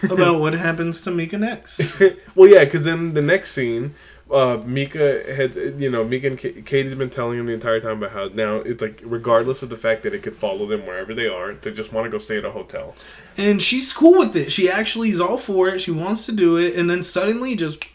about 0.04 0.40
what 0.40 0.54
happens 0.54 1.02
to 1.02 1.12
Micah 1.12 1.38
next. 1.38 1.82
well, 2.36 2.50
yeah, 2.50 2.64
because 2.64 2.88
in 2.88 3.14
the 3.14 3.22
next 3.22 3.52
scene, 3.52 3.96
uh, 4.32 4.58
Micah 4.66 5.36
had, 5.36 5.56
you 5.56 5.90
know, 5.90 6.04
Micah 6.04 6.28
and 6.28 6.40
Ka- 6.40 6.62
Katie's 6.66 6.96
been 6.96 7.10
telling 7.10 7.38
him 7.38 7.46
the 7.46 7.54
entire 7.54 7.80
time 7.80 7.98
about 7.98 8.12
how 8.12 8.30
now 8.34 8.58
it's 8.58 8.82
like, 8.82 9.02
regardless 9.04 9.64
of 9.64 9.70
the 9.70 9.78
fact 9.78 10.04
that 10.04 10.14
it 10.14 10.24
could 10.24 10.36
follow 10.36 10.66
them 10.66 10.86
wherever 10.86 11.14
they 11.14 11.28
are, 11.28 11.54
they 11.54 11.72
just 11.72 11.92
want 11.92 12.06
to 12.06 12.10
go 12.10 12.18
stay 12.18 12.38
at 12.38 12.46
a 12.46 12.52
hotel. 12.52 12.96
And 13.38 13.62
she's 13.62 13.92
cool 13.92 14.18
with 14.18 14.36
it. 14.36 14.52
She 14.52 14.70
actually 14.70 15.10
is 15.10 15.20
all 15.20 15.38
for 15.38 15.68
it. 15.68 15.80
She 15.80 15.92
wants 15.92 16.26
to 16.28 16.32
do 16.32 16.58
it. 16.58 16.76
And 16.76 16.90
then 16.90 17.04
suddenly 17.04 17.56
just 17.56 17.86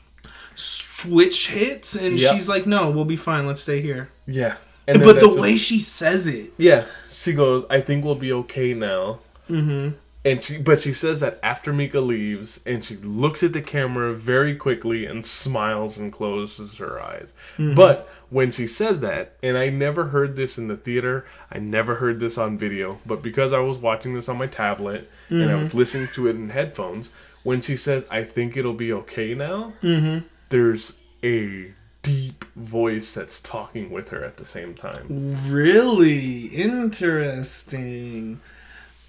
switch 0.55 1.49
hits 1.49 1.95
and 1.95 2.19
Yep. 2.19 2.35
she's 2.35 2.49
like, 2.49 2.67
no, 2.67 2.91
we'll 2.91 3.05
be 3.05 3.17
fine. 3.17 3.47
Let's 3.47 3.61
stay 3.63 3.81
here. 3.81 4.11
Yeah, 4.27 4.57
and 4.87 5.01
but 5.01 5.15
the 5.21 5.27
that's 5.27 5.37
a- 5.37 5.41
way 5.41 5.57
she 5.57 5.79
says 5.79 6.27
it. 6.27 6.53
yeah, 6.59 6.85
she 7.11 7.33
goes, 7.33 7.65
"I 7.71 7.81
think 7.81 8.05
we'll 8.05 8.15
be 8.15 8.33
okay 8.33 8.75
now." 8.75 9.21
Mm-hmm. 9.49 9.97
And 10.23 10.43
she, 10.43 10.59
but 10.59 10.81
she 10.81 10.93
says 10.93 11.21
that 11.21 11.41
after 11.43 11.73
Micah 11.73 12.01
leaves, 12.01 12.61
and 12.67 12.85
she 12.85 12.95
looks 12.97 13.43
at 13.43 13.55
the 13.55 13.63
camera 13.63 14.13
very 14.13 14.55
quickly 14.55 15.07
and 15.07 15.25
smiles 15.25 15.97
and 15.97 16.13
closes 16.13 16.77
her 16.77 17.01
eyes. 17.01 17.33
Mm-hmm. 17.57 17.75
But 17.75 18.07
when 18.29 18.51
she 18.51 18.67
said 18.67 19.01
that, 19.01 19.37
and 19.43 19.57
I 19.57 19.71
never 19.71 20.07
heard 20.09 20.37
this 20.37 20.59
in 20.59 20.69
the 20.69 20.77
theater, 20.77 21.25
I 21.51 21.59
never 21.59 21.95
heard 21.97 22.21
this 22.21 22.37
on 22.37 22.59
video, 22.59 23.01
but 23.07 23.23
because 23.23 23.55
I 23.55 23.61
was 23.61 23.79
watching 23.79 24.13
this 24.13 24.29
on 24.29 24.37
my 24.37 24.47
tablet 24.47 25.11
and 25.31 25.45
I 25.45 25.47
mm-hmm. 25.47 25.59
was 25.61 25.75
listening 25.75 26.09
to 26.09 26.27
it 26.27 26.37
in 26.37 26.51
headphones, 26.51 27.11
when 27.43 27.63
she 27.63 27.75
says, 27.75 28.05
"I 28.11 28.23
think 28.25 28.59
it'll 28.59 28.75
be 28.75 28.93
okay 28.93 29.33
now," 29.33 29.73
mm-hmm. 29.83 30.27
There's 30.51 30.99
a 31.25 31.73
deep 32.03 32.45
voice 32.55 33.15
that's 33.15 33.41
talking 33.41 33.91
with 33.91 34.11
her 34.11 34.25
at 34.25 34.37
the 34.37 34.47
same 34.47 34.75
time. 34.75 35.37
Really 35.51 36.47
interesting. 36.47 38.41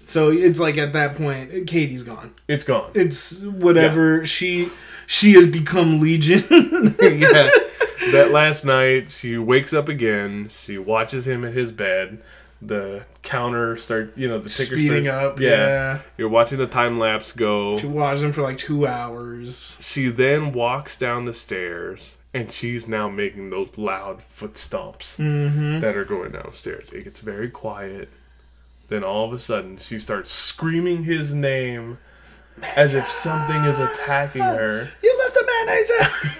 So 0.08 0.30
it's 0.30 0.60
like 0.60 0.76
at 0.78 0.92
that 0.92 1.16
point, 1.16 1.66
Katie's 1.66 2.02
gone. 2.02 2.34
It's 2.48 2.64
gone. 2.64 2.90
It's 2.94 3.42
whatever 3.42 4.26
she 4.26 4.68
she 5.06 5.32
has 5.34 5.46
become 5.46 6.00
Legion. 6.00 6.94
yeah. 7.00 7.50
That 8.10 8.32
last 8.32 8.64
night, 8.64 9.12
she 9.12 9.38
wakes 9.38 9.72
up 9.72 9.88
again. 9.88 10.48
She 10.48 10.76
watches 10.76 11.26
him 11.26 11.44
at 11.44 11.52
his 11.52 11.70
bed. 11.70 12.20
The 12.64 13.04
counter 13.22 13.76
start, 13.76 14.16
you 14.16 14.28
know, 14.28 14.38
the 14.38 14.48
ticker 14.48 14.76
Speeding 14.76 15.04
starts- 15.06 15.32
up, 15.32 15.40
yeah. 15.40 15.98
You're 16.16 16.28
watching 16.28 16.58
the 16.58 16.66
time 16.68 16.98
lapse 16.98 17.32
go. 17.32 17.76
She 17.78 17.86
watched 17.88 18.22
him 18.22 18.32
for 18.32 18.42
like 18.42 18.58
two 18.58 18.86
hours. 18.86 19.78
She 19.80 20.08
then 20.10 20.52
walks 20.52 20.96
down 20.96 21.24
the 21.24 21.32
stairs, 21.32 22.18
and 22.32 22.52
she's 22.52 22.86
now 22.86 23.08
making 23.08 23.50
those 23.50 23.76
loud 23.76 24.22
foot 24.22 24.54
stomps 24.54 25.16
Mm-hmm. 25.18 25.80
that 25.80 25.96
are 25.96 26.04
going 26.04 26.30
downstairs. 26.32 26.90
It 26.90 27.02
gets 27.04 27.18
very 27.18 27.48
quiet. 27.50 28.08
Then 28.88 29.02
all 29.02 29.24
of 29.26 29.32
a 29.32 29.38
sudden, 29.40 29.78
she 29.78 29.98
starts 29.98 30.30
screaming 30.30 31.02
his 31.04 31.34
name 31.34 31.98
as 32.76 32.94
if 32.94 33.08
something 33.08 33.64
is 33.64 33.80
attacking 33.80 34.42
her. 34.42 34.88
You 35.02 35.18
left 35.18 35.34
the 35.34 35.46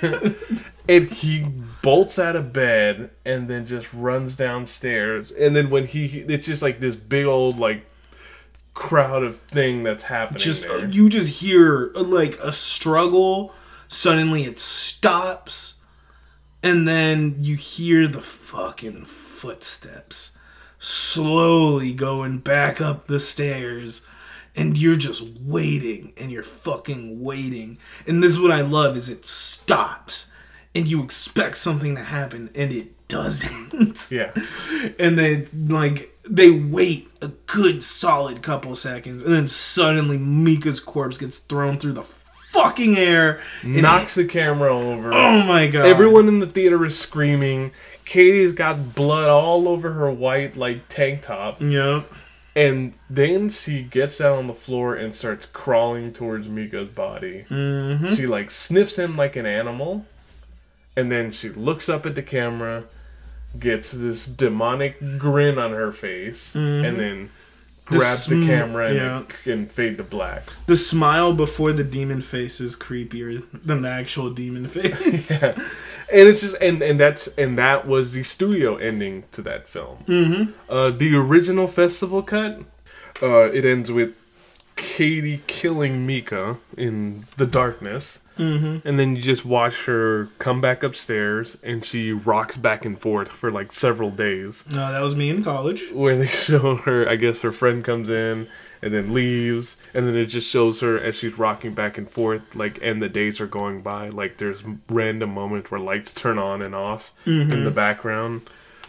mayonnaise 0.05 0.53
out. 0.61 0.62
And 0.89 1.05
he 1.05 1.47
bolts 1.83 2.18
out 2.18 2.37
of 2.37 2.53
bed 2.53 3.11
and 3.24 3.49
then 3.49 3.66
just 3.66 3.93
runs 3.93 4.37
downstairs. 4.37 5.30
And 5.30 5.55
then 5.55 5.68
when 5.68 5.87
he, 5.87 6.07
it's 6.20 6.47
just 6.47 6.62
like 6.62 6.80
this 6.80 6.97
big 6.97 7.26
old 7.26 7.59
like 7.59 7.85
crowd 8.74 9.22
of 9.22 9.39
thing 9.41 9.83
that's 9.83 10.05
happening 10.05 10.41
just 10.41 10.62
there. 10.62 10.89
you 10.89 11.09
just 11.09 11.41
hear 11.41 11.93
like 11.95 12.39
a 12.39 12.53
struggle. 12.53 13.53
Suddenly 13.89 14.45
it 14.45 14.59
stops, 14.59 15.83
and 16.62 16.89
then 16.89 17.37
you 17.41 17.57
hear 17.57 18.09
the 18.09 18.22
fucking 18.22 19.05
footsteps 19.05 20.37
slowly 20.78 21.93
going 21.93 22.39
back 22.39 22.80
up 22.80 23.07
the 23.07 23.20
stairs. 23.20 24.07
And 24.55 24.76
you're 24.76 24.97
just 24.97 25.22
waiting, 25.41 26.12
and 26.18 26.30
you're 26.30 26.43
fucking 26.43 27.22
waiting. 27.22 27.78
And 28.07 28.22
this 28.22 28.33
is 28.33 28.41
what 28.41 28.51
I 28.51 28.61
love: 28.61 28.97
is 28.99 29.09
it 29.09 29.26
stops, 29.26 30.30
and 30.75 30.89
you 30.89 31.03
expect 31.03 31.57
something 31.59 31.97
to 31.97 32.03
happen, 32.03 32.51
and 32.55 32.73
it 32.73 33.09
doesn't. 33.09 34.11
yeah, 34.11 34.33
and 34.99 35.18
then 35.18 35.49
like 35.68 36.12
they 36.29 36.51
wait 36.51 37.09
a 37.20 37.29
good 37.47 37.83
solid 37.83 38.43
couple 38.43 38.77
seconds 38.77 39.25
and 39.25 39.35
then 39.35 39.49
suddenly 39.49 40.16
micah's 40.16 40.79
corpse 40.79 41.18
gets 41.18 41.39
thrown 41.39 41.77
through 41.77 41.93
the 41.93 42.05
fucking 42.53 42.97
air 42.97 43.41
and- 43.62 43.83
knocks 43.83 44.14
the 44.14 44.25
camera 44.25 44.73
over. 44.73 45.12
oh 45.12 45.43
my 45.43 45.66
god 45.66 45.85
Everyone 45.85 46.29
in 46.29 46.39
the 46.39 46.47
theater 46.47 46.85
is 46.85 46.99
screaming. 46.99 47.73
Katie's 48.05 48.53
got 48.53 48.95
blood 48.95 49.29
all 49.29 49.68
over 49.68 49.93
her 49.93 50.11
white 50.12 50.57
like 50.57 50.89
tank 50.89 51.23
top, 51.23 51.61
yep 51.61 52.05
and 52.55 52.93
then 53.09 53.49
she 53.49 53.83
gets 53.83 54.18
down 54.18 54.39
on 54.39 54.47
the 54.47 54.55
floor 54.55 54.95
and 54.95 55.14
starts 55.14 55.47
crawling 55.47 56.12
towards 56.12 56.49
Micah's 56.49 56.91
body. 56.91 57.47
mm-hmm. 57.49 58.14
She 58.14 58.27
like 58.27 58.51
sniffs 58.51 58.97
him 58.97 59.16
like 59.16 59.37
an 59.37 59.47
animal, 59.47 60.05
and 60.97 61.11
then 61.11 61.30
she 61.30 61.49
looks 61.49 61.88
up 61.88 62.05
at 62.07 62.14
the 62.14 62.22
camera, 62.22 62.84
gets 63.59 63.90
this 63.93 64.26
demonic 64.26 65.18
grin 65.18 65.59
on 65.59 65.72
her 65.72 65.93
face, 65.93 66.55
Mhm. 66.55 66.88
and 66.88 66.99
then 67.01 67.30
grabs 67.84 68.26
the 68.26 68.36
sm- 68.43 68.47
camera 68.47 68.86
and, 68.88 68.97
yeah. 69.45 69.53
and 69.53 69.70
fade 69.70 69.97
to 69.99 70.03
black. 70.05 70.45
The 70.66 70.76
smile 70.76 71.32
before 71.34 71.72
the 71.72 71.84
demon 71.84 72.22
face 72.22 72.61
is 72.61 72.76
creepier 72.76 73.45
than 73.64 73.82
the 73.82 73.90
actual 73.90 74.30
demon 74.30 74.66
face. 74.76 75.30
Yeah. 75.30 75.55
And 76.12 76.28
it's 76.28 76.43
just 76.43 76.57
and 76.61 76.82
and 76.82 77.01
that's 77.01 77.26
and 77.38 77.57
that 77.59 77.86
was 77.86 78.12
the 78.12 78.22
studio 78.22 78.76
ending 78.76 79.24
to 79.32 79.40
that 79.43 79.68
film. 79.68 79.99
Mm-hmm. 80.07 80.53
Uh, 80.68 80.90
the 80.90 81.14
original 81.16 81.66
festival 81.66 82.22
cut, 82.22 82.61
uh, 83.22 83.45
it 83.53 83.64
ends 83.64 83.90
with 83.90 84.11
Katie 84.76 85.40
killing 85.47 86.07
Micah 86.07 86.59
in 86.76 87.24
the 87.38 87.47
darkness, 87.47 88.20
Mm-hmm. 88.39 88.87
and 88.89 88.99
then 88.99 89.16
you 89.16 89.22
just 89.22 89.45
watch 89.45 89.85
her 89.85 90.28
come 90.39 90.61
back 90.61 90.83
upstairs, 90.83 91.57
and 91.62 91.85
she 91.85 92.12
rocks 92.12 92.57
back 92.57 92.85
and 92.85 92.99
forth 92.99 93.28
for 93.30 93.51
like 93.51 93.72
several 93.72 94.11
days. 94.11 94.64
No, 94.70 94.91
that 94.93 95.01
was 95.01 95.14
me 95.16 95.30
in 95.30 95.45
college. 95.45 95.83
Where 95.93 96.16
they 96.16 96.26
show 96.49 96.76
her, 96.76 97.09
I 97.09 97.16
guess 97.16 97.41
her 97.43 97.53
friend 97.53 97.85
comes 97.85 98.09
in 98.09 98.49
and 98.80 98.93
then 98.93 99.14
leaves, 99.14 99.76
and 99.95 100.09
then 100.09 100.16
it 100.16 100.26
just 100.26 100.51
shows 100.51 100.80
her 100.80 100.99
as 100.99 101.14
she's 101.14 101.39
rocking 101.39 101.72
back 101.72 101.99
and 101.99 102.11
forth, 102.11 102.57
like, 102.57 102.80
and 102.83 103.01
the 103.01 103.09
days 103.09 103.41
are 103.41 103.47
going 103.47 103.80
by. 103.80 104.09
Like, 104.09 104.39
there's 104.39 104.64
random 104.89 105.30
moments 105.30 105.70
where 105.70 105.78
lights 105.78 106.12
turn 106.12 106.37
on 106.39 106.62
and 106.62 106.74
off 106.74 107.12
in 107.24 107.62
the 107.62 107.70
background. 107.70 108.43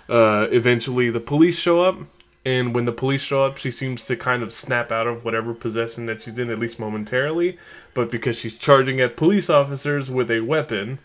Uh, 0.10 0.48
eventually, 0.52 1.12
the 1.12 1.20
police 1.20 1.60
show 1.60 1.82
up, 1.82 1.98
and 2.46 2.76
when 2.76 2.86
the 2.86 2.92
police 2.92 3.22
show 3.22 3.46
up, 3.46 3.58
she 3.58 3.72
seems 3.72 4.06
to 4.06 4.16
kind 4.18 4.44
of 4.44 4.52
snap 4.52 4.92
out 4.92 5.08
of 5.08 5.24
whatever 5.24 5.54
possession 5.54 6.06
that 6.08 6.22
she's 6.22 6.38
in, 6.38 6.50
at 6.50 6.60
least 6.60 6.78
momentarily. 6.78 7.58
But 7.94 8.12
because 8.12 8.38
she's 8.38 8.58
charging 8.58 9.00
at 9.00 9.16
police 9.16 9.50
officers 9.50 10.12
with 10.12 10.30
a 10.30 10.42
weapon, 10.42 11.00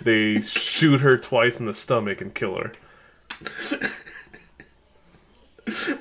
they 0.00 0.40
shoot 0.40 1.00
her 1.00 1.18
twice 1.18 1.60
in 1.60 1.66
the 1.66 1.74
stomach 1.74 2.20
and 2.20 2.34
kill 2.34 2.56
her. 2.56 2.72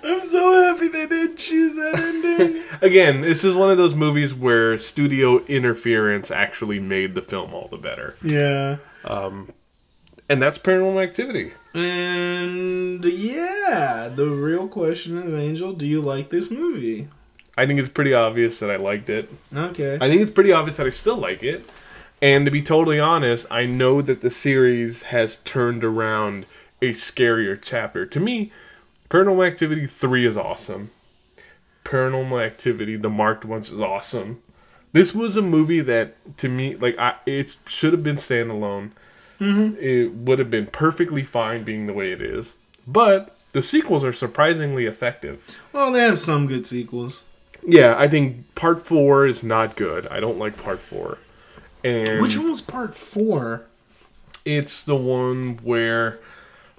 I'm 0.03 0.21
so 0.21 0.63
happy 0.63 0.88
they 0.88 1.05
didn't 1.05 1.38
choose 1.38 1.75
that 1.75 1.99
ending. 1.99 2.63
Again, 2.82 3.21
this 3.21 3.43
is 3.43 3.53
one 3.53 3.69
of 3.69 3.77
those 3.77 3.93
movies 3.93 4.34
where 4.34 4.77
studio 4.77 5.43
interference 5.45 6.32
actually 6.32 6.80
made 6.80 7.15
the 7.15 7.21
film 7.21 7.53
all 7.53 7.67
the 7.67 7.77
better. 7.77 8.15
yeah. 8.23 8.77
Um, 9.03 9.53
And 10.30 10.39
that's 10.39 10.59
Paranormal 10.59 11.03
Activity. 11.03 11.53
And 11.73 13.03
yeah, 13.03 14.11
the 14.13 14.27
real 14.27 14.67
question 14.67 15.17
is, 15.17 15.34
Angel, 15.34 15.73
do 15.73 15.88
you 15.88 16.01
like 16.01 16.30
this 16.30 16.51
movie? 16.51 17.07
I 17.57 17.65
think 17.65 17.80
it's 17.80 17.89
pretty 17.89 18.13
obvious 18.13 18.59
that 18.59 18.69
I 18.69 18.75
liked 18.75 19.09
it. 19.09 19.30
Okay. 19.53 19.95
I 19.99 20.07
think 20.07 20.21
it's 20.21 20.32
pretty 20.32 20.51
obvious 20.51 20.77
that 20.77 20.86
I 20.86 20.91
still 20.91 21.17
like 21.17 21.43
it. 21.43 21.67
And 22.21 22.45
to 22.45 22.51
be 22.51 22.61
totally 22.61 22.99
honest, 22.99 23.47
I 23.49 23.65
know 23.65 24.01
that 24.01 24.21
the 24.21 24.30
series 24.30 25.03
has 25.03 25.38
turned 25.38 25.84
around 25.84 26.45
a 26.82 26.91
scarier 26.91 27.57
chapter. 27.59 28.05
To 28.05 28.19
me, 28.19 28.51
Paranormal 29.09 29.47
Activity 29.47 29.88
3 29.88 30.27
is 30.27 30.38
awesome. 30.38 30.91
Paranormal 31.84 32.45
Activity, 32.45 32.95
the 32.97 33.09
marked 33.09 33.45
ones, 33.45 33.71
is 33.71 33.80
awesome. 33.80 34.43
This 34.91 35.15
was 35.15 35.36
a 35.36 35.41
movie 35.41 35.82
that, 35.82 36.38
to 36.38 36.49
me, 36.49 36.75
like, 36.75 36.97
I, 36.99 37.15
it 37.25 37.55
should 37.65 37.93
have 37.93 38.03
been 38.03 38.17
standalone. 38.17 38.91
Mm-hmm. 39.39 39.75
It 39.79 40.13
would 40.13 40.39
have 40.39 40.49
been 40.51 40.67
perfectly 40.67 41.23
fine 41.23 41.63
being 41.63 41.85
the 41.85 41.93
way 41.93 42.11
it 42.11 42.21
is. 42.21 42.55
But 42.87 43.35
the 43.53 43.61
sequels 43.61 44.03
are 44.03 44.13
surprisingly 44.13 44.85
effective. 44.85 45.41
well, 45.73 45.91
they 45.91 46.01
have 46.01 46.19
some 46.19 46.47
good 46.47 46.65
sequels. 46.67 47.23
Yeah, 47.65 47.95
I 47.97 48.07
think 48.07 48.53
part 48.55 48.85
four 48.85 49.25
is 49.27 49.43
not 49.43 49.75
good. 49.75 50.07
I 50.07 50.19
don't 50.19 50.37
like 50.39 50.57
part 50.61 50.79
four. 50.79 51.17
And 51.83 52.21
Which 52.21 52.37
one 52.37 52.49
was 52.49 52.61
part 52.61 52.95
four? 52.95 53.63
it's 54.45 54.83
the 54.83 54.95
one 54.95 55.59
where 55.63 56.19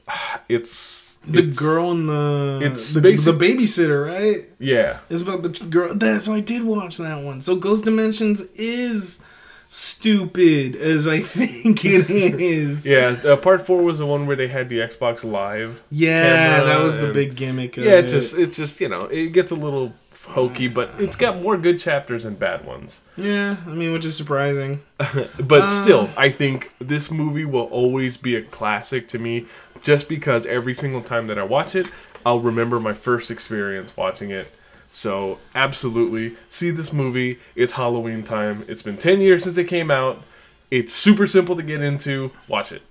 it's 0.48 1.18
The 1.24 1.38
it's- 1.40 1.56
girl 1.56 1.90
and 1.90 2.08
the 2.08 2.60
it's 2.62 2.94
the, 2.94 3.00
basic- 3.00 3.38
the 3.38 3.44
babysitter, 3.46 4.06
right? 4.06 4.48
Yeah, 4.58 4.98
It's 5.10 5.22
about 5.22 5.42
the 5.42 5.50
girl. 5.50 5.94
That's 5.94 6.24
so 6.24 6.34
I 6.34 6.40
did 6.40 6.64
watch 6.64 6.96
that 6.98 7.22
one. 7.22 7.40
So 7.40 7.56
Ghost 7.56 7.84
Dimensions 7.84 8.40
is 8.54 9.22
stupid 9.70 10.76
as 10.76 11.08
I 11.08 11.20
think 11.20 11.84
it 11.86 12.10
is. 12.10 12.86
yeah. 12.86 13.16
Uh, 13.24 13.36
part 13.36 13.64
four 13.66 13.82
was 13.82 13.98
the 13.98 14.06
one 14.06 14.26
where 14.26 14.36
they 14.36 14.48
had 14.48 14.68
the 14.68 14.80
Xbox 14.80 15.24
Live. 15.24 15.82
Yeah, 15.90 16.64
that 16.64 16.82
was 16.82 16.98
the 16.98 17.12
big 17.12 17.36
gimmick. 17.36 17.76
Of 17.78 17.84
Yeah, 17.84 17.92
it's 17.94 18.12
it. 18.12 18.20
just 18.20 18.34
it's 18.36 18.56
just 18.56 18.80
you 18.80 18.88
know 18.88 19.02
it 19.06 19.28
gets 19.28 19.50
a 19.50 19.54
little 19.54 19.92
hokey, 20.26 20.68
but 20.68 20.90
it's 20.98 21.16
got 21.16 21.40
more 21.40 21.56
good 21.56 21.78
chapters 21.80 22.24
than 22.24 22.34
bad 22.34 22.64
ones. 22.66 23.00
yeah. 23.16 23.56
I 23.66 23.70
mean, 23.70 23.92
which 23.92 24.04
is 24.04 24.16
surprising. 24.16 24.82
But 25.40 25.62
Uh. 25.62 25.68
still, 25.70 26.10
I 26.16 26.30
think 26.30 26.70
this 26.78 27.10
movie 27.10 27.44
will 27.46 27.64
always 27.66 28.16
be 28.16 28.36
a 28.36 28.42
classic 28.42 29.08
to 29.08 29.18
me, 29.18 29.46
just 29.82 30.08
because 30.08 30.44
every 30.46 30.74
single 30.74 31.02
time 31.02 31.26
that 31.28 31.38
I 31.38 31.42
watch 31.44 31.74
it, 31.74 31.88
I'll 32.26 32.40
remember 32.40 32.78
my 32.80 32.92
first 32.92 33.30
experience 33.30 33.96
watching 33.96 34.30
it. 34.30 34.52
So, 34.90 35.38
absolutely, 35.54 36.36
see 36.48 36.70
this 36.70 36.92
movie. 36.92 37.38
It's 37.54 37.74
Halloween 37.74 38.24
time. 38.24 38.64
It's 38.68 38.82
been 38.82 38.96
10 38.96 39.20
years 39.20 39.44
since 39.44 39.56
it 39.56 39.64
came 39.64 39.90
out. 39.90 40.22
It's 40.70 40.92
super 40.92 41.26
simple 41.26 41.56
to 41.56 41.62
get 41.62 41.80
into. 41.80 42.32
Watch 42.48 42.72
it. 42.72 42.82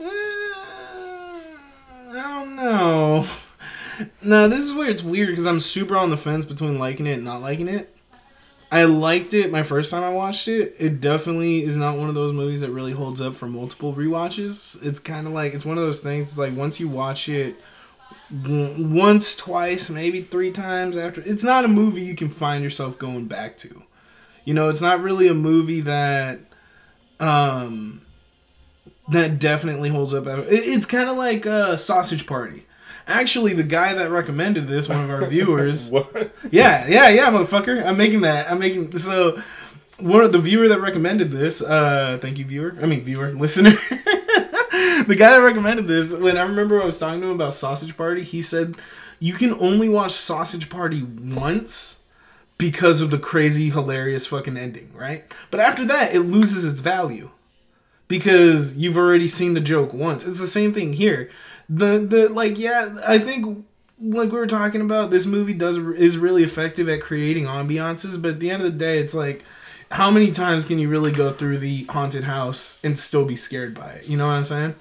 Uh, 0.00 0.04
I 0.04 1.42
don't 2.12 2.56
know. 2.56 3.26
No, 4.22 4.48
this 4.48 4.60
is 4.60 4.72
where 4.72 4.88
it's 4.88 5.02
weird 5.02 5.28
because 5.28 5.46
I'm 5.46 5.60
super 5.60 5.94
on 5.94 6.08
the 6.08 6.16
fence 6.16 6.46
between 6.46 6.78
liking 6.78 7.06
it 7.06 7.14
and 7.14 7.24
not 7.24 7.42
liking 7.42 7.68
it. 7.68 7.94
I 8.72 8.84
liked 8.84 9.34
it 9.34 9.50
my 9.50 9.62
first 9.62 9.90
time 9.90 10.04
I 10.04 10.10
watched 10.10 10.46
it. 10.46 10.74
It 10.78 11.00
definitely 11.00 11.64
is 11.64 11.76
not 11.76 11.98
one 11.98 12.08
of 12.08 12.14
those 12.14 12.32
movies 12.32 12.60
that 12.60 12.70
really 12.70 12.92
holds 12.92 13.20
up 13.20 13.34
for 13.34 13.46
multiple 13.46 13.92
rewatches. 13.92 14.80
It's 14.82 15.00
kind 15.00 15.26
of 15.26 15.32
like 15.32 15.54
it's 15.54 15.64
one 15.64 15.76
of 15.76 15.84
those 15.84 16.00
things. 16.00 16.28
It's 16.28 16.38
like 16.38 16.56
once 16.56 16.78
you 16.78 16.88
watch 16.88 17.28
it 17.28 17.56
once, 18.32 19.34
twice, 19.34 19.90
maybe 19.90 20.22
three 20.22 20.52
times 20.52 20.96
after, 20.96 21.20
it's 21.22 21.42
not 21.44 21.64
a 21.64 21.68
movie 21.68 22.02
you 22.02 22.14
can 22.14 22.28
find 22.28 22.62
yourself 22.62 22.98
going 22.98 23.26
back 23.26 23.58
to. 23.58 23.82
You 24.44 24.54
know, 24.54 24.68
it's 24.68 24.80
not 24.80 25.00
really 25.02 25.28
a 25.28 25.34
movie 25.34 25.80
that 25.82 26.40
um 27.18 28.00
that 29.08 29.38
definitely 29.38 29.88
holds 29.90 30.14
up. 30.14 30.24
It's 30.26 30.86
kind 30.86 31.10
of 31.10 31.16
like 31.16 31.44
a 31.44 31.76
Sausage 31.76 32.26
Party. 32.26 32.64
Actually, 33.06 33.54
the 33.54 33.64
guy 33.64 33.92
that 33.92 34.08
recommended 34.10 34.68
this, 34.68 34.88
one 34.88 35.02
of 35.02 35.10
our 35.10 35.26
viewers, 35.28 35.90
What? 35.90 36.32
yeah, 36.52 36.86
yeah, 36.86 37.08
yeah, 37.08 37.26
motherfucker. 37.30 37.84
I'm 37.84 37.96
making 37.96 38.20
that. 38.22 38.50
I'm 38.50 38.58
making 38.60 38.96
so. 38.98 39.42
One 39.98 40.22
of 40.24 40.32
the 40.32 40.38
viewer 40.38 40.68
that 40.68 40.80
recommended 40.80 41.30
this. 41.30 41.60
Uh, 41.60 42.18
thank 42.22 42.38
you, 42.38 42.44
viewer. 42.46 42.74
I 42.80 42.86
mean, 42.86 43.02
viewer, 43.02 43.32
listener. 43.32 43.76
the 45.06 45.14
guy 45.16 45.30
that 45.30 45.42
recommended 45.42 45.86
this. 45.86 46.14
When 46.14 46.36
I 46.36 46.42
remember 46.42 46.80
I 46.80 46.84
was 46.84 46.98
talking 46.98 47.20
to 47.20 47.28
him 47.28 47.34
about 47.34 47.54
Sausage 47.54 47.96
Party, 47.96 48.22
he 48.22 48.42
said 48.42 48.76
you 49.18 49.34
can 49.34 49.54
only 49.54 49.88
watch 49.88 50.12
Sausage 50.12 50.70
Party 50.70 51.02
once 51.02 52.04
because 52.58 53.00
of 53.00 53.10
the 53.10 53.18
crazy, 53.18 53.70
hilarious 53.70 54.26
fucking 54.26 54.56
ending, 54.56 54.90
right? 54.94 55.24
But 55.50 55.60
after 55.60 55.84
that, 55.86 56.14
it 56.14 56.20
loses 56.20 56.64
its 56.64 56.80
value 56.80 57.30
because 58.08 58.76
you've 58.76 58.98
already 58.98 59.28
seen 59.28 59.54
the 59.54 59.60
joke 59.60 59.92
once. 59.92 60.26
It's 60.26 60.40
the 60.40 60.46
same 60.46 60.72
thing 60.72 60.94
here. 60.94 61.30
The 61.68 61.98
the 61.98 62.28
like 62.28 62.58
yeah, 62.58 62.96
I 63.06 63.18
think 63.18 63.64
like 64.00 64.32
we 64.32 64.38
were 64.38 64.46
talking 64.46 64.80
about, 64.80 65.10
this 65.10 65.26
movie 65.26 65.54
does 65.54 65.76
is 65.76 66.18
really 66.18 66.42
effective 66.42 66.88
at 66.88 67.00
creating 67.00 67.44
ambiances, 67.44 68.20
but 68.20 68.32
at 68.32 68.40
the 68.40 68.50
end 68.50 68.62
of 68.62 68.72
the 68.72 68.78
day, 68.78 68.98
it's 68.98 69.14
like 69.14 69.44
how 69.90 70.10
many 70.10 70.30
times 70.30 70.64
can 70.66 70.78
you 70.78 70.88
really 70.88 71.12
go 71.12 71.32
through 71.32 71.58
the 71.58 71.84
haunted 71.84 72.24
house 72.24 72.80
and 72.84 72.98
still 72.98 73.24
be 73.24 73.36
scared 73.36 73.74
by 73.74 73.90
it? 73.92 74.06
You 74.06 74.16
know 74.16 74.26
what 74.26 74.34
I'm 74.34 74.44
saying? 74.44 74.74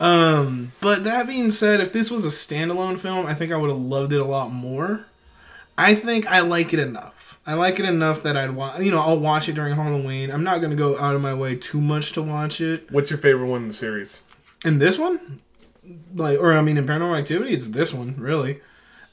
Um, 0.00 0.72
but 0.80 1.04
that 1.04 1.26
being 1.26 1.50
said, 1.50 1.80
if 1.80 1.92
this 1.92 2.10
was 2.10 2.24
a 2.24 2.28
standalone 2.28 2.98
film, 2.98 3.26
I 3.26 3.34
think 3.34 3.52
I 3.52 3.56
would 3.56 3.68
have 3.68 3.78
loved 3.78 4.12
it 4.12 4.20
a 4.20 4.24
lot 4.24 4.50
more. 4.50 5.04
I 5.76 5.94
think 5.94 6.26
I 6.26 6.40
like 6.40 6.72
it 6.72 6.78
enough. 6.78 7.38
I 7.46 7.54
like 7.54 7.78
it 7.78 7.84
enough 7.84 8.22
that 8.22 8.36
I'd 8.36 8.50
watch. 8.50 8.80
You 8.80 8.90
know, 8.90 9.00
I'll 9.00 9.18
watch 9.18 9.48
it 9.48 9.54
during 9.54 9.74
Halloween. 9.74 10.30
I'm 10.30 10.44
not 10.44 10.60
gonna 10.60 10.76
go 10.76 10.98
out 10.98 11.14
of 11.14 11.20
my 11.20 11.34
way 11.34 11.54
too 11.54 11.80
much 11.80 12.12
to 12.12 12.22
watch 12.22 12.60
it. 12.60 12.90
What's 12.90 13.10
your 13.10 13.18
favorite 13.18 13.48
one 13.48 13.62
in 13.62 13.68
the 13.68 13.74
series? 13.74 14.20
In 14.64 14.78
this 14.78 14.98
one, 14.98 15.40
like, 16.14 16.38
or 16.38 16.52
I 16.52 16.62
mean, 16.62 16.76
in 16.76 16.86
Paranormal 16.86 17.18
Activity, 17.18 17.54
it's 17.54 17.68
this 17.68 17.94
one 17.94 18.14
really. 18.18 18.60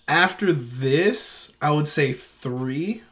After 0.08 0.54
this, 0.54 1.56
I 1.62 1.72
would 1.72 1.88
say 1.88 2.14
three. 2.14 3.04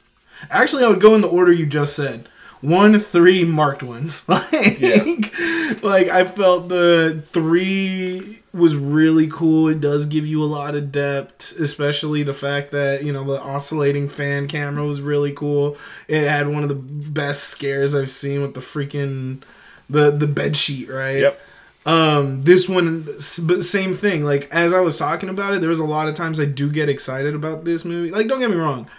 Actually, 0.49 0.83
I 0.83 0.87
would 0.87 1.01
go 1.01 1.15
in 1.15 1.21
the 1.21 1.27
order 1.27 1.51
you 1.51 1.65
just 1.65 1.95
said. 1.95 2.27
One, 2.61 2.99
three 2.99 3.43
marked 3.43 3.83
ones. 3.83 4.27
Like, 4.29 5.83
like 5.83 6.09
I 6.09 6.25
felt 6.25 6.69
the 6.69 7.23
three 7.31 8.41
was 8.53 8.75
really 8.75 9.27
cool. 9.27 9.67
It 9.67 9.81
does 9.81 10.05
give 10.05 10.25
you 10.25 10.41
a 10.41 10.45
lot 10.45 10.75
of 10.75 10.91
depth, 10.91 11.59
especially 11.59 12.23
the 12.23 12.33
fact 12.33 12.71
that 12.71 13.03
you 13.03 13.11
know 13.11 13.23
the 13.23 13.41
oscillating 13.41 14.07
fan 14.09 14.47
camera 14.47 14.85
was 14.85 15.01
really 15.01 15.33
cool. 15.33 15.77
It 16.07 16.27
had 16.27 16.47
one 16.47 16.63
of 16.63 16.69
the 16.69 16.75
best 16.75 17.45
scares 17.45 17.93
I've 17.93 18.11
seen 18.11 18.41
with 18.41 18.53
the 18.53 18.61
freaking 18.61 19.43
the 19.89 20.09
the 20.11 20.27
bed 20.27 20.55
sheet, 20.55 20.89
right? 20.89 21.19
Yep. 21.19 21.41
Um, 21.85 22.43
this 22.43 22.67
one, 22.67 23.03
but 23.43 23.63
same 23.63 23.95
thing. 23.95 24.23
Like 24.23 24.47
as 24.51 24.73
I 24.73 24.79
was 24.79 24.97
talking 24.97 25.29
about 25.29 25.53
it, 25.53 25.61
there 25.61 25.69
was 25.69 25.79
a 25.79 25.85
lot 25.85 26.07
of 26.07 26.15
times 26.15 26.39
I 26.39 26.45
do 26.45 26.71
get 26.71 26.89
excited 26.89 27.35
about 27.35 27.65
this 27.65 27.85
movie. 27.85 28.11
Like, 28.11 28.27
don't 28.27 28.39
get 28.39 28.49
me 28.49 28.55
wrong, 28.55 28.89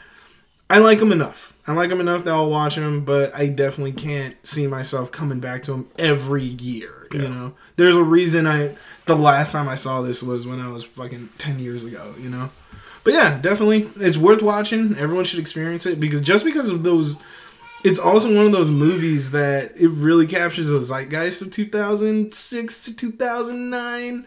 I 0.69 0.79
like 0.79 0.99
them 0.99 1.13
enough. 1.13 1.55
I 1.67 1.73
like 1.73 1.91
them 1.91 2.01
enough 2.01 2.25
that 2.25 2.35
I'll 2.35 2.51
watch 2.51 2.77
them, 2.77 3.05
but 3.05 3.35
I 3.35 3.47
definitely 3.47 3.93
can't 3.93 4.37
see 4.47 4.67
myself 4.67 5.11
coming 5.11 5.41
back 5.41 5.65
to 5.65 5.73
them 5.73 5.89
every 5.99 6.45
year. 6.45 7.09
You 7.13 7.29
know, 7.29 7.55
there's 7.77 7.97
a 7.97 8.03
reason 8.03 8.47
I. 8.47 8.75
The 9.07 9.17
last 9.17 9.53
time 9.53 9.69
I 9.69 9.77
saw 9.77 10.03
this 10.03 10.23
was 10.23 10.47
when 10.47 10.61
I 10.61 10.69
was 10.69 10.85
fucking 10.85 11.31
ten 11.39 11.59
years 11.59 11.85
ago. 11.85 12.15
You 12.19 12.29
know, 12.29 12.51
but 13.05 13.15
yeah, 13.15 13.39
definitely, 13.39 13.89
it's 13.97 14.17
worth 14.17 14.43
watching. 14.43 14.97
Everyone 14.97 15.25
should 15.25 15.39
experience 15.39 15.87
it 15.87 16.01
because 16.01 16.21
just 16.21 16.45
because 16.45 16.69
of 16.69 16.83
those, 16.83 17.17
it's 17.85 18.01
also 18.01 18.35
one 18.35 18.47
of 18.47 18.53
those 18.53 18.71
movies 18.71 19.31
that 19.31 19.73
it 19.77 19.89
really 19.89 20.27
captures 20.27 20.71
the 20.71 20.81
zeitgeist 20.81 21.43
of 21.43 21.53
2006 21.53 22.85
to 22.85 22.97
2009 22.97 24.27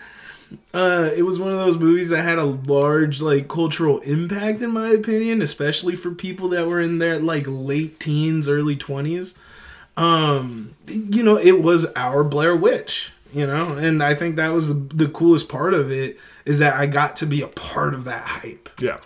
uh, 0.74 1.10
it 1.16 1.24
was 1.24 1.40
one 1.40 1.52
of 1.52 1.58
those 1.58 1.78
movies 1.78 2.10
that 2.10 2.24
had 2.24 2.40
a 2.40 2.46
large 2.46 3.22
like 3.22 3.48
cultural 3.48 4.00
impact 4.00 4.62
in 4.62 4.72
my 4.72 4.90
opinion 4.90 5.42
especially 5.42 5.96
for 5.96 6.12
people 6.12 6.50
that 6.50 6.68
were 6.68 6.82
in 6.82 7.00
their 7.00 7.20
like 7.20 7.46
late 7.48 8.00
teens 8.00 8.48
early 8.48 8.76
20s 8.76 9.38
um 9.98 10.74
you 10.88 11.24
know 11.24 11.38
it 11.38 11.62
was 11.62 11.92
our 11.94 12.24
blair 12.24 12.56
witch 12.56 13.12
you 13.32 13.46
know? 13.46 13.74
And 13.74 14.02
i 14.02 14.16
think 14.16 14.36
that 14.38 14.54
was 14.54 14.68
the, 14.68 14.74
the 14.74 15.08
coolest 15.08 15.50
part 15.50 15.74
of 15.74 15.92
it 15.92 16.18
is 16.46 16.60
that 16.60 16.76
i 16.76 16.86
got 16.86 17.16
to 17.18 17.26
be 17.26 17.42
a 17.42 17.48
part 17.48 17.94
of 17.94 18.06
that 18.06 18.26
hype. 18.26 18.70
Yeah. 18.80 19.00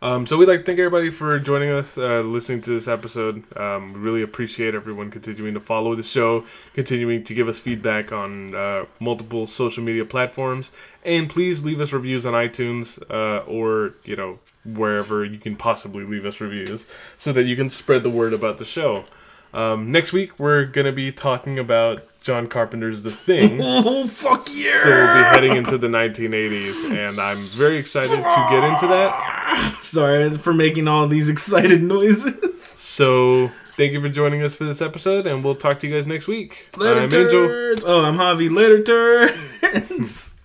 Um, 0.00 0.26
so 0.28 0.36
we'd 0.36 0.46
like 0.46 0.60
to 0.60 0.64
thank 0.64 0.78
everybody 0.78 1.10
for 1.10 1.36
joining 1.40 1.70
us, 1.70 1.98
uh, 1.98 2.20
listening 2.20 2.60
to 2.62 2.70
this 2.70 2.86
episode. 2.86 3.44
Um, 3.56 3.94
we 3.94 4.00
really 4.00 4.22
appreciate 4.22 4.74
everyone 4.74 5.10
continuing 5.10 5.54
to 5.54 5.60
follow 5.60 5.96
the 5.96 6.04
show, 6.04 6.44
continuing 6.72 7.24
to 7.24 7.34
give 7.34 7.48
us 7.48 7.58
feedback 7.58 8.12
on 8.12 8.54
uh, 8.54 8.84
multiple 9.00 9.44
social 9.46 9.82
media 9.82 10.04
platforms, 10.04 10.70
and 11.04 11.28
please 11.28 11.64
leave 11.64 11.80
us 11.80 11.92
reviews 11.92 12.24
on 12.24 12.32
iTunes 12.32 13.02
uh, 13.10 13.44
or 13.44 13.94
you 14.04 14.14
know 14.14 14.38
wherever 14.64 15.24
you 15.24 15.38
can 15.38 15.56
possibly 15.56 16.04
leave 16.04 16.24
us 16.24 16.40
reviews, 16.40 16.86
so 17.16 17.32
that 17.32 17.44
you 17.44 17.56
can 17.56 17.68
spread 17.68 18.04
the 18.04 18.10
word 18.10 18.32
about 18.32 18.58
the 18.58 18.64
show. 18.64 19.04
Um, 19.52 19.90
next 19.90 20.12
week 20.12 20.38
we're 20.38 20.64
gonna 20.64 20.92
be 20.92 21.10
talking 21.10 21.58
about 21.58 22.07
John 22.20 22.46
Carpenter's 22.48 23.02
The 23.02 23.10
Thing. 23.10 23.58
oh 23.62 24.06
fuck 24.06 24.48
yeah 24.52 24.82
So 24.82 24.90
we'll 24.90 25.14
be 25.14 25.22
heading 25.24 25.56
into 25.56 25.78
the 25.78 25.88
1980s, 25.88 26.90
and 27.08 27.20
I'm 27.20 27.46
very 27.48 27.76
excited 27.78 28.10
to 28.16 28.46
get 28.50 28.64
into 28.64 28.86
that. 28.88 29.78
sorry 29.82 30.30
for 30.36 30.52
making 30.52 30.88
all 30.88 31.06
these 31.08 31.28
excited 31.28 31.82
noises 31.82 32.60
So 32.62 33.50
thank 33.76 33.92
you 33.92 34.00
for 34.00 34.08
joining 34.08 34.42
us 34.42 34.56
for 34.56 34.64
this 34.64 34.82
episode, 34.82 35.26
and 35.26 35.42
we'll 35.44 35.54
talk 35.54 35.78
to 35.80 35.86
you 35.88 35.94
guys 35.94 36.06
next 36.06 36.26
week. 36.28 36.68
Later, 36.76 37.00
I'm 37.00 37.14
Angel. 37.14 37.88
Oh, 37.88 38.04
I'm 38.04 38.16
Javi. 38.16 38.50
Later, 38.50 38.82
turds. 38.82 40.34